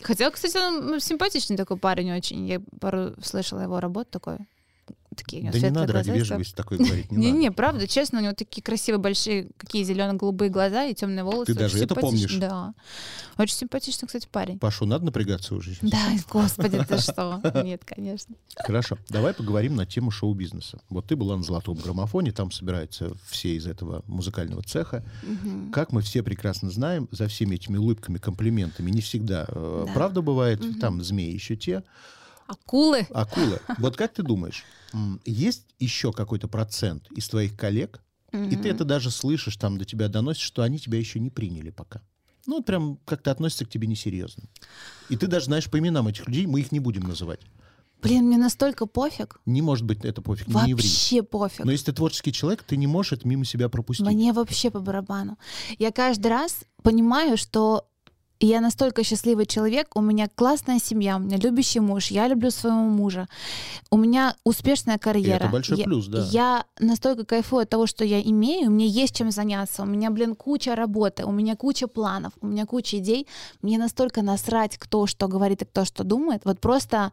Хотя, 0.01 0.29
кстати, 0.31 0.57
он 0.57 0.99
симпатичный 0.99 1.57
такой 1.57 1.77
парень 1.77 2.11
очень. 2.11 2.47
Я 2.47 2.61
пару 2.79 3.13
слышала 3.21 3.61
его 3.61 3.79
работу 3.79 4.09
такой. 4.11 4.37
Такие 5.19 5.41
у 5.41 5.45
него 5.45 5.53
Да 5.53 5.59
не 5.59 5.69
надо 5.69 5.93
ради 5.93 6.11
вежливости 6.11 6.53
такое 6.55 6.79
говорить. 6.79 7.11
Не-не, 7.11 7.51
правда, 7.51 7.87
честно, 7.87 8.19
у 8.19 8.21
него 8.23 8.33
такие 8.33 8.61
красивые, 8.63 8.99
большие, 9.01 9.49
какие 9.57 9.83
зелено-голубые 9.83 10.49
глаза 10.49 10.85
и 10.85 10.93
темные 10.93 11.23
волосы. 11.23 11.53
Ты 11.53 11.59
даже 11.59 11.83
это 11.83 11.95
помнишь? 11.95 12.35
Да. 12.35 12.73
Очень 13.37 13.55
симпатичный, 13.55 14.07
кстати, 14.07 14.27
парень. 14.31 14.59
Пашу 14.59 14.85
надо 14.85 15.05
напрягаться 15.05 15.55
уже? 15.55 15.75
Да, 15.81 15.99
господи, 16.29 16.83
ты 16.87 16.97
что? 16.99 17.41
Нет, 17.63 17.83
конечно. 17.85 18.35
Хорошо, 18.57 18.97
давай 19.09 19.33
поговорим 19.33 19.75
на 19.75 19.85
тему 19.85 20.11
шоу-бизнеса. 20.11 20.79
Вот 20.89 21.05
ты 21.07 21.15
была 21.15 21.35
на 21.37 21.43
золотом 21.43 21.75
граммофоне, 21.75 22.31
там 22.31 22.51
собираются 22.51 23.11
все 23.27 23.55
из 23.55 23.67
этого 23.67 24.03
музыкального 24.07 24.63
цеха. 24.63 25.03
Как 25.73 25.91
мы 25.91 26.01
все 26.01 26.23
прекрасно 26.23 26.69
знаем, 26.69 27.07
за 27.11 27.27
всеми 27.27 27.55
этими 27.55 27.77
улыбками, 27.77 28.17
комплиментами 28.17 28.89
не 28.91 29.01
всегда 29.01 29.45
э, 29.47 29.83
Да. 29.87 29.93
правда 29.93 30.21
бывает. 30.21 30.61
Там 30.79 31.03
змеи 31.03 31.31
еще 31.33 31.55
те, 31.55 31.83
Акулы? 32.47 33.07
акулы. 33.13 33.59
Вот 33.77 33.95
как 33.95 34.13
ты 34.13 34.23
думаешь, 34.23 34.63
есть 35.25 35.65
еще 35.79 36.11
какой-то 36.11 36.47
процент 36.47 37.09
из 37.11 37.27
твоих 37.29 37.55
коллег, 37.55 38.01
и 38.31 38.37
Мгм. 38.37 38.61
ты 38.61 38.69
это 38.69 38.85
даже 38.85 39.09
слышишь, 39.11 39.57
там 39.57 39.77
до 39.77 39.85
тебя 39.85 40.07
доносит, 40.07 40.41
что 40.41 40.61
они 40.61 40.77
тебя 40.77 40.99
еще 40.99 41.19
не 41.19 41.29
приняли 41.29 41.71
пока. 41.71 42.01
Ну, 42.45 42.63
прям 42.63 42.97
как-то 43.05 43.31
относятся 43.31 43.65
к 43.65 43.69
тебе 43.69 43.87
несерьезно. 43.87 44.43
И 45.09 45.17
ты 45.17 45.27
даже 45.27 45.45
знаешь 45.45 45.69
по 45.69 45.77
именам 45.79 46.07
этих 46.07 46.27
людей, 46.27 46.47
мы 46.47 46.59
их 46.61 46.71
не 46.71 46.79
будем 46.79 47.03
называть. 47.03 47.41
Блин, 48.01 48.25
мне 48.27 48.37
настолько 48.37 48.85
пофиг. 48.85 49.41
Не 49.45 49.61
может 49.61 49.85
быть 49.85 50.05
это 50.05 50.21
пофиг, 50.21 50.47
не. 50.47 50.53
Вообще 50.73 51.21
пофиг. 51.21 51.65
Но 51.65 51.71
если 51.71 51.87
ты 51.87 51.93
творческий 51.93 52.31
человек, 52.31 52.63
ты 52.63 52.77
не 52.77 52.87
можешь 52.87 53.11
это 53.13 53.27
мимо 53.27 53.43
себя 53.43 53.67
пропустить. 53.67 54.05
Мне 54.05 54.31
вообще 54.31 54.71
по 54.71 54.79
барабану. 54.79 55.37
Я 55.79 55.91
каждый 55.91 56.27
раз 56.27 56.59
понимаю, 56.81 57.35
что 57.35 57.89
я 58.39 58.61
настолько 58.61 59.03
счастливый 59.03 59.45
человек, 59.45 59.95
у 59.95 60.01
меня 60.01 60.27
классная 60.33 60.79
семья, 60.79 61.17
у 61.17 61.19
меня 61.19 61.37
любящий 61.37 61.79
муж, 61.79 62.07
я 62.07 62.27
люблю 62.27 62.51
своего 62.51 62.79
мужа, 62.79 63.27
у 63.91 63.97
меня 63.97 64.35
успешная 64.43 64.97
карьера. 64.97 65.43
это 65.43 65.47
большой 65.49 65.77
я, 65.77 65.83
плюс, 65.85 66.07
да. 66.07 66.25
Я 66.31 66.65
настолько 66.79 67.25
кайфую 67.25 67.63
от 67.63 67.69
того, 67.69 67.85
что 67.85 68.05
я 68.05 68.21
имею, 68.21 68.71
мне 68.71 68.87
есть 68.87 69.15
чем 69.15 69.31
заняться, 69.31 69.83
у 69.83 69.85
меня, 69.85 70.09
блин, 70.09 70.35
куча 70.35 70.75
работы, 70.75 71.25
у 71.25 71.31
меня 71.31 71.55
куча 71.55 71.87
планов, 71.87 72.31
у 72.41 72.47
меня 72.47 72.65
куча 72.65 72.97
идей, 72.97 73.27
мне 73.61 73.77
настолько 73.77 74.21
насрать, 74.21 74.77
кто 74.77 75.05
что 75.05 75.27
говорит 75.27 75.61
и 75.61 75.65
кто 75.65 75.85
что 75.85 76.03
думает, 76.03 76.41
вот 76.45 76.59
просто... 76.59 77.11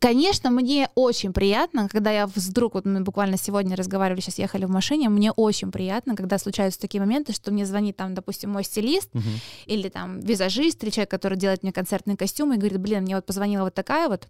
Конечно, 0.00 0.50
мне 0.50 0.88
очень 0.94 1.32
приятно, 1.32 1.88
когда 1.88 2.10
я 2.10 2.26
вдруг, 2.26 2.74
вот 2.74 2.84
мы 2.84 3.00
буквально 3.00 3.36
сегодня 3.36 3.76
разговаривали, 3.76 4.20
сейчас 4.20 4.38
ехали 4.38 4.64
в 4.64 4.70
машине, 4.70 5.08
мне 5.08 5.32
очень 5.32 5.72
приятно, 5.72 6.14
когда 6.16 6.38
случаются 6.38 6.80
такие 6.80 7.00
моменты, 7.00 7.32
что 7.32 7.50
мне 7.50 7.66
звонит 7.66 7.96
там, 7.96 8.14
допустим, 8.14 8.50
мой 8.50 8.64
стилист 8.64 9.12
Мгм. 9.14 9.40
или 9.66 9.88
там 9.88 10.20
визажист, 10.20 10.82
или 10.84 10.90
человек, 10.90 11.10
который 11.10 11.38
делает 11.38 11.62
мне 11.62 11.72
концертные 11.72 12.16
костюмы, 12.16 12.54
и 12.54 12.58
говорит, 12.58 12.80
блин, 12.80 13.02
мне 13.02 13.16
вот 13.16 13.26
позвонила 13.26 13.64
вот 13.64 13.74
такая 13.74 14.08
вот, 14.08 14.28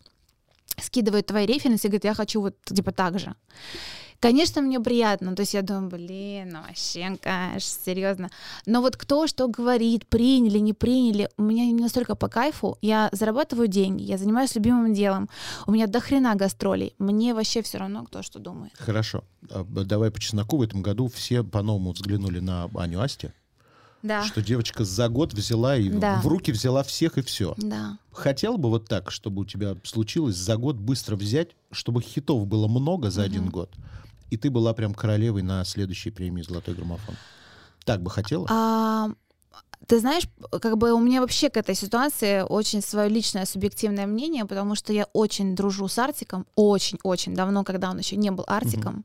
скидывает 0.81 1.27
твои 1.27 1.47
референсы 1.47 1.87
и 1.87 1.91
говорит, 1.91 2.05
я 2.05 2.15
хочу 2.15 2.41
вот 2.41 2.55
типа 2.65 2.93
так 2.93 3.19
же. 3.19 3.35
Конечно, 4.21 4.61
мне 4.63 4.81
приятно, 4.81 5.37
то 5.37 5.43
есть 5.43 5.55
я 5.55 5.63
думаю, 5.63 5.89
блин, 5.91 6.49
ну 6.53 6.63
вообще, 6.67 7.17
конечно, 7.23 7.61
серьезно. 7.85 8.31
Но 8.67 8.81
вот 8.81 8.97
кто 8.97 9.29
что 9.29 9.47
говорит, 9.47 10.09
приняли, 10.09 10.59
не 10.59 10.73
приняли, 10.73 11.29
у 11.37 11.43
меня 11.43 11.67
не 11.67 11.75
настолько 11.81 12.17
по 12.17 12.29
кайфу. 12.29 12.77
Я 12.83 13.11
зарабатываю 13.13 13.69
деньги, 13.69 14.03
я 14.03 14.19
занимаюсь 14.19 14.57
любимым 14.57 14.93
делом, 14.93 15.29
у 15.67 15.71
меня 15.71 15.87
до 15.87 16.01
хрена 16.01 16.35
гастролей. 16.35 16.95
Мне 16.99 17.33
вообще 17.33 17.63
все 17.63 17.79
равно, 17.79 18.05
кто 18.07 18.23
что 18.23 18.41
думает. 18.41 18.73
Хорошо. 18.77 19.23
А, 19.51 19.65
Давай 19.65 20.11
по 20.11 20.19
чесноку. 20.19 20.57
В 20.57 20.63
этом 20.63 20.83
году 20.83 21.07
все 21.09 21.45
по-новому 21.45 21.93
взглянули 21.93 22.41
на 22.41 22.69
Аню 22.75 23.01
Асти, 23.01 23.31
Да. 24.03 24.25
что 24.25 24.43
девочка 24.43 24.85
за 24.85 25.09
год 25.09 25.33
взяла 25.33 25.77
и 25.77 25.89
в- 25.89 26.01
Да. 26.01 26.21
в 26.21 26.27
руки 26.27 26.51
взяла 26.51 26.83
всех 26.83 27.19
и 27.19 27.23
все. 27.23 27.55
Да. 27.57 27.99
Хотел 28.11 28.59
бы 28.59 28.69
вот 28.69 28.89
так, 28.89 29.13
чтобы 29.13 29.43
у 29.43 29.45
тебя 29.45 29.77
случилось 29.85 30.35
за 30.35 30.57
год 30.57 30.75
быстро 30.75 31.15
взять, 31.15 31.51
чтобы 31.71 32.03
хитов 32.03 32.49
было 32.49 32.67
много 32.67 33.13
за 33.13 33.23
один 33.23 33.43
Мгм. 33.43 33.51
год, 33.53 33.71
и 34.31 34.37
ты 34.37 34.51
была 34.51 34.73
прям 34.75 34.95
королевой 34.95 35.43
на 35.43 35.65
следующей 35.65 36.11
премии 36.11 36.43
«Золотой 36.43 36.75
граммофон». 36.75 37.15
Так 37.85 38.03
бы 38.03 38.11
хотела? 38.11 38.47
А, 38.51 39.09
Ты 39.87 40.01
знаешь, 40.01 40.25
как 40.61 40.77
бы 40.77 40.93
у 40.93 40.99
меня 40.99 41.21
вообще 41.21 41.49
к 41.49 41.57
этой 41.57 41.75
ситуации 41.75 42.43
очень 42.43 42.83
свое 42.83 43.09
личное 43.09 43.47
субъективное 43.47 44.07
мнение, 44.07 44.45
потому 44.45 44.75
что 44.75 44.93
я 44.93 45.07
очень 45.13 45.55
дружу 45.55 45.89
с 45.89 45.99
Артиком, 45.99 46.47
очень-очень 46.57 47.35
давно, 47.35 47.65
когда 47.65 47.91
он 47.91 47.99
еще 47.99 48.17
не 48.17 48.31
был 48.31 48.45
Артиком. 48.47 49.05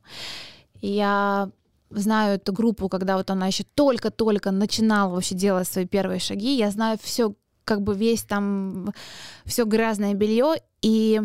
И 0.81 0.87
Я 0.87 1.49
знаю 1.89 2.35
эту 2.35 2.51
группу, 2.53 2.89
когда 2.89 3.17
вот 3.17 3.29
она 3.29 3.47
еще 3.47 3.63
только-только 3.75 4.51
начинала 4.51 5.13
вообще 5.13 5.35
делать 5.35 5.67
свои 5.67 5.85
первые 5.85 6.19
шаги. 6.19 6.57
Я 6.57 6.71
знаю 6.71 6.97
все, 7.01 7.33
как 7.65 7.81
бы 7.81 7.95
весь 7.95 8.23
там, 8.23 8.93
все 9.45 9.63
грязное 9.65 10.13
белье, 10.15 10.55
и 10.81 11.21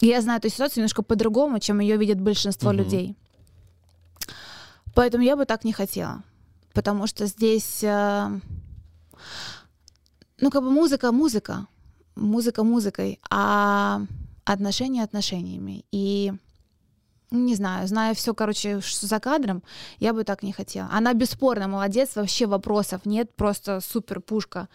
я 0.00 0.20
знаю 0.20 0.38
эту 0.40 0.48
ситуацию 0.50 0.78
немножко 0.82 1.02
по-другому, 1.02 1.60
чем 1.60 1.80
ее 1.80 1.96
видит 1.96 2.20
большинство 2.20 2.72
Мгм. 2.72 2.78
людей. 2.82 3.16
Поэтому 4.98 5.22
я 5.22 5.36
бы 5.36 5.44
так 5.44 5.64
не 5.64 5.72
хотела. 5.72 6.24
Потому 6.74 7.06
что 7.06 7.26
здесь, 7.26 7.84
э, 7.84 8.40
ну, 10.40 10.50
как 10.50 10.62
бы 10.62 10.70
музыка, 10.72 11.12
музыка, 11.12 11.66
музыка 12.16 12.64
музыкой, 12.64 13.20
а 13.30 14.00
отношения 14.44 15.04
отношениями. 15.04 15.84
И 15.92 16.32
не 17.30 17.54
знаю, 17.54 17.86
зная 17.86 18.12
все, 18.14 18.34
короче, 18.34 18.80
за 18.80 19.20
кадром, 19.20 19.62
я 20.00 20.12
бы 20.12 20.24
так 20.24 20.42
не 20.42 20.52
хотела. 20.52 20.88
Она 20.90 21.14
бесспорно 21.14 21.68
молодец, 21.68 22.16
вообще 22.16 22.46
вопросов 22.46 23.06
нет, 23.06 23.36
просто 23.36 23.80
супер 23.80 24.20
пушка. 24.20 24.68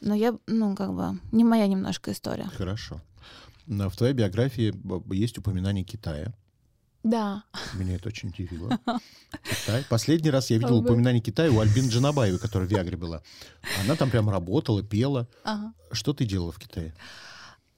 Но 0.00 0.12
я, 0.16 0.34
ну, 0.48 0.74
как 0.74 0.92
бы, 0.92 1.20
не 1.30 1.44
моя 1.44 1.68
немножко 1.68 2.10
история. 2.10 2.50
Хорошо. 2.58 3.00
В 3.68 3.96
твоей 3.96 4.12
биографии 4.14 4.72
б- 4.72 5.14
есть 5.14 5.38
упоминание 5.38 5.84
Китая. 5.84 6.32
Да. 7.02 7.42
Меня 7.74 7.96
это 7.96 8.08
очень 8.08 8.28
удивило. 8.28 8.78
Китай. 9.42 9.84
Последний 9.88 10.30
раз 10.30 10.50
я 10.50 10.58
видел 10.58 10.78
упоминание 10.78 11.20
Китая 11.20 11.50
у 11.50 11.58
Альбины 11.60 11.88
Джанабаевой, 11.88 12.38
которая 12.38 12.68
в 12.68 12.70
Виагре 12.70 12.96
была. 12.96 13.22
Она 13.84 13.96
там 13.96 14.10
прям 14.10 14.30
работала, 14.30 14.82
пела. 14.82 15.26
Ага. 15.44 15.72
Что 15.90 16.12
ты 16.12 16.24
делала 16.24 16.52
в 16.52 16.58
Китае? 16.58 16.94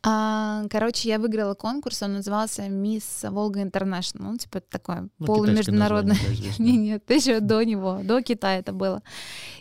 А, 0.06 0.64
короче, 0.68 1.08
я 1.08 1.18
выиграла 1.18 1.54
конкурс, 1.54 2.02
он 2.02 2.12
назывался 2.12 2.68
«Мисс 2.68 3.22
Волга 3.22 3.62
Интернешнл». 3.62 4.32
Ну, 4.32 4.36
типа, 4.36 4.58
это 4.58 4.66
такое 4.68 5.08
Ну, 5.18 5.26
полумеждународное. 5.26 6.14
да, 6.16 6.34
Нет, 6.58 6.58
нет, 6.58 7.10
еще 7.10 7.40
до 7.40 7.62
него, 7.62 8.00
до 8.04 8.20
Китая 8.20 8.58
это 8.58 8.74
было. 8.74 9.02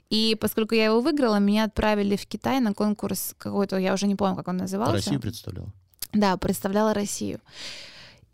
И 0.09 0.35
поскольку 0.39 0.75
я 0.75 0.85
его 0.85 0.99
выиграла, 0.99 1.39
меня 1.39 1.63
отправили 1.63 2.17
в 2.17 2.25
Китай 2.27 2.59
на 2.59 2.73
конкурс 2.73 3.35
какой-то, 3.37 3.77
я 3.77 3.93
уже 3.93 4.05
не 4.05 4.15
помню, 4.15 4.35
как 4.35 4.49
он 4.49 4.57
назывался. 4.57 4.91
Россию 4.95 5.21
представляла. 5.21 5.71
Да, 6.11 6.35
представляла 6.35 6.93
Россию. 6.93 7.39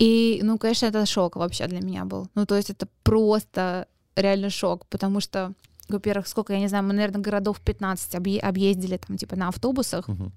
И, 0.00 0.40
ну, 0.42 0.58
конечно, 0.58 0.86
это 0.86 1.06
шок 1.06 1.36
вообще 1.36 1.66
для 1.66 1.80
меня 1.80 2.04
был. 2.04 2.26
Ну, 2.34 2.46
то 2.46 2.56
есть 2.56 2.70
это 2.70 2.86
просто 3.02 3.86
реально 4.16 4.50
шок, 4.50 4.86
потому 4.86 5.20
что, 5.20 5.52
во-первых, 5.88 6.26
сколько, 6.26 6.52
я 6.54 6.58
не 6.60 6.68
знаю, 6.68 6.84
мы, 6.84 6.94
наверное, 6.94 7.20
городов 7.20 7.60
15 7.60 8.14
объе- 8.14 8.40
объездили 8.40 8.96
там, 8.96 9.16
типа, 9.18 9.36
на 9.36 9.48
автобусах, 9.48 10.08
Мгм. 10.08 10.32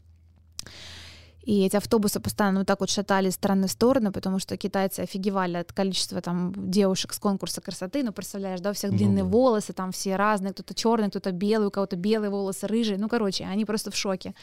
И 1.45 1.65
эти 1.65 1.75
автобусы 1.75 2.19
постоянно 2.19 2.59
вот 2.59 2.67
так 2.67 2.79
вот 2.79 2.89
шатали 2.89 3.29
из 3.29 3.33
стороны 3.33 3.67
в 3.67 3.71
сторону, 3.71 4.11
потому 4.11 4.39
что 4.39 4.55
китайцы 4.55 5.01
офигевали 5.01 5.57
от 5.57 5.73
количества 5.73 6.21
там 6.21 6.53
девушек 6.55 7.13
с 7.13 7.19
конкурса 7.19 7.59
красоты. 7.59 8.03
Ну, 8.03 8.13
представляешь, 8.13 8.61
да, 8.61 8.69
у 8.69 8.73
всех 8.73 8.91
Ну 8.91 8.97
длинные 8.97 9.23
да. 9.23 9.29
волосы, 9.29 9.73
там 9.73 9.91
все 9.91 10.15
разные, 10.15 10.53
кто-то 10.53 10.73
черный, 10.73 11.09
кто-то 11.09 11.31
белый, 11.31 11.67
у 11.67 11.71
кого-то 11.71 11.97
белые 11.97 12.29
волосы, 12.29 12.67
рыжие. 12.67 12.97
Ну, 12.97 13.09
короче, 13.09 13.43
они 13.43 13.65
просто 13.65 13.91
в 13.91 13.95
шоке. 13.95 14.33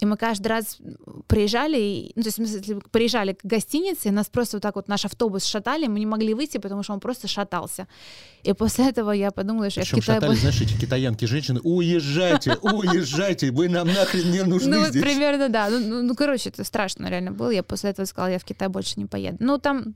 И 0.00 0.06
мы 0.06 0.16
каждый 0.16 0.48
раз 0.48 0.78
приезжали, 1.26 2.12
ну, 2.16 2.22
то 2.22 2.28
есть 2.28 2.38
мы 2.38 2.46
если 2.46 2.80
приезжали 2.90 3.34
к 3.34 3.44
гостинице, 3.44 4.08
и 4.08 4.10
нас 4.10 4.28
просто 4.28 4.56
вот 4.56 4.62
так 4.62 4.76
вот 4.76 4.88
наш 4.88 5.04
автобус 5.04 5.44
шатали, 5.44 5.86
мы 5.86 5.98
не 5.98 6.06
могли 6.06 6.32
выйти, 6.32 6.58
потому 6.58 6.82
что 6.82 6.94
он 6.94 7.00
просто 7.00 7.28
шатался. 7.28 7.86
И 8.42 8.52
после 8.54 8.88
этого 8.88 9.10
я 9.10 9.30
подумала, 9.30 9.68
что 9.70 9.80
я 9.80 9.84
в 9.84 9.88
Причем 9.88 10.00
Китае 10.00 10.20
шатали, 10.20 10.36
знаешь, 10.36 10.60
эти 10.60 10.80
китаянки, 10.80 11.26
женщины, 11.26 11.60
уезжайте, 11.62 12.54
уезжайте, 12.62 13.50
вы 13.50 13.68
нам 13.68 13.86
нахрен 13.86 14.30
не 14.30 14.42
нужны 14.42 14.76
Ну, 14.76 14.80
вот 14.80 14.92
примерно, 14.92 15.48
да. 15.48 15.68
Ну, 15.68 15.78
ну, 15.78 16.02
ну, 16.02 16.14
короче, 16.26 16.50
это 16.50 16.64
страшно 16.64 17.08
реально 17.10 17.32
было. 17.32 17.50
Я 17.50 17.62
после 17.62 17.90
этого 17.90 18.06
сказала, 18.06 18.30
я 18.32 18.38
в 18.38 18.44
Китай 18.44 18.68
больше 18.68 18.94
не 19.00 19.06
поеду. 19.06 19.38
Ну, 19.40 19.58
там 19.58 19.94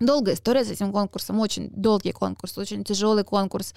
долгая 0.00 0.34
история 0.36 0.64
с 0.64 0.70
этим 0.70 0.92
конкурсом, 0.92 1.40
очень 1.40 1.70
долгий 1.70 2.12
конкурс, 2.12 2.58
очень 2.58 2.84
тяжелый 2.84 3.24
конкурс, 3.24 3.74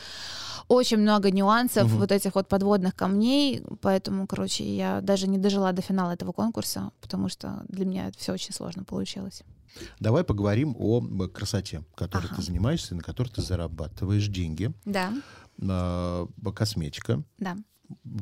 очень 0.67 0.98
много 0.98 1.32
нюансов, 1.32 1.88
Мгм. 1.89 1.98
вот 2.00 2.12
этих 2.12 2.36
вот 2.36 2.48
подводных 2.48 2.96
камней, 2.96 3.63
поэтому, 3.82 4.28
короче, 4.28 4.63
я 4.63 5.02
даже 5.02 5.28
не 5.28 5.39
дожила 5.39 5.72
до 5.74 5.82
финала 5.82 6.12
этого 6.12 6.32
конкурса, 6.34 6.91
потому 7.02 7.30
что 7.30 7.63
для 7.67 7.86
меня 7.86 8.08
это 8.10 8.17
все 8.20 8.34
очень 8.34 8.54
сложно 8.54 8.84
получилось. 8.84 9.41
Давай 10.00 10.24
поговорим 10.24 10.76
о 10.78 11.02
красоте, 11.34 11.84
которой 11.96 12.28
Ага. 12.28 12.36
ты 12.36 12.41
занимаешься, 12.44 12.94
на 12.94 13.02
которой 13.02 13.30
ты 13.30 13.41
зарабатываешь 13.41 14.28
деньги. 14.28 14.72
Да, 14.86 15.12
А, 15.67 16.28
косметика. 16.56 17.24
да. 17.39 17.56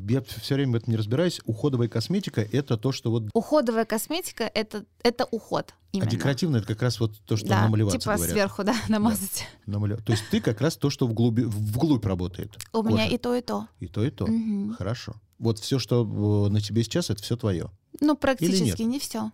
Я 0.07 0.21
все 0.21 0.55
время 0.55 0.73
в 0.73 0.75
этом 0.75 0.91
не 0.91 0.97
разбираюсь. 0.97 1.41
Уходовая 1.45 1.87
косметика— 1.87 2.41
это 2.51 2.77
то, 2.77 2.91
что 2.91 3.11
вот... 3.11 3.29
Уходовая 3.33 3.85
косметика 3.85 4.43
это, 4.43 4.85
это 5.03 5.25
уход. 5.25 5.73
А 5.73 5.75
Именно. 5.91 6.09
декоративная— 6.09 6.59
это 6.61 6.67
как 6.67 6.81
раз 6.81 6.99
вот 6.99 7.19
то, 7.25 7.35
что 7.37 7.47
да, 7.47 7.63
намалеваться 7.63 7.99
типа 7.99 8.15
говорят. 8.15 8.31
сверху, 8.31 8.63
да, 8.63 8.75
намазать. 8.87 9.47
Намале- 9.65 10.01
То 10.01 10.11
есть 10.11 10.23
ты 10.29 10.41
как 10.41 10.61
раз 10.61 10.77
то, 10.77 10.89
что 10.89 11.07
вглубь, 11.07 11.39
вглубь 11.39 12.05
работает. 12.05 12.57
У 12.73 12.83
меня 12.83 13.03
Кожа. 13.03 13.15
и 13.15 13.17
то, 13.17 13.35
и 13.35 13.41
то. 13.41 13.67
И 13.79 13.87
то, 13.87 14.03
и 14.03 14.09
то. 14.09 14.27
Мгм. 14.27 14.75
Хорошо. 14.77 15.15
Вот 15.39 15.59
все, 15.59 15.79
что 15.79 16.47
э, 16.47 16.51
на 16.51 16.61
тебе 16.61 16.83
сейчас, 16.83 17.09
это 17.09 17.23
все 17.23 17.37
твое. 17.37 17.71
Ну, 18.01 18.15
практически 18.15 18.81
не 18.83 18.99
все. 18.99 19.31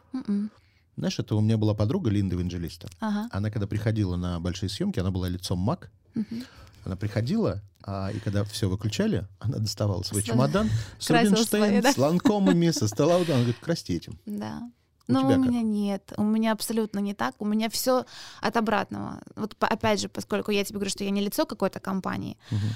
Знаешь, 0.98 1.20
это 1.20 1.36
у 1.36 1.42
меня 1.42 1.58
была 1.58 1.74
подруга 1.74 2.10
Линда 2.10 2.36
Евангелиста. 2.36 2.88
Ага. 3.00 3.28
Она, 3.32 3.52
когда 3.52 3.68
приходила 3.68 4.16
на 4.16 4.40
большие 4.40 4.70
съемки, 4.70 5.00
она 5.00 5.12
была 5.12 5.28
лицом 5.28 5.60
Мак. 5.60 5.92
Мгм. 6.14 6.44
Она 6.86 6.96
приходила, 6.96 7.62
а, 7.84 8.12
и 8.12 8.20
когда 8.20 8.44
все 8.44 8.70
выключали, 8.70 9.28
она 9.40 9.58
доставала 9.58 10.04
свой 10.04 10.22
Свой- 10.22 10.34
чемодан 10.34 10.70
с 11.00 11.10
Рубинштейн, 11.10 11.82
да? 11.82 11.92
с 11.92 11.98
ланкомами, 11.98 12.70
со 12.72 12.88
стола. 12.88 13.16
Она 13.16 13.24
говорит, 13.26 13.58
красьте 13.60 13.96
этим. 13.96 14.20
Да. 14.26 14.62
У 15.08 15.12
Но 15.14 15.26
у 15.26 15.30
как? 15.30 15.38
меня 15.38 15.62
нет. 15.62 16.14
У 16.18 16.24
меня 16.24 16.52
абсолютно 16.52 17.00
не 17.00 17.14
так. 17.14 17.36
У 17.40 17.46
меня 17.46 17.70
все 17.70 18.06
от 18.42 18.58
обратного. 18.58 19.20
Вот 19.36 19.56
опять 19.60 20.00
же, 20.00 20.10
поскольку 20.10 20.52
я 20.52 20.64
тебе 20.64 20.76
говорю, 20.76 20.90
что 20.92 21.04
я 21.04 21.10
не 21.12 21.22
лицо 21.22 21.46
какой-то 21.46 21.80
компании, 21.80 22.38
Мгм. 22.52 22.70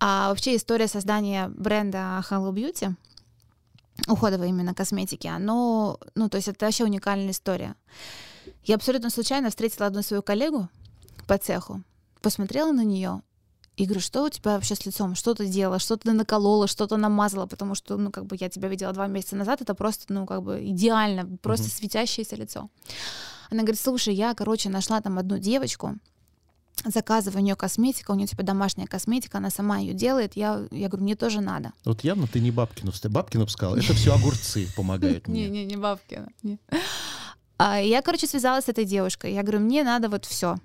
а 0.00 0.28
вообще 0.28 0.56
история 0.56 0.86
создания 0.88 1.48
бренда 1.48 2.24
Hello 2.30 2.52
Beauty, 2.52 2.94
уходовой 4.08 4.48
именно 4.48 4.74
косметики, 4.74 5.26
оно, 5.28 5.98
ну, 6.14 6.28
то 6.28 6.36
есть 6.36 6.48
это 6.48 6.64
вообще 6.66 6.84
уникальная 6.84 7.30
история. 7.30 7.74
Я 8.64 8.74
абсолютно 8.76 9.10
случайно 9.10 9.50
встретила 9.50 9.86
одну 9.86 10.02
свою 10.02 10.22
коллегу 10.22 10.68
по 11.26 11.38
цеху, 11.38 11.82
посмотрела 12.20 12.72
на 12.72 12.84
нее 12.84 13.22
и 13.76 13.84
говорю, 13.86 14.00
что 14.00 14.24
у 14.24 14.28
тебя 14.28 14.52
вообще 14.54 14.74
с 14.74 14.86
лицом? 14.86 15.14
Что 15.16 15.34
ты 15.34 15.46
делала? 15.46 15.78
Что 15.78 15.96
ты 15.96 16.12
наколола? 16.12 16.66
Что 16.68 16.86
ты 16.86 16.96
намазала? 16.96 17.46
Потому 17.46 17.74
что, 17.74 17.96
ну, 17.96 18.10
как 18.10 18.26
бы 18.26 18.36
я 18.38 18.48
тебя 18.48 18.68
видела 18.68 18.92
два 18.92 19.06
месяца 19.08 19.36
назад, 19.36 19.60
это 19.62 19.74
просто, 19.74 20.12
ну, 20.12 20.26
как 20.26 20.42
бы 20.42 20.64
идеально, 20.64 21.36
просто 21.42 21.66
Мгм. 21.66 21.72
светящееся 21.72 22.36
лицо. 22.36 22.70
Она 23.50 23.62
говорит, 23.62 23.80
слушай, 23.80 24.14
я, 24.14 24.34
короче, 24.34 24.68
нашла 24.68 25.00
там 25.00 25.18
одну 25.18 25.38
девочку, 25.38 25.96
заказываю 26.84 27.40
у 27.40 27.44
нее 27.44 27.56
косметика, 27.56 28.10
у 28.12 28.14
нее 28.14 28.26
типа 28.26 28.42
домашняя 28.42 28.86
косметика, 28.86 29.38
она 29.38 29.50
сама 29.50 29.78
ее 29.78 29.92
делает. 29.94 30.36
Я, 30.36 30.66
я 30.70 30.88
говорю, 30.88 31.04
мне 31.04 31.16
тоже 31.16 31.40
надо. 31.40 31.72
Вот 31.84 32.04
явно 32.04 32.26
ты 32.26 32.40
не 32.40 32.50
Бабкинов. 32.50 32.98
Ты 33.00 33.08
Бабкинов 33.08 33.50
сказал, 33.50 33.76
это 33.76 33.92
все 33.94 34.14
огурцы 34.14 34.68
помогают 34.76 35.26
Не, 35.28 35.48
мне. 35.48 35.50
не, 35.50 35.64
не 35.64 35.76
Бабкина. 35.76 36.28
не. 36.42 36.58
А 37.56 37.78
я, 37.80 38.02
короче, 38.02 38.26
связалась 38.26 38.64
с 38.64 38.68
этой 38.68 38.84
девушкой. 38.84 39.32
Я 39.34 39.42
говорю, 39.42 39.60
мне 39.60 39.84
надо 39.84 40.08
вот 40.08 40.24
все. 40.26 40.56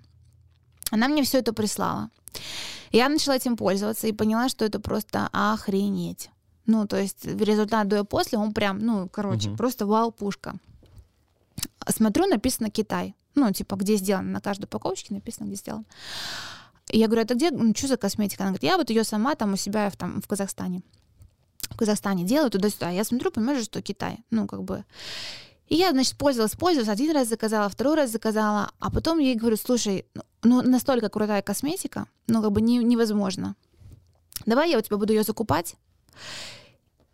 Она 0.91 1.07
мне 1.07 1.23
все 1.23 1.37
это 1.39 1.53
прислала. 1.53 2.09
Я 2.91 3.09
начала 3.09 3.35
этим 3.35 3.55
пользоваться 3.55 4.07
и 4.07 4.11
поняла, 4.11 4.49
что 4.49 4.65
это 4.65 4.79
просто 4.79 5.29
охренеть. 5.31 6.29
Ну, 6.65 6.87
то 6.87 6.97
есть 6.97 7.25
результат 7.25 7.87
до 7.87 7.99
и 7.99 8.03
после, 8.03 8.37
он 8.37 8.53
прям, 8.53 8.79
ну, 8.79 9.09
короче, 9.09 9.49
Мгм. 9.49 9.57
просто 9.57 9.85
вау-пушка. 9.85 10.55
Смотрю, 11.87 12.27
написано 12.27 12.69
Китай. 12.69 13.15
Ну, 13.35 13.51
типа, 13.51 13.75
где 13.75 13.95
сделано. 13.95 14.29
На 14.29 14.41
каждой 14.41 14.65
упаковочке 14.65 15.13
написано, 15.13 15.47
где 15.47 15.55
сделано. 15.55 15.85
Я 16.91 17.07
говорю, 17.07 17.23
это 17.23 17.35
где, 17.35 17.51
ну, 17.51 17.73
что 17.75 17.87
за 17.87 17.97
косметика? 17.97 18.43
Она 18.43 18.51
говорит, 18.51 18.63
я 18.63 18.77
вот 18.77 18.89
ее 18.89 19.03
сама 19.03 19.35
там 19.35 19.53
у 19.53 19.57
себя 19.57 19.89
в, 19.89 19.95
там, 19.95 20.21
в 20.21 20.27
Казахстане. 20.27 20.81
В 21.69 21.77
Казахстане 21.77 22.23
делаю 22.23 22.49
туда-сюда. 22.49 22.89
Я 22.89 23.03
смотрю, 23.03 23.31
понимаешь, 23.31 23.63
что 23.63 23.81
Китай. 23.81 24.19
Ну, 24.31 24.47
как 24.47 24.63
бы... 24.63 24.83
И 25.69 25.75
я, 25.75 25.91
значит, 25.91 26.17
пользовалась, 26.17 26.55
пользовалась, 26.55 26.89
один 26.89 27.11
раз 27.11 27.27
заказала, 27.29 27.69
второй 27.69 27.95
раз 27.95 28.11
заказала, 28.11 28.71
а 28.79 28.89
потом 28.91 29.19
ей 29.19 29.35
говорю, 29.35 29.55
слушай, 29.55 30.05
ну, 30.15 30.23
ну, 30.43 30.61
настолько 30.63 31.09
крутая 31.09 31.41
косметика, 31.41 32.07
ну, 32.27 32.41
как 32.41 32.51
бы 32.51 32.61
не- 32.61 32.83
невозможно. 32.83 33.55
Давай 34.45 34.71
я 34.71 34.77
у 34.77 34.81
тебя 34.81 34.97
буду 34.97 35.13
ее 35.13 35.23
закупать 35.23 35.75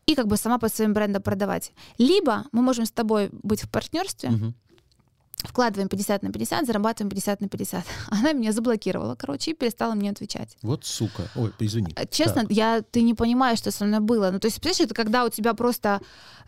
и 0.05 0.15
как 0.15 0.27
бы 0.27 0.37
сама 0.37 0.57
под 0.57 0.73
своим 0.73 0.93
брендом 0.93 1.21
продавать. 1.21 1.71
Либо 1.97 2.45
мы 2.51 2.61
можем 2.61 2.85
с 2.85 2.91
тобой 2.91 3.29
быть 3.43 3.61
в 3.63 3.69
партнерстве, 3.69 4.29
Мгм. 4.29 4.53
Вкладываем 5.45 5.89
50 5.89 6.23
на 6.23 6.31
50, 6.31 6.65
зарабатываем 6.67 7.09
50 7.09 7.41
на 7.41 7.49
50. 7.49 7.83
Она 8.09 8.33
меня 8.33 8.51
заблокировала, 8.51 9.15
короче, 9.15 9.51
и 9.51 9.53
перестала 9.53 9.93
мне 9.93 10.09
отвечать. 10.09 10.57
Вот 10.61 10.85
сука. 10.85 11.23
Ой, 11.35 11.51
извини. 11.59 11.93
А, 11.95 12.05
Честно, 12.05 12.41
Так. 12.43 12.51
я, 12.51 12.81
ты 12.81 13.01
не 13.01 13.13
понимаешь, 13.13 13.59
что 13.59 13.71
со 13.71 13.85
мной 13.85 13.99
было. 13.99 14.29
Ну, 14.31 14.39
то 14.39 14.47
есть, 14.47 14.59
представляешь, 14.61 14.91
это 14.91 14.95
когда 14.95 15.25
у 15.25 15.29
тебя 15.29 15.53
просто 15.53 16.01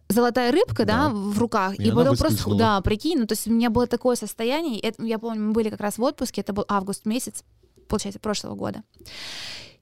золотая 0.09 0.51
рыбка, 0.51 0.85
да, 0.85 1.07
Да. 1.07 1.09
в 1.09 1.37
руках, 1.39 1.77
И 1.79 1.83
и, 1.87 1.91
потом 1.91 2.15
просто, 2.15 2.55
да, 2.55 2.79
прикинь, 2.81 3.19
ну, 3.19 3.25
то 3.27 3.33
есть 3.33 3.47
у 3.47 3.51
меня 3.51 3.69
было 3.69 3.87
такое 3.87 4.15
состояние, 4.15 4.79
это, 4.79 5.03
я 5.03 5.19
помню, 5.19 5.41
мы 5.47 5.51
были 5.51 5.69
как 5.69 5.81
раз 5.81 5.97
в 5.97 6.03
отпуске, 6.03 6.41
это 6.41 6.53
был 6.53 6.63
август 6.69 7.05
месяц, 7.05 7.43
получается, 7.89 8.19
прошлого 8.19 8.55
года. 8.55 8.83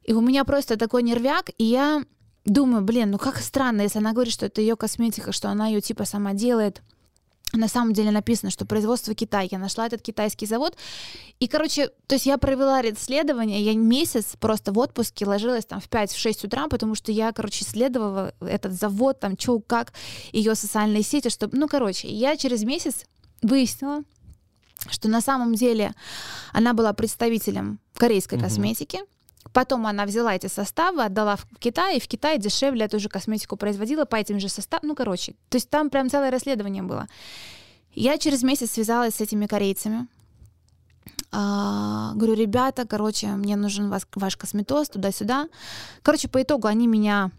И 0.03 0.13
у 0.13 0.21
меня 0.21 0.43
просто 0.43 0.77
такой 0.77 1.03
нервяк, 1.03 1.51
и 1.59 1.63
я 1.63 2.03
думаю, 2.43 2.83
блин, 2.83 3.11
ну 3.11 3.17
как 3.17 3.37
странно, 3.37 3.81
если 3.81 3.99
она 3.99 4.13
говорит, 4.13 4.33
что 4.33 4.45
это 4.45 4.61
ее 4.61 4.75
косметика, 4.75 5.31
что 5.31 5.49
она 5.49 5.67
ее 5.67 5.81
типа 5.81 6.05
сама 6.05 6.33
делает. 6.33 6.81
На 7.53 7.67
самом 7.67 7.93
деле 7.93 8.11
написано, 8.11 8.51
что 8.51 8.65
производство 8.65 9.13
Китай. 9.13 9.47
Я 9.51 9.59
нашла 9.59 9.85
этот 9.85 10.01
китайский 10.01 10.45
завод. 10.45 10.75
И, 11.39 11.47
короче, 11.47 11.89
то 12.07 12.15
есть 12.15 12.25
я 12.25 12.37
провела 12.37 12.81
исследование, 12.81 13.61
я 13.61 13.73
месяц 13.75 14.35
просто 14.39 14.73
в 14.73 14.79
отпуске 14.79 15.25
ложилась 15.25 15.65
там 15.65 15.79
в 15.79 15.87
5-6 15.89 16.47
утра, 16.47 16.67
потому 16.67 16.95
что 16.95 17.11
я, 17.11 17.31
короче, 17.31 17.63
исследовала 17.63 18.33
этот 18.41 18.73
завод, 18.73 19.19
там, 19.19 19.37
что, 19.39 19.59
как, 19.59 19.93
ее 20.33 20.55
социальные 20.55 21.03
сети, 21.03 21.29
чтобы, 21.29 21.57
ну, 21.57 21.67
короче, 21.67 22.07
я 22.09 22.35
через 22.35 22.63
месяц 22.63 23.05
выяснила, 23.41 24.01
что 24.89 25.07
на 25.07 25.21
самом 25.21 25.55
деле 25.55 25.93
она 26.51 26.73
была 26.73 26.93
представителем 26.93 27.79
корейской 27.95 28.35
Мгм. 28.35 28.43
косметики. 28.43 28.99
Потом 29.53 29.87
она 29.87 30.05
взяла 30.05 30.35
эти 30.35 30.47
составы, 30.47 31.03
отдала 31.03 31.35
в 31.35 31.45
Китай, 31.59 31.97
и 31.97 31.99
в 31.99 32.07
Китае 32.07 32.37
дешевле 32.37 32.85
эту 32.85 32.99
же 32.99 33.09
косметику 33.09 33.55
производила 33.55 34.05
по 34.05 34.15
этим 34.15 34.39
же 34.39 34.49
составам. 34.49 34.87
Ну, 34.87 34.95
короче, 34.95 35.33
то 35.49 35.55
есть 35.55 35.69
там 35.69 35.89
прям 35.89 36.09
целое 36.09 36.31
расследование 36.31 36.83
было. 36.83 37.07
Я 37.93 38.17
через 38.17 38.43
месяц 38.43 38.71
связалась 38.71 39.15
с 39.15 39.21
этими 39.21 39.45
корейцами. 39.45 40.07
А, 41.31 42.13
говорю, 42.15 42.33
ребята, 42.33 42.85
короче, 42.85 43.27
мне 43.27 43.55
нужен 43.55 43.89
вас, 43.89 44.07
ваш 44.15 44.37
косметоз 44.37 44.89
туда-сюда. 44.89 45.47
Короче, 46.01 46.27
по 46.27 46.41
итогу 46.41 46.67
они 46.67 46.87
меня 46.87 47.31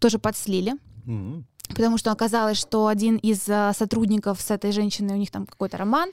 тоже 0.00 0.18
подслили. 0.18 0.74
Мгм. 1.04 1.46
Потому 1.68 1.98
что 1.98 2.12
оказалось, 2.12 2.58
что 2.58 2.86
один 2.86 3.16
из 3.16 3.48
а, 3.48 3.72
сотрудников 3.72 4.40
с 4.40 4.50
этой 4.50 4.72
женщиной, 4.72 5.14
у 5.14 5.18
них 5.18 5.30
там 5.30 5.46
какой-то 5.46 5.76
роман. 5.76 6.10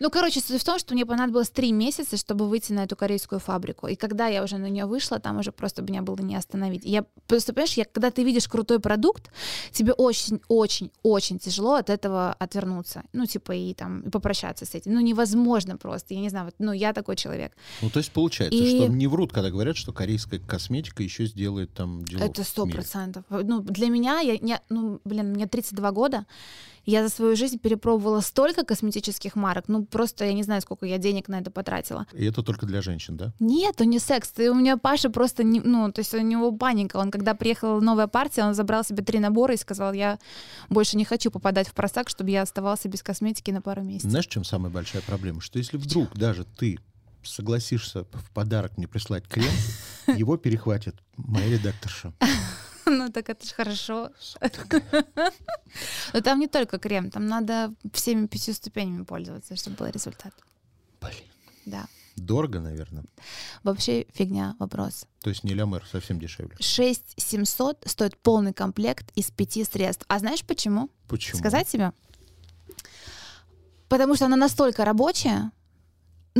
Ну, 0.00 0.08
короче, 0.08 0.40
суть 0.40 0.62
в 0.62 0.64
том, 0.64 0.78
что 0.78 0.94
мне 0.94 1.04
понадобилось 1.04 1.50
три 1.50 1.72
месяца, 1.72 2.16
чтобы 2.16 2.48
выйти 2.48 2.72
на 2.72 2.84
эту 2.84 2.96
корейскую 2.96 3.38
фабрику. 3.38 3.86
И 3.86 3.96
когда 3.96 4.28
я 4.28 4.42
уже 4.42 4.56
на 4.56 4.70
нее 4.70 4.86
вышла, 4.86 5.18
там 5.18 5.38
уже 5.38 5.52
просто 5.52 5.82
меня 5.82 6.00
было 6.00 6.16
не 6.22 6.36
остановить. 6.36 6.86
Я 6.86 7.04
просто, 7.26 7.52
понимаешь, 7.52 7.74
я, 7.74 7.84
когда 7.84 8.10
ты 8.10 8.24
видишь 8.24 8.48
крутой 8.48 8.80
продукт, 8.80 9.30
тебе 9.72 9.92
очень-очень-очень 9.92 11.38
тяжело 11.38 11.74
от 11.74 11.90
этого 11.90 12.32
отвернуться. 12.32 13.02
Ну, 13.12 13.26
типа, 13.26 13.52
и 13.52 13.74
там, 13.74 14.00
и 14.00 14.08
попрощаться 14.08 14.64
с 14.64 14.74
этим. 14.74 14.94
Ну, 14.94 15.00
невозможно 15.00 15.76
просто. 15.76 16.14
Я 16.14 16.20
не 16.20 16.30
знаю, 16.30 16.46
вот, 16.46 16.54
ну, 16.58 16.72
я 16.72 16.94
такой 16.94 17.16
человек. 17.16 17.52
Ну, 17.82 17.90
то 17.90 17.98
есть 17.98 18.10
получается, 18.10 18.58
И- 18.58 18.78
что 18.78 18.86
не 18.88 19.06
врут, 19.06 19.34
когда 19.34 19.50
говорят, 19.50 19.76
что 19.76 19.92
корейская 19.92 20.38
косметика 20.38 21.02
еще 21.02 21.26
сделает 21.26 21.74
там 21.74 22.06
дело 22.06 22.22
Это 22.24 22.42
сто 22.42 22.64
процентов. 22.64 23.24
Ну, 23.28 23.60
для 23.60 23.88
меня, 23.88 24.20
я, 24.20 24.38
не- 24.38 24.62
ну, 24.70 24.98
блин, 25.04 25.32
мне 25.32 25.46
32 25.46 25.90
года, 25.92 26.24
я 26.86 27.02
за 27.02 27.14
свою 27.14 27.36
жизнь 27.36 27.58
перепробовала 27.58 28.20
столько 28.20 28.64
косметических 28.64 29.36
марок, 29.36 29.64
ну, 29.68 29.84
просто 29.84 30.24
я 30.24 30.32
не 30.32 30.42
знаю, 30.42 30.60
сколько 30.62 30.86
я 30.86 30.98
денег 30.98 31.28
на 31.28 31.40
это 31.40 31.50
потратила. 31.50 32.06
И 32.12 32.24
это 32.24 32.42
только 32.42 32.66
для 32.66 32.82
женщин, 32.82 33.16
да? 33.16 33.32
Нет, 33.40 33.80
он 33.80 33.90
не 33.90 33.98
секс. 33.98 34.30
Ты, 34.30 34.50
у 34.50 34.54
меня 34.54 34.76
Паша 34.76 35.10
просто, 35.10 35.42
не, 35.42 35.60
ну, 35.60 35.90
то 35.92 36.00
есть 36.00 36.14
у 36.14 36.20
него 36.20 36.52
паника. 36.52 36.96
Он, 36.96 37.10
когда 37.10 37.34
приехала 37.34 37.80
новая 37.80 38.06
партия, 38.06 38.44
он 38.44 38.54
забрал 38.54 38.84
себе 38.84 39.02
три 39.02 39.18
набора 39.18 39.54
и 39.54 39.58
сказал, 39.58 39.92
я 39.92 40.18
больше 40.68 40.96
не 40.96 41.04
хочу 41.04 41.30
попадать 41.30 41.68
в 41.68 41.74
просак, 41.74 42.08
чтобы 42.08 42.30
я 42.30 42.42
оставался 42.42 42.88
без 42.88 43.02
косметики 43.02 43.50
на 43.50 43.62
пару 43.62 43.82
месяцев. 43.82 44.10
Знаешь, 44.10 44.26
в 44.26 44.30
чем 44.30 44.44
самая 44.44 44.72
большая 44.72 45.02
проблема? 45.02 45.40
Что 45.40 45.58
если 45.58 45.76
вдруг 45.76 46.16
даже 46.16 46.44
ты 46.44 46.78
согласишься 47.22 48.04
в 48.12 48.30
подарок 48.32 48.76
мне 48.76 48.88
прислать 48.88 49.26
крем, 49.28 49.52
его 50.16 50.36
перехватит 50.36 50.96
моя 51.16 51.50
редакторша. 51.50 52.12
Ну, 52.90 53.08
так 53.10 53.28
это 53.28 53.46
же 53.46 53.54
хорошо. 53.54 54.10
Но 56.12 56.20
там 56.20 56.40
не 56.40 56.48
только 56.48 56.78
крем, 56.78 57.10
там 57.10 57.26
надо 57.26 57.72
всеми 57.92 58.26
пятью 58.26 58.54
ступенями 58.54 59.04
пользоваться, 59.04 59.56
чтобы 59.56 59.76
был 59.76 59.86
результат. 59.86 60.34
Блин. 61.00 61.24
Да. 61.66 61.86
Дорого, 62.16 62.60
наверное. 62.60 63.04
Вообще 63.62 64.06
фигня 64.12 64.56
вопрос. 64.58 65.06
То 65.22 65.30
есть 65.30 65.44
не 65.44 65.54
лямер, 65.54 65.86
совсем 65.90 66.18
дешевле. 66.18 66.56
6 66.58 67.14
700 67.16 67.84
стоит 67.86 68.18
полный 68.18 68.52
комплект 68.52 69.10
из 69.14 69.30
пяти 69.30 69.64
средств. 69.64 70.04
А 70.08 70.18
знаешь 70.18 70.44
почему? 70.44 70.90
Почему? 71.08 71.38
Сказать 71.38 71.68
тебе? 71.68 71.92
Потому 73.88 74.16
что 74.16 74.26
она 74.26 74.36
настолько 74.36 74.84
рабочая, 74.84 75.50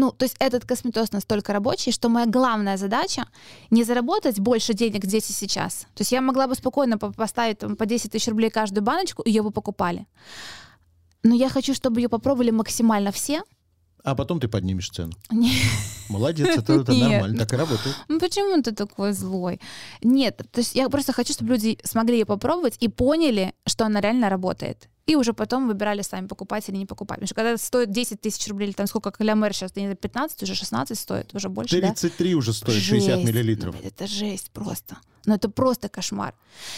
ну, 0.00 0.12
то 0.12 0.24
есть 0.24 0.36
этот 0.38 0.64
косметоз 0.64 1.12
настолько 1.12 1.52
рабочий, 1.52 1.92
что 1.92 2.08
моя 2.08 2.26
главная 2.26 2.78
задача 2.78 3.26
не 3.70 3.84
заработать 3.84 4.40
больше 4.40 4.72
денег 4.72 5.04
здесь 5.04 5.28
и 5.30 5.32
сейчас. 5.34 5.80
То 5.94 6.00
есть 6.00 6.12
я 6.12 6.22
могла 6.22 6.46
бы 6.46 6.54
спокойно 6.54 6.96
по- 6.96 7.12
поставить 7.12 7.58
там, 7.58 7.76
по 7.76 7.84
10 7.84 8.10
тысяч 8.10 8.28
рублей 8.28 8.50
каждую 8.50 8.82
баночку, 8.82 9.22
и 9.22 9.30
ее 9.30 9.42
бы 9.42 9.50
покупали. 9.50 10.06
Но 11.22 11.34
я 11.34 11.50
хочу, 11.50 11.74
чтобы 11.74 12.00
ее 12.00 12.08
попробовали 12.08 12.50
максимально 12.50 13.12
все. 13.12 13.42
А 14.04 14.14
потом 14.14 14.40
ты 14.40 14.48
поднимешь 14.48 14.90
цену. 14.90 15.12
Молодец, 16.08 16.48
это, 16.58 16.92
нормально, 16.92 17.38
так 17.38 17.52
и 17.52 17.56
работает. 17.56 17.94
Ну 18.08 18.18
почему 18.18 18.62
ты 18.62 18.72
такой 18.72 19.12
злой? 19.12 19.60
Нет, 20.02 20.38
то 20.50 20.60
есть 20.60 20.74
я 20.74 20.88
просто 20.88 21.12
хочу, 21.12 21.32
чтобы 21.32 21.52
люди 21.52 21.78
смогли 21.84 22.18
ее 22.18 22.26
попробовать 22.26 22.76
и 22.80 22.88
поняли, 22.88 23.54
что 23.66 23.84
она 23.86 24.00
реально 24.00 24.28
работает. 24.28 24.88
И 25.06 25.16
уже 25.16 25.32
потом 25.32 25.66
выбирали 25.66 26.02
сами 26.02 26.26
покупать 26.28 26.68
или 26.68 26.76
не 26.76 26.86
покупать. 26.86 27.16
Потому 27.18 27.26
что 27.26 27.34
когда 27.34 27.56
стоит 27.56 27.90
10 27.90 28.20
тысяч 28.20 28.46
рублей, 28.48 28.66
или 28.68 28.72
там 28.74 28.86
сколько 28.86 29.10
калямер 29.10 29.52
сейчас, 29.52 29.72
я 29.74 29.82
не 29.82 29.88
знаю, 29.88 29.96
15, 29.96 30.42
уже 30.44 30.54
16 30.54 30.98
стоит, 30.98 31.34
уже 31.34 31.48
больше, 31.48 31.80
да? 31.80 31.88
33 31.88 32.34
уже 32.36 32.52
стоит, 32.52 32.80
60 32.80 33.16
Жесть. 33.16 33.26
миллилитров. 33.28 33.74
Ну, 33.80 33.88
Это 33.88 34.06
жесть 34.06 34.50
просто. 34.52 34.96
Ну 35.26 35.34
это 35.34 35.48
просто 35.48 35.88
кошмар. 35.88 36.34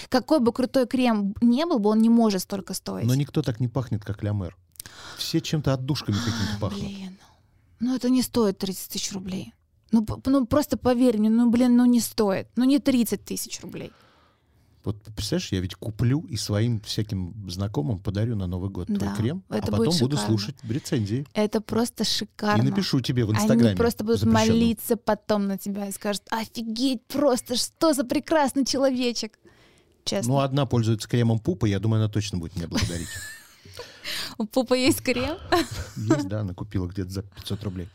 Какой 0.08 0.40
бы 0.40 0.52
крутой 0.52 0.86
крем 0.86 1.34
не 1.42 1.66
был 1.66 1.78
бы, 1.78 1.90
он 1.90 2.00
не 2.00 2.08
может 2.08 2.42
столько 2.42 2.74
стоить. 2.74 3.06
Но 3.06 3.14
никто 3.14 3.42
так 3.42 3.60
не 3.60 3.68
пахнет, 3.68 4.02
как 4.04 4.22
лямер. 4.22 4.56
Все 5.18 5.40
чем-то 5.40 5.74
отдушками 5.74 6.16
какими-то 6.16 6.56
А, 6.56 6.60
пахнут. 6.60 6.82
Блин. 6.82 7.01
Ну 7.82 7.96
это 7.96 8.10
не 8.10 8.22
стоит 8.22 8.58
30 8.58 8.90
тысяч 8.90 9.12
рублей. 9.12 9.52
Ну, 9.90 10.06
ну 10.24 10.46
просто 10.46 10.78
поверь 10.78 11.18
мне, 11.18 11.28
ну 11.28 11.50
блин, 11.50 11.76
ну 11.76 11.84
не 11.84 12.00
стоит. 12.00 12.46
Ну 12.54 12.64
не 12.64 12.78
30 12.78 13.24
тысяч 13.24 13.60
рублей. 13.60 13.90
Вот 14.84 14.96
представляешь, 15.16 15.52
я 15.52 15.60
ведь 15.60 15.74
куплю 15.74 16.20
и 16.28 16.36
своим 16.36 16.80
всяким 16.80 17.34
знакомым 17.48 17.98
подарю 17.98 18.36
на 18.36 18.46
Новый 18.46 18.70
год 18.70 18.86
твой 18.86 18.98
Да, 18.98 19.14
крем, 19.14 19.44
а 19.48 19.60
потом 19.60 19.94
буду 19.98 20.16
слушать 20.16 20.56
рецензии. 20.68 21.26
Это 21.34 21.60
просто 21.60 22.04
шикарно. 22.04 22.62
И 22.62 22.70
напишу 22.70 23.00
тебе 23.00 23.24
в 23.24 23.32
Инстаграме. 23.32 23.70
Они 23.70 23.76
просто 23.76 24.04
будут 24.04 24.20
запрещенном. 24.20 24.48
молиться 24.48 24.96
потом 24.96 25.46
на 25.46 25.58
тебя 25.58 25.88
и 25.88 25.92
скажут, 25.92 26.22
офигеть, 26.30 27.04
просто 27.06 27.56
что 27.56 27.94
за 27.94 28.04
прекрасный 28.04 28.64
человечек. 28.64 29.38
Честно. 30.04 30.32
Ну, 30.32 30.40
одна 30.40 30.66
пользуется 30.66 31.08
кремом 31.08 31.38
пупа, 31.38 31.66
я 31.66 31.78
думаю, 31.78 32.02
она 32.02 32.12
точно 32.12 32.38
будет 32.38 32.56
меня 32.56 32.68
благодарить. 32.68 33.08
У 34.38 34.46
пупа 34.46 34.74
есть 34.74 35.02
крем? 35.02 35.36
Есть, 35.96 36.28
да, 36.28 36.40
она 36.40 36.54
купила 36.54 36.86
где-то 36.86 37.10
за 37.10 37.22
500 37.22 37.64
рублей. 37.64 37.88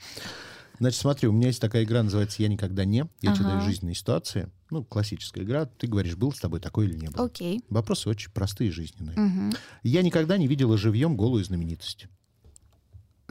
Значит, 0.80 1.02
смотри, 1.02 1.28
у 1.28 1.32
меня 1.32 1.48
есть 1.48 1.60
такая 1.60 1.84
игра, 1.84 2.04
называется 2.04 2.42
«Я 2.42 2.50
никогда 2.50 2.86
не». 2.86 3.08
Я 3.22 3.34
тебе 3.34 3.46
даю 3.46 3.62
жизненные 3.62 3.96
ситуации. 3.96 4.50
Ну, 4.70 4.84
классическая 4.84 5.44
игра. 5.44 5.66
Ты 5.66 5.88
говоришь, 5.88 6.16
был 6.16 6.32
с 6.32 6.40
тобой 6.40 6.60
такой 6.60 6.86
или 6.86 6.96
не 6.96 7.08
был. 7.08 7.26
Окей. 7.26 7.64
Вопросы 7.70 8.10
очень 8.10 8.32
простые, 8.32 8.72
жизненные. 8.72 9.54
Я 9.84 10.04
никогда 10.04 10.38
не 10.38 10.48
видела 10.48 10.78
живьем 10.78 11.18
голую 11.18 11.44
знаменитость. 11.44 12.08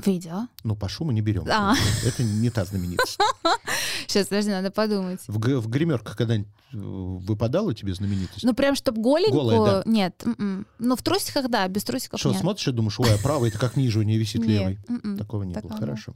Видео. 0.04 0.48
Ну, 0.62 0.76
по 0.76 0.88
шуму 0.88 1.12
не 1.12 1.22
берем. 1.22 1.46
А. 1.50 1.74
Это 2.04 2.22
не 2.22 2.50
та 2.50 2.64
знаменитость. 2.64 3.18
Сейчас, 4.06 4.28
подожди, 4.28 4.50
надо 4.50 4.70
подумать. 4.70 5.20
В, 5.26 5.38
в 5.38 5.68
гримерках 5.68 6.16
когда-нибудь 6.16 6.48
э, 6.72 6.76
выпадала 6.76 7.74
тебе 7.74 7.94
знаменитость? 7.94 8.44
Ну, 8.44 8.54
прям, 8.54 8.74
чтоб 8.74 8.96
голенькую? 8.96 9.40
Голая, 9.42 9.82
да. 9.84 9.90
Нет. 9.90 10.22
м-м. 10.24 10.66
Ну, 10.78 10.96
в 10.96 11.02
трусиках, 11.02 11.48
да, 11.48 11.66
без 11.68 11.84
трусиков 11.84 12.20
Что, 12.20 12.30
нет. 12.30 12.40
смотришь 12.40 12.68
и 12.68 12.72
думаешь, 12.72 12.98
ой, 13.00 13.12
а 13.14 13.18
правый 13.18 13.50
это 13.50 13.58
как 13.58 13.76
ниже 13.76 13.98
у 13.98 14.02
нее 14.02 14.18
висит 14.18 14.44
левый? 14.44 14.78
м-м. 14.88 15.16
Такого 15.18 15.42
не 15.42 15.54
было. 15.54 15.72
Хорошо. 15.76 16.14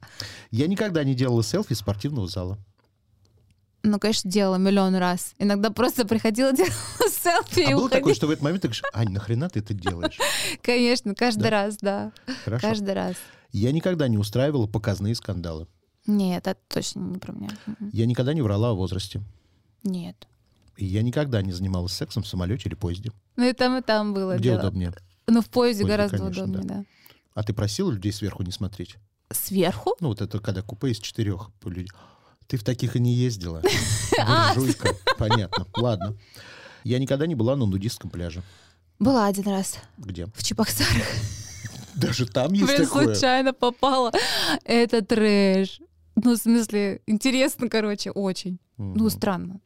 Я 0.51 0.67
никогда 0.67 1.03
не 1.05 1.15
делала 1.15 1.43
селфи 1.43 1.73
из 1.73 1.79
спортивного 1.79 2.27
зала. 2.29 2.59
Ну, 3.83 3.99
конечно, 3.99 4.31
делала 4.31 4.57
миллион 4.57 4.95
раз. 4.97 5.33
Иногда 5.39 5.71
просто 5.71 6.07
приходила, 6.07 6.53
делала 6.57 6.73
селфи 7.11 7.61
и 7.61 7.73
а 7.73 7.77
было 7.77 7.89
такое, 7.89 8.01
уходила. 8.01 8.15
что 8.15 8.27
в 8.27 8.31
этот 8.31 8.43
момент 8.45 8.63
ты 8.63 8.69
говоришь, 8.69 8.83
Ань, 8.93 9.09
нахрена 9.11 9.49
ты 9.49 9.61
это 9.61 9.73
делаешь? 9.73 10.19
Конечно, 10.63 11.15
каждый 11.15 11.45
Да. 11.45 11.51
раз, 11.51 11.77
да. 11.81 12.13
Хорошо. 12.45 12.69
Каждый 12.69 12.93
раз. 12.95 13.15
Я 13.53 13.73
никогда 13.73 14.07
не 14.09 14.19
устраивала 14.19 14.67
показные 14.67 15.15
скандалы. 15.15 15.67
Нет, 16.07 16.47
это 16.47 16.59
точно 16.69 17.01
не 17.01 17.19
про 17.19 17.33
меня. 17.33 17.51
Я 17.93 18.07
никогда 18.07 18.33
не 18.35 18.43
врала 18.43 18.71
о 18.71 18.75
возрасте. 18.75 19.23
Нет. 19.83 20.27
И 20.77 20.85
я 20.87 21.03
никогда 21.03 21.43
не 21.43 21.53
занималась 21.53 21.93
сексом 21.93 22.23
в 22.23 22.27
самолете 22.29 22.69
или 22.69 22.75
поезде. 22.75 23.13
Ну 23.37 23.49
и 23.49 23.53
там, 23.53 23.77
и 23.79 23.83
там 23.83 24.15
было 24.15 24.35
Где 24.37 24.51
дело. 24.51 24.61
удобнее? 24.61 24.93
Ну, 25.27 25.43
в 25.43 25.49
поезде 25.51 25.83
Поезде, 25.85 25.85
гораздо 25.87 26.19
конечно, 26.19 26.45
удобнее, 26.45 26.63
да. 26.65 26.75
да. 26.77 26.85
А 27.35 27.43
ты 27.43 27.53
просила 27.53 27.91
людей 27.91 28.13
сверху 28.13 28.43
не 28.43 28.51
смотреть? 28.51 28.97
Сверху? 29.31 29.95
Ну, 30.01 30.09
вот 30.09 30.21
это 30.21 30.41
когда 30.41 30.63
купе 30.63 30.89
из 30.91 30.99
четырех 30.99 31.51
людей. 31.65 31.89
Ты 32.49 32.57
в 32.57 32.65
таких 32.65 32.97
и 32.97 33.01
не 33.01 33.15
ездила. 33.15 33.63
А. 34.23 34.55
Буржуйка. 34.55 34.95
Понятно. 35.19 35.67
Ладно. 35.77 36.17
Я 36.85 36.99
никогда 36.99 37.27
не 37.27 37.35
была 37.35 37.57
на 37.57 37.65
нудистском 37.65 38.11
пляже. 38.11 38.43
Была 38.99 39.27
один 39.27 39.45
раз 39.49 39.79
Где? 39.97 40.27
в 40.35 40.43
Чебоксарах. 40.43 41.07
Даже 41.95 42.27
там 42.27 42.53
есть 42.53 42.67
Блин, 42.67 42.85
такое. 42.85 43.15
случайно 43.15 43.53
попала. 43.55 44.13
Это 44.65 45.03
трэш. 45.03 45.81
Ну, 46.17 46.35
в 46.35 46.39
смысле, 46.39 47.01
интересно, 47.07 47.69
короче, 47.69 48.11
очень. 48.11 48.59
Ну, 48.77 49.05
Мгм. 49.05 49.11
странно. 49.11 49.61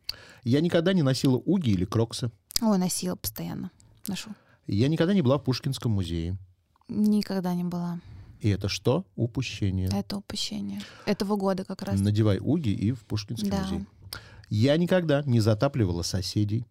Я 0.45 0.61
никогда 0.61 0.93
не 0.93 1.03
носила 1.03 1.37
уги 1.37 1.71
или 1.71 1.85
кроксы. 1.85 2.31
Ой, 2.61 2.79
носила 2.79 3.17
постоянно. 3.17 3.71
Ношу. 4.07 4.31
Я 4.67 4.89
никогда 4.89 5.15
не 5.15 5.23
была 5.23 5.39
в 5.39 5.45
Пушкинском 5.45 5.93
музее. 5.93 6.37
Никогда 6.89 7.55
не 7.55 7.65
была. 7.65 8.01
И 8.41 8.49
это 8.51 8.69
что? 8.69 9.05
Упущение. 9.17 9.89
Это 9.93 10.19
упущение. 10.19 10.81
Этого 11.07 11.37
года 11.37 11.65
как 11.65 11.83
раз. 11.83 11.99
Надевай 12.01 12.39
уги 12.41 12.69
и 12.69 12.93
в 12.93 13.05
Пушкинский 13.05 13.51
Да. 13.51 13.63
музей. 13.63 13.87
Я 14.51 14.77
никогда 14.77 15.23
не 15.23 15.41
затапливала 15.41 16.03
соседей. 16.03 16.67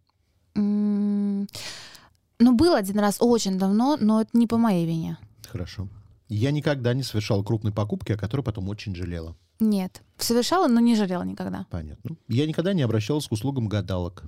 Ну, 0.56 2.56
был 2.56 2.76
один 2.76 3.00
раз 3.00 3.18
очень 3.20 3.58
давно, 3.58 3.98
но 4.00 4.22
это 4.22 4.38
не 4.38 4.48
по 4.48 4.58
моей 4.58 4.86
вине. 4.86 5.18
Хорошо. 5.48 5.88
Я 6.30 6.52
никогда 6.52 6.94
не 6.94 7.04
совершал 7.04 7.44
крупной 7.44 7.74
покупки, 7.74 8.12
о 8.12 8.18
которой 8.18 8.42
потом 8.42 8.70
очень 8.70 8.96
жалела. 8.96 9.36
Нет. 9.60 10.02
Совершала, 10.18 10.68
но 10.68 10.80
не 10.80 10.96
жалела 10.96 11.24
никогда. 11.24 11.66
Понятно. 11.70 12.16
Я 12.28 12.46
никогда 12.48 12.74
не 12.74 12.82
обращалась 12.82 13.28
к 13.28 13.32
услугам 13.32 13.68
гадалок. 13.68 14.24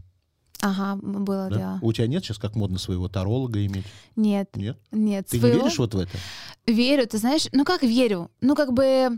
Ага, 0.61 0.95
было 1.01 1.49
да? 1.49 1.55
дело. 1.57 1.79
У 1.81 1.91
тебя 1.93 2.07
нет 2.07 2.23
сейчас 2.23 2.37
как 2.37 2.55
модно 2.55 2.79
своего 2.79 3.07
таролога 3.09 3.63
иметь? 3.65 3.85
Нет, 4.15 4.49
Нет? 4.55 4.77
нет. 4.91 5.27
Ты 5.27 5.37
своего- 5.39 5.57
не 5.57 5.63
веришь 5.63 5.77
вот 5.77 5.93
в 5.93 5.99
это? 5.99 6.17
Верю, 6.65 7.05
ты 7.07 7.17
знаешь, 7.17 7.47
ну 7.51 7.65
как 7.65 7.83
верю? 7.83 8.31
Ну 8.41 8.55
как 8.55 8.71
бы 8.73 8.83
э, 8.85 9.09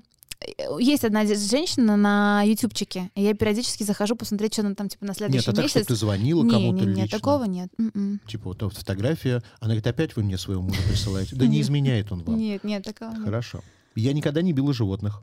есть 0.80 1.06
одна 1.06 1.26
женщина 1.26 1.96
на 1.96 2.41
ютубчике, 2.43 3.12
и 3.15 3.22
я 3.24 3.34
периодически 3.34 3.84
захожу 3.84 4.15
посмотреть, 4.15 4.54
что 4.54 4.63
она 4.63 4.74
там 4.76 4.89
типа 4.89 5.06
на 5.06 5.10
Нет, 5.10 5.17
следующий 5.17 5.50
а 5.52 5.54
так, 5.54 5.67
чтобы 5.70 5.80
месяц. 5.82 5.88
ты 5.88 5.96
звонила 5.96 6.43
не, 6.43 6.50
кому-то 6.50 6.86
не, 6.86 6.93
не, 6.93 7.02
лично. 7.04 7.17
такого 7.20 7.43
нет. 7.46 7.70
М-м. 7.78 8.20
Типа 8.28 8.50
вот, 8.60 8.74
фотография, 8.74 9.43
она 9.60 9.70
говорит, 9.70 9.88
опять 9.88 10.15
вы 10.15 10.24
мне 10.24 10.38
своего 10.38 10.63
мужа 10.63 10.82
присылаете. 10.89 11.36
Да 11.36 11.46
не 11.46 11.58
Нет. 11.58 11.65
изменяет 11.65 12.12
он 12.12 12.24
вам. 12.24 12.36
Нет, 12.38 12.63
нет, 12.63 12.84
такого 12.84 13.12
нет. 13.12 13.24
Хорошо. 13.24 13.62
Я 13.96 14.12
никогда 14.13 14.41
не 14.41 14.54
била 14.54 14.74
животных. 14.74 15.22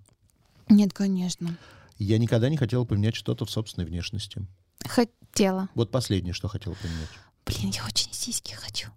Нет, 0.69 0.93
конечно. 0.93 1.57
Я 1.99 2.19
никогда 2.19 2.49
не 2.49 2.57
хотела 2.57 2.85
поменять 2.85 3.15
что-то 3.15 3.45
в 3.45 3.51
собственной 3.51 3.87
внешности. 3.87 4.47
Хотела. 4.81 5.69
Вот 5.75 5.91
последнее, 5.91 6.35
что 6.35 6.49
хотела 6.49 6.75
поменять. 6.75 7.09
Блин, 7.47 7.71
я 7.75 7.85
очень 7.85 8.13
сиськи 8.13 8.55
хочу. 8.55 8.89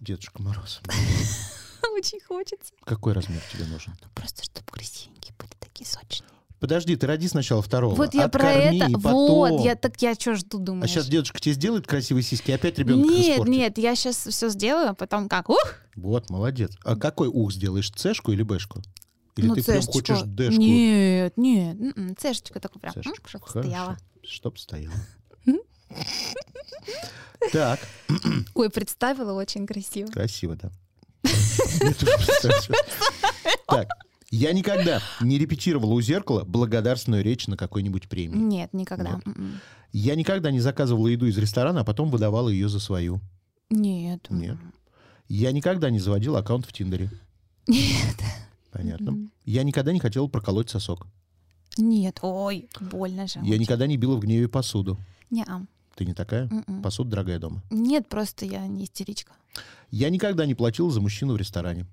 Дедушка 0.00 0.42
Мороз. 0.42 0.80
Очень 1.96 2.20
хочется. 2.20 2.74
Какой 2.84 3.14
размер 3.14 3.40
тебе 3.50 3.64
нужен? 3.64 3.96
Ну, 4.02 4.08
просто 4.14 4.44
чтобы 4.44 4.66
красивенькие 4.70 5.34
были 5.38 5.52
такие 5.58 5.86
сочные. 5.86 6.28
Подожди, 6.60 6.96
ты 6.96 7.06
роди 7.06 7.28
сначала 7.28 7.62
второго. 7.62 7.94
Вот 7.94 8.14
я 8.14 8.28
про 8.28 8.50
это. 8.50 8.90
потом. 8.92 9.50
Вот, 9.50 9.64
я 9.64 9.76
так 9.76 10.00
я 10.02 10.14
что 10.14 10.34
жду, 10.34 10.58
думаю. 10.58 10.84
А 10.84 10.88
сейчас 10.88 11.06
дедушка 11.06 11.38
тебе 11.38 11.54
сделает 11.54 11.86
красивые 11.86 12.22
сиськи, 12.22 12.50
опять 12.50 12.78
ребенка 12.78 13.08
Нет, 13.08 13.32
испортит. 13.32 13.52
нет, 13.54 13.78
я 13.78 13.94
сейчас 13.94 14.26
все 14.26 14.48
сделаю, 14.48 14.90
а 14.90 14.94
потом 14.94 15.28
как? 15.28 15.48
Ух! 15.48 15.74
Вот, 15.94 16.30
молодец. 16.30 16.72
А 16.84 16.96
какой 16.96 17.28
ух 17.28 17.52
сделаешь, 17.52 17.90
цешку 17.90 18.32
или 18.32 18.42
бэшку? 18.42 18.82
Или 19.36 19.46
ну, 19.48 19.54
ты 19.54 19.62
прям 19.62 19.82
хочешь 19.82 20.22
дэшку? 20.22 20.60
Нет, 20.60 21.36
нет, 21.36 21.76
м-м, 21.78 22.16
цешечка 22.16 22.58
такой 22.58 22.80
прям, 22.80 22.94
Цешечку. 22.94 23.28
Хорошо. 23.28 23.60
стояла. 23.60 23.96
Чтоб 24.22 24.58
стояла. 24.58 24.94
Так, 27.52 27.78
Ой, 28.54 28.70
представила 28.70 29.32
очень 29.32 29.66
красиво. 29.66 30.08
красиво, 30.08 30.56
да. 30.56 30.70
Так, 33.68 33.88
я 34.30 34.52
никогда 34.52 35.00
не 35.20 35.38
репетировала 35.38 35.92
у 35.92 36.00
зеркала 36.00 36.44
благодарственную 36.44 37.22
речь 37.22 37.46
на 37.46 37.56
какой-нибудь 37.56 38.08
премии. 38.08 38.36
Нет, 38.38 38.72
никогда. 38.72 39.20
М-м. 39.24 39.60
Я 39.92 40.14
никогда 40.14 40.50
не 40.50 40.60
заказывала 40.60 41.08
еду 41.08 41.26
из 41.26 41.36
ресторана, 41.38 41.80
а 41.80 41.84
потом 41.84 42.10
выдавала 42.10 42.48
ее 42.48 42.68
за 42.68 42.80
свою. 42.80 43.20
Нет. 43.70 44.26
Нет. 44.30 44.56
Я 45.28 45.52
никогда 45.52 45.90
не 45.90 45.98
заводила 45.98 46.38
аккаунт 46.40 46.66
в 46.66 46.72
Тиндере. 46.72 47.10
Нет. 47.66 48.16
Понятно. 48.76 49.12
Мгм. 49.12 49.32
Я 49.44 49.62
никогда 49.62 49.92
не 49.92 50.00
хотела 50.00 50.26
проколоть 50.26 50.70
сосок. 50.70 51.06
Нет. 51.78 52.18
Ой, 52.22 52.68
больно 52.80 53.26
же. 53.26 53.40
Я 53.42 53.58
никогда 53.58 53.86
не 53.86 53.96
била 53.96 54.16
в 54.16 54.20
гневе 54.20 54.48
посуду. 54.48 54.98
Не-а. 55.30 55.62
Ты 55.94 56.04
не 56.04 56.14
такая? 56.14 56.48
М-м. 56.48 56.82
Посуда 56.82 57.10
дорогая 57.10 57.38
дома. 57.38 57.62
Нет, 57.70 58.08
просто 58.08 58.44
я 58.44 58.66
не 58.66 58.84
истеричка. 58.84 59.32
Я 59.90 60.10
никогда 60.10 60.46
не 60.46 60.54
платила 60.54 60.90
за 60.90 61.00
мужчину 61.00 61.34
в 61.34 61.36
ресторане. 61.36 61.86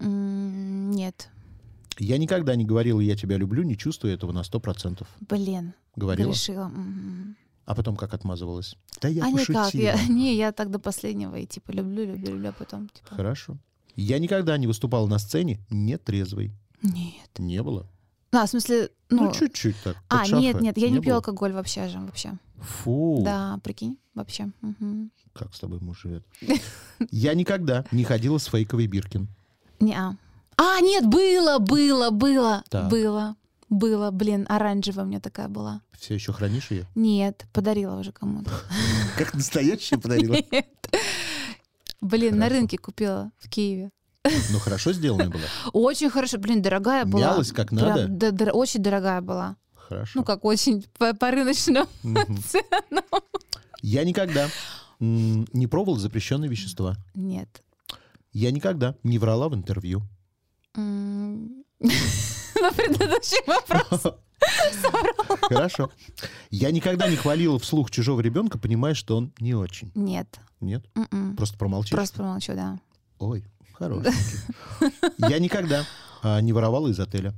М, 0.00 0.90
Нет. 0.92 1.30
Я 1.98 2.18
никогда 2.18 2.56
не 2.56 2.64
говорила 2.64 2.98
«я 3.00 3.16
тебя 3.16 3.36
люблю», 3.36 3.62
не 3.62 3.76
чувствуя 3.76 4.14
этого 4.14 4.32
на 4.32 4.42
сто 4.42 4.58
процентов. 4.58 5.06
Блин, 5.20 5.74
Говорила. 5.94 6.32
решила. 6.32 6.64
М-м. 6.64 7.36
А 7.66 7.74
потом 7.74 7.96
как 7.96 8.14
отмазывалась? 8.14 8.76
Да 9.00 9.08
я 9.08 9.24
а 9.24 9.30
пошутила. 9.30 9.66
никак. 9.72 9.74
Я, 9.74 10.08
не, 10.08 10.36
я 10.36 10.52
так 10.52 10.70
до 10.70 10.78
последнего 10.78 11.36
и 11.36 11.46
типа 11.46 11.70
люблю, 11.70 12.04
люблю, 12.04 12.32
люблю, 12.32 12.48
а 12.48 12.52
потом 12.52 12.88
типа. 12.88 13.14
Хорошо. 13.14 13.56
Я 13.96 14.18
никогда 14.18 14.56
не 14.56 14.66
выступала 14.66 15.06
на 15.06 15.18
сцене 15.18 15.60
нетрезвой. 15.70 16.52
Нет. 16.82 17.38
Не 17.38 17.62
было. 17.62 17.86
А, 18.32 18.46
в 18.46 18.50
смысле, 18.50 18.90
ну. 19.10 19.24
Ну, 19.24 19.32
чуть-чуть 19.32 19.76
так. 19.84 19.96
а, 20.08 20.26
нет, 20.26 20.60
нет, 20.60 20.76
я 20.76 20.88
не, 20.90 20.94
пью 21.00 21.10
было? 21.10 21.16
алкоголь 21.16 21.52
вообще 21.52 21.88
же, 21.88 22.00
вообще. 22.00 22.32
Фу. 22.60 23.22
Да, 23.24 23.60
прикинь, 23.62 23.98
вообще. 24.14 24.50
Мгм. 24.60 25.12
Как 25.32 25.54
с 25.54 25.60
тобой 25.60 25.78
муж 25.80 26.02
живет? 26.02 26.24
Я 27.10 27.34
никогда 27.34 27.84
не 27.92 28.04
ходила 28.04 28.38
с 28.38 28.46
фейковой 28.46 28.86
Биркин. 28.86 29.28
Не-а. 29.80 30.16
А, 30.56 30.80
нет, 30.80 31.06
было, 31.06 31.58
было, 31.58 32.10
было, 32.10 32.62
Так. 32.70 32.88
было, 32.88 33.36
было, 33.68 34.10
блин, 34.10 34.46
оранжевая 34.48 35.04
у 35.04 35.08
меня 35.08 35.20
такая 35.20 35.48
была. 35.48 35.82
Все 35.98 36.14
еще 36.14 36.32
хранишь 36.32 36.70
ее? 36.70 36.86
Нет, 36.94 37.46
подарила 37.52 37.96
уже 37.96 38.12
кому-то. 38.12 38.50
Как 39.16 39.34
настоящая 39.34 39.98
подарила? 39.98 40.34
Нет. 40.52 40.66
Блин, 42.04 42.34
на 42.36 42.42
Хорошо. 42.44 42.58
рынке 42.60 42.78
купила 42.78 43.30
в 43.38 43.48
Киеве. 43.48 43.90
Ну, 44.52 44.58
хорошо 44.58 44.92
сделанная 44.92 45.28
была. 45.28 45.42
Очень 45.72 46.10
хорошо, 46.10 46.38
блин, 46.38 46.60
дорогая 46.62 47.04
была. 47.04 47.20
Мялась 47.22 47.50
как 47.52 47.68
Прям 47.70 47.80
надо? 47.88 48.08
да- 48.08 48.30
дор- 48.30 48.50
очень 48.52 48.82
дорогая 48.82 49.20
была. 49.20 49.56
Хорошо. 49.74 50.12
Ну, 50.14 50.24
как 50.24 50.44
очень 50.44 50.84
по, 50.98 51.14
по 51.14 51.30
рыночному 51.30 51.88
Мгм. 52.02 52.38
ценам. 52.48 53.04
Я 53.82 54.04
никогда 54.04 54.48
не 55.00 55.66
пробовал 55.66 55.98
запрещенные 55.98 56.48
вещества. 56.50 56.96
Нет. 57.14 57.62
Я 58.32 58.50
никогда 58.50 58.94
не 59.02 59.18
врала 59.18 59.48
в 59.48 59.54
интервью. 59.54 60.02
На 60.74 62.70
предыдущий 62.72 63.42
вопрос. 63.46 64.14
Хорошо. 65.42 65.90
Я 66.50 66.70
никогда 66.70 67.08
не 67.08 67.16
хвалила 67.16 67.58
вслух 67.58 67.90
чужого 67.90 68.20
ребенка, 68.20 68.58
понимая, 68.58 68.94
что 68.94 69.16
он 69.16 69.32
не 69.38 69.54
очень. 69.54 69.90
Нет. 69.94 70.40
Нет? 70.60 70.84
М-м. 70.94 71.36
Просто 71.36 71.58
промолчишь? 71.58 71.92
Просто 71.92 72.16
промолчу, 72.16 72.54
да. 72.54 72.78
Ой, 73.18 73.44
хороший. 73.74 74.12
Я 75.18 75.38
никогда 75.38 75.84
а, 76.22 76.40
не 76.40 76.52
воровала 76.52 76.88
из 76.88 76.98
отеля. 76.98 77.34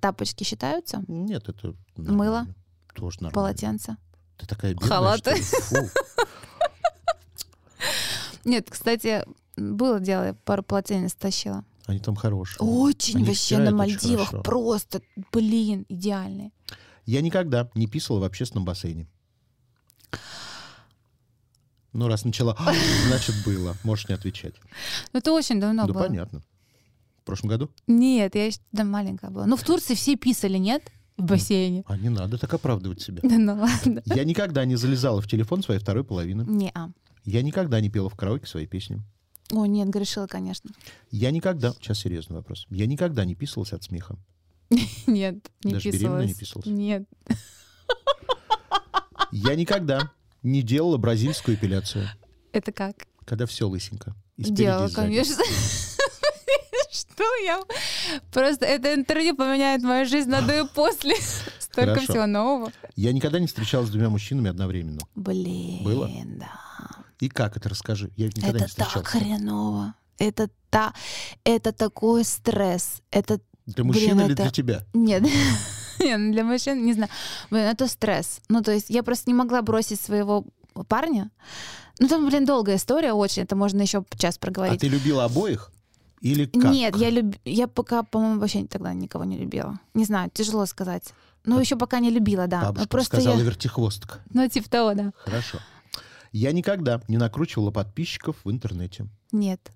Тапочки 0.00 0.44
считаются? 0.44 1.04
Нет, 1.06 1.48
это... 1.48 1.74
Мыло? 1.96 2.46
Тоже 2.94 3.18
нормально. 3.18 3.34
Полотенца? 3.34 3.96
Ты 4.38 4.46
такая 4.46 4.72
бедная, 4.72 4.88
Халаты? 4.88 5.36
Нет, 8.44 8.68
кстати, 8.70 9.24
было 9.56 10.00
дело, 10.00 10.36
пару 10.44 10.62
полотенец 10.62 11.12
стащила. 11.12 11.64
Они 11.86 11.98
там 11.98 12.14
хорошие. 12.16 12.58
Очень 12.60 13.16
Они 13.16 13.24
вообще 13.24 13.58
на 13.58 13.70
Мальдивах. 13.72 14.28
хорошо. 14.28 14.42
Просто, 14.42 15.02
блин, 15.32 15.84
идеальные. 15.88 16.52
Я 17.06 17.20
никогда 17.20 17.68
не 17.74 17.86
писала 17.86 18.20
в 18.20 18.24
общественном 18.24 18.64
бассейне. 18.64 19.08
Ну, 21.92 22.08
раз 22.08 22.24
начала, 22.24 22.56
«А, 22.58 22.72
значит, 23.08 23.34
было. 23.44 23.76
Можешь 23.84 24.08
не 24.08 24.14
отвечать. 24.14 24.54
Ну, 25.12 25.18
это 25.18 25.32
очень 25.32 25.60
давно 25.60 25.86
Ну, 25.86 25.92
было. 25.92 26.04
понятно. 26.04 26.42
В 27.20 27.24
прошлом 27.24 27.50
году? 27.50 27.70
Нет, 27.86 28.34
я 28.34 28.46
еще 28.46 28.58
тогда 28.70 28.84
маленькая 28.84 29.30
была. 29.30 29.46
Ну, 29.46 29.56
в 29.56 29.62
Турции 29.62 29.94
все 29.94 30.16
писали, 30.16 30.56
нет? 30.58 30.90
В 31.18 31.24
бассейне. 31.24 31.84
А 31.86 31.96
не 31.98 32.08
надо 32.08 32.38
так 32.38 32.52
оправдывать 32.54 33.02
себя. 33.02 33.20
Да 33.22 33.36
ну 33.38 33.54
ладно. 33.60 34.02
Я 34.06 34.24
никогда 34.24 34.64
не 34.64 34.76
залезала 34.76 35.20
в 35.20 35.28
телефон 35.28 35.62
своей 35.62 35.78
второй 35.78 36.02
половины. 36.04 36.42
Не-а. 36.48 36.90
Я 37.24 37.42
никогда 37.42 37.80
не 37.80 37.90
пела 37.90 38.08
в 38.08 38.16
караоке 38.16 38.46
свои 38.46 38.66
песни. 38.66 39.02
О, 39.52 39.66
нет, 39.66 39.88
грешила, 39.88 40.26
конечно. 40.26 40.70
Я 41.10 41.30
никогда... 41.30 41.72
Сейчас 41.74 42.00
серьезный 42.00 42.36
вопрос. 42.36 42.66
Я 42.70 42.86
никогда 42.86 43.24
не 43.24 43.34
писалась 43.34 43.72
от 43.72 43.84
смеха. 43.84 44.16
Нет, 45.06 45.36
не 45.62 45.74
Даже 45.74 45.90
беременная 45.90 46.26
не 46.26 46.34
писалась. 46.34 46.64
писалась? 46.64 46.66
Нет. 46.66 47.04
Я 49.30 49.54
никогда 49.54 50.10
не 50.42 50.62
делала 50.62 50.96
бразильскую 50.96 51.56
эпиляцию, 51.56 52.08
Это 52.52 52.72
как? 52.72 52.96
когда 53.26 53.46
все 53.46 53.68
лысенько. 53.68 54.14
И 54.36 54.42
спереди, 54.44 54.62
и 54.62 54.64
Делала, 54.64 54.88
конечно. 54.88 55.36
Что 56.90 57.24
я? 57.44 57.60
Просто 58.32 58.64
это 58.66 58.94
интервью 58.94 59.36
поменяет 59.36 59.82
мою 59.82 60.06
жизнь 60.06 60.28
на 60.28 60.40
до 60.42 60.60
и 60.60 60.68
после. 60.74 61.14
Столько 61.58 61.94
Хорошо. 61.94 62.12
всего 62.12 62.26
нового. 62.26 62.72
Я 62.96 63.12
никогда 63.12 63.38
не 63.38 63.46
встречалась 63.46 63.88
с 63.88 63.90
двумя 63.90 64.10
мужчинами 64.10 64.50
одновременно. 64.50 65.00
Блин, 65.14 65.84
Было? 65.84 66.10
да. 66.24 66.50
И 67.22 67.28
как 67.28 67.56
это 67.56 67.68
расскажи? 67.68 68.10
Я 68.16 68.26
ведь 68.26 68.36
никогда 68.38 68.58
не 68.58 68.64
Это 68.64 68.74
так 68.76 68.88
встречался. 68.88 69.18
хреново. 69.18 69.94
Это 70.18 70.48
та, 70.70 70.92
это 71.44 71.72
такой 71.72 72.24
стресс. 72.24 73.00
Это 73.12 73.38
Для 73.66 73.84
мужчин 73.84 74.16
Блин, 74.16 74.20
или 74.26 74.32
это- 74.34 74.42
для 74.42 74.50
тебя? 74.50 74.82
нет, 74.92 75.22
Нет, 76.00 76.18
ну, 76.18 76.32
для 76.32 76.42
мужчин 76.44 76.84
не 76.84 76.94
знаю. 76.94 77.10
Блин, 77.50 77.62
это 77.62 77.86
стресс. 77.86 78.40
Ну 78.48 78.60
то 78.60 78.72
есть 78.72 78.90
я 78.90 79.04
просто 79.04 79.30
не 79.30 79.34
могла 79.34 79.62
бросить 79.62 80.00
своего 80.00 80.44
парня. 80.88 81.30
Ну 82.00 82.08
там, 82.08 82.26
блин, 82.28 82.44
долгая 82.44 82.74
история 82.76 83.12
очень. 83.12 83.42
Это 83.44 83.54
можно 83.54 83.80
еще 83.82 84.04
час 84.18 84.36
А 84.36 84.40
проговорить. 84.40 84.80
ты 84.80 84.88
любила 84.88 85.24
обоих? 85.24 85.70
Или 86.22 86.46
как? 86.46 86.72
Нет, 86.72 86.96
я 86.96 87.10
люб... 87.10 87.36
я 87.44 87.68
пока, 87.68 88.02
по-моему, 88.02 88.40
вообще 88.40 88.64
тогда 88.66 88.92
никого 88.94 89.24
не 89.24 89.38
любила. 89.38 89.78
Не 89.94 90.04
знаю, 90.04 90.28
тяжело 90.34 90.66
сказать. 90.66 91.14
Ну, 91.44 91.60
еще 91.60 91.76
пока 91.76 92.00
не 92.00 92.10
любила, 92.10 92.46
да. 92.48 92.62
Бабушка 92.62 92.88
Просто 92.88 93.16
сказала 93.16 93.38
я... 93.38 93.44
вертихвостка. 93.44 94.18
Ну, 94.32 94.48
типа 94.48 94.68
того, 94.70 94.94
да. 94.94 95.12
Хорошо. 95.24 95.58
Я 96.32 96.52
никогда 96.52 97.00
не 97.08 97.18
накручивала 97.18 97.70
подписчиков 97.70 98.36
в 98.44 98.50
интернете. 98.50 99.06
Нет, 99.32 99.70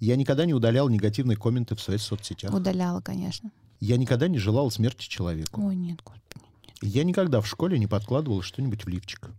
Я 0.00 0.16
никогда 0.16 0.46
не 0.46 0.54
удалял 0.54 0.88
негативные 0.88 1.36
комменты 1.36 1.74
в 1.74 1.80
своих 1.80 2.00
соцсетях. 2.00 2.54
удаляла, 2.54 3.00
конечно. 3.00 3.50
Я 3.80 3.96
никогда 3.96 4.26
не 4.28 4.38
желал 4.38 4.70
смерти 4.70 5.06
человеку. 5.08 5.62
Ой, 5.66 5.76
нет, 5.76 6.00
господи. 6.02 6.44
Я 6.80 7.04
никогда 7.04 7.40
в 7.40 7.46
школе 7.46 7.78
не 7.78 7.86
подкладывал 7.86 8.42
что-нибудь 8.42 8.84
в 8.84 8.88
лифчик. 8.88 9.30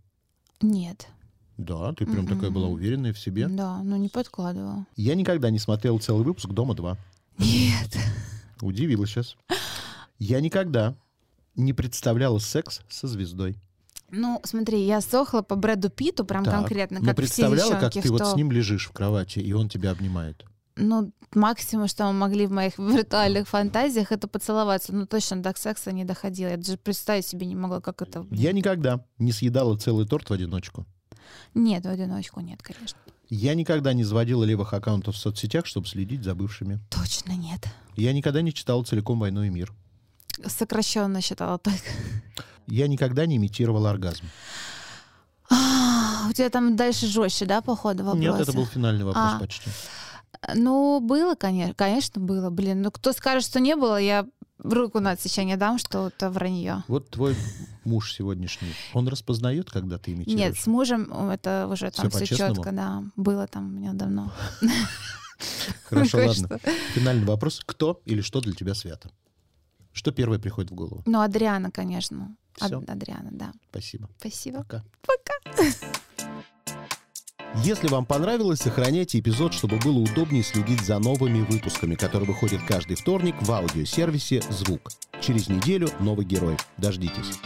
Нет. 0.60 1.08
Да, 1.56 1.92
ты 1.92 2.06
прям 2.06 2.26
такая 2.26 2.50
была 2.50 2.68
уверенная 2.68 3.12
в 3.12 3.18
себе. 3.18 3.48
Да, 3.48 3.82
ну 3.82 3.96
не 3.96 4.08
подкладывала. 4.08 4.86
Я 4.96 5.14
никогда 5.14 5.50
не 5.50 5.58
смотрел 5.58 5.98
целый 5.98 6.24
выпуск 6.24 6.48
«Дома-2». 6.50 6.96
Нет. 7.38 7.98
Удивила 8.62 9.06
сейчас. 9.06 9.36
Я 10.18 10.40
никогда 10.40 10.94
не 11.56 11.72
представляла 11.72 12.38
секс 12.38 12.80
со 12.88 13.08
звездой. 13.08 13.56
Ну, 14.12 14.40
смотри, 14.44 14.84
я 14.84 15.00
сохла 15.00 15.42
по 15.42 15.56
Брэду 15.56 15.90
Питу 15.90 16.24
прям 16.24 16.44
Так. 16.44 16.54
конкретно, 16.54 17.00
Но 17.00 17.06
как 17.06 17.16
все 17.16 17.22
представляла, 17.22 17.80
как 17.80 17.92
ты 17.92 18.08
в 18.08 18.12
вот 18.12 18.26
с 18.26 18.34
ним 18.34 18.50
лежишь 18.50 18.88
в 18.88 18.92
кровати, 18.92 19.38
и 19.38 19.52
он 19.52 19.68
тебя 19.68 19.90
обнимает. 19.90 20.44
Ну, 20.76 21.12
максимум, 21.34 21.88
что 21.88 22.04
мы 22.06 22.12
могли 22.12 22.46
в 22.46 22.52
моих 22.52 22.78
виртуальных 22.78 23.48
фантазиях, 23.48 24.12
это 24.12 24.28
поцеловаться. 24.28 24.94
Ну, 24.94 25.06
точно 25.06 25.42
до 25.42 25.52
секса 25.56 25.92
не 25.92 26.04
доходило. 26.04 26.48
Я 26.50 26.56
даже 26.56 26.76
представить 26.76 27.26
себе 27.26 27.46
не 27.46 27.54
могла, 27.54 27.80
как 27.80 28.02
это... 28.02 28.26
Я 28.30 28.52
никогда 28.52 29.04
не 29.18 29.32
съедала 29.32 29.76
целый 29.76 30.06
торт 30.06 30.30
в 30.30 30.32
одиночку. 30.32 30.86
Нет, 31.54 31.84
в 31.84 31.88
одиночку 31.88 32.40
нет, 32.40 32.62
конечно. 32.62 32.98
Я 33.28 33.54
никогда 33.54 33.92
не 33.92 34.02
заводила 34.02 34.42
левых 34.42 34.72
аккаунтов 34.72 35.14
в 35.14 35.18
соцсетях, 35.18 35.66
чтобы 35.66 35.86
следить 35.86 36.24
за 36.24 36.34
бывшими. 36.34 36.80
Точно 36.90 37.32
нет. 37.32 37.64
Я 37.94 38.12
никогда 38.12 38.42
не 38.42 38.52
читала 38.52 38.82
целиком 38.82 39.20
«Войну 39.20 39.44
и 39.44 39.50
мир». 39.50 39.72
Сокращенно 40.46 41.20
считала 41.20 41.58
только. 41.58 41.78
Я 42.66 42.88
никогда 42.88 43.26
не 43.26 43.36
имитировала 43.36 43.90
оргазм. 43.90 44.24
А, 45.50 46.28
У 46.28 46.32
тебя 46.32 46.50
там 46.50 46.76
дальше 46.76 47.06
жестче, 47.06 47.44
да, 47.46 47.60
походу, 47.60 48.04
вопросы? 48.04 48.20
Нет, 48.20 48.40
это 48.40 48.52
был 48.52 48.66
финальный 48.66 49.04
вопрос 49.04 49.32
А. 49.34 49.38
почти. 49.38 49.70
Ну, 50.54 51.00
было, 51.00 51.34
конечно, 51.34 51.74
конечно, 51.74 52.20
было. 52.20 52.50
Блин, 52.50 52.82
ну 52.82 52.90
кто 52.90 53.12
скажет, 53.12 53.44
что 53.44 53.60
не 53.60 53.76
было, 53.76 54.00
я 54.00 54.26
руку 54.58 55.00
на 55.00 55.10
отсечение 55.12 55.56
дам, 55.56 55.78
что 55.78 56.08
это 56.08 56.30
вранье. 56.30 56.84
Вот 56.88 57.10
твой 57.10 57.36
муж 57.84 58.12
сегодняшний, 58.12 58.72
он 58.94 59.08
распознает, 59.08 59.70
когда 59.70 59.98
ты 59.98 60.12
имитируешь? 60.12 60.38
Нет, 60.38 60.56
с 60.58 60.66
мужем 60.66 61.12
это 61.30 61.68
уже 61.70 61.90
там 61.90 62.08
все 62.08 62.18
по-честному? 62.20 62.54
четко, 62.56 62.72
да. 62.72 63.04
Было 63.16 63.46
там 63.46 63.66
у 63.66 63.70
меня 63.70 63.92
давно. 63.92 64.32
Хорошо, 65.84 66.18
ладно. 66.18 66.58
Финальный 66.94 67.26
вопрос. 67.26 67.60
Кто 67.64 68.00
или 68.04 68.20
что 68.20 68.40
для 68.40 68.52
тебя 68.52 68.74
свято? 68.74 69.10
Что 69.92 70.12
первое 70.12 70.38
приходит 70.38 70.70
в 70.70 70.74
голову? 70.74 71.02
Ну, 71.06 71.20
Адриана, 71.20 71.70
конечно. 71.70 72.36
Ад- 72.60 72.68
Всё. 72.68 72.82
Адриана, 72.86 73.30
да. 73.32 73.52
Спасибо. 73.70 74.08
Спасибо. 74.18 74.58
Пока. 74.58 74.84
Пока. 75.02 75.64
Если 77.64 77.88
вам 77.88 78.06
понравилось, 78.06 78.60
сохраняйте 78.60 79.18
эпизод, 79.18 79.52
чтобы 79.52 79.78
было 79.78 79.98
удобнее 79.98 80.44
следить 80.44 80.80
за 80.82 80.98
новыми 81.00 81.40
выпусками, 81.42 81.96
которые 81.96 82.28
выходят 82.28 82.60
каждый 82.68 82.94
вторник 82.96 83.34
в 83.40 83.50
аудиосервисе 83.50 84.40
«Звук». 84.50 84.92
Через 85.20 85.48
неделю 85.48 85.88
новый 85.98 86.24
герой. 86.24 86.56
Дождитесь. 86.78 87.38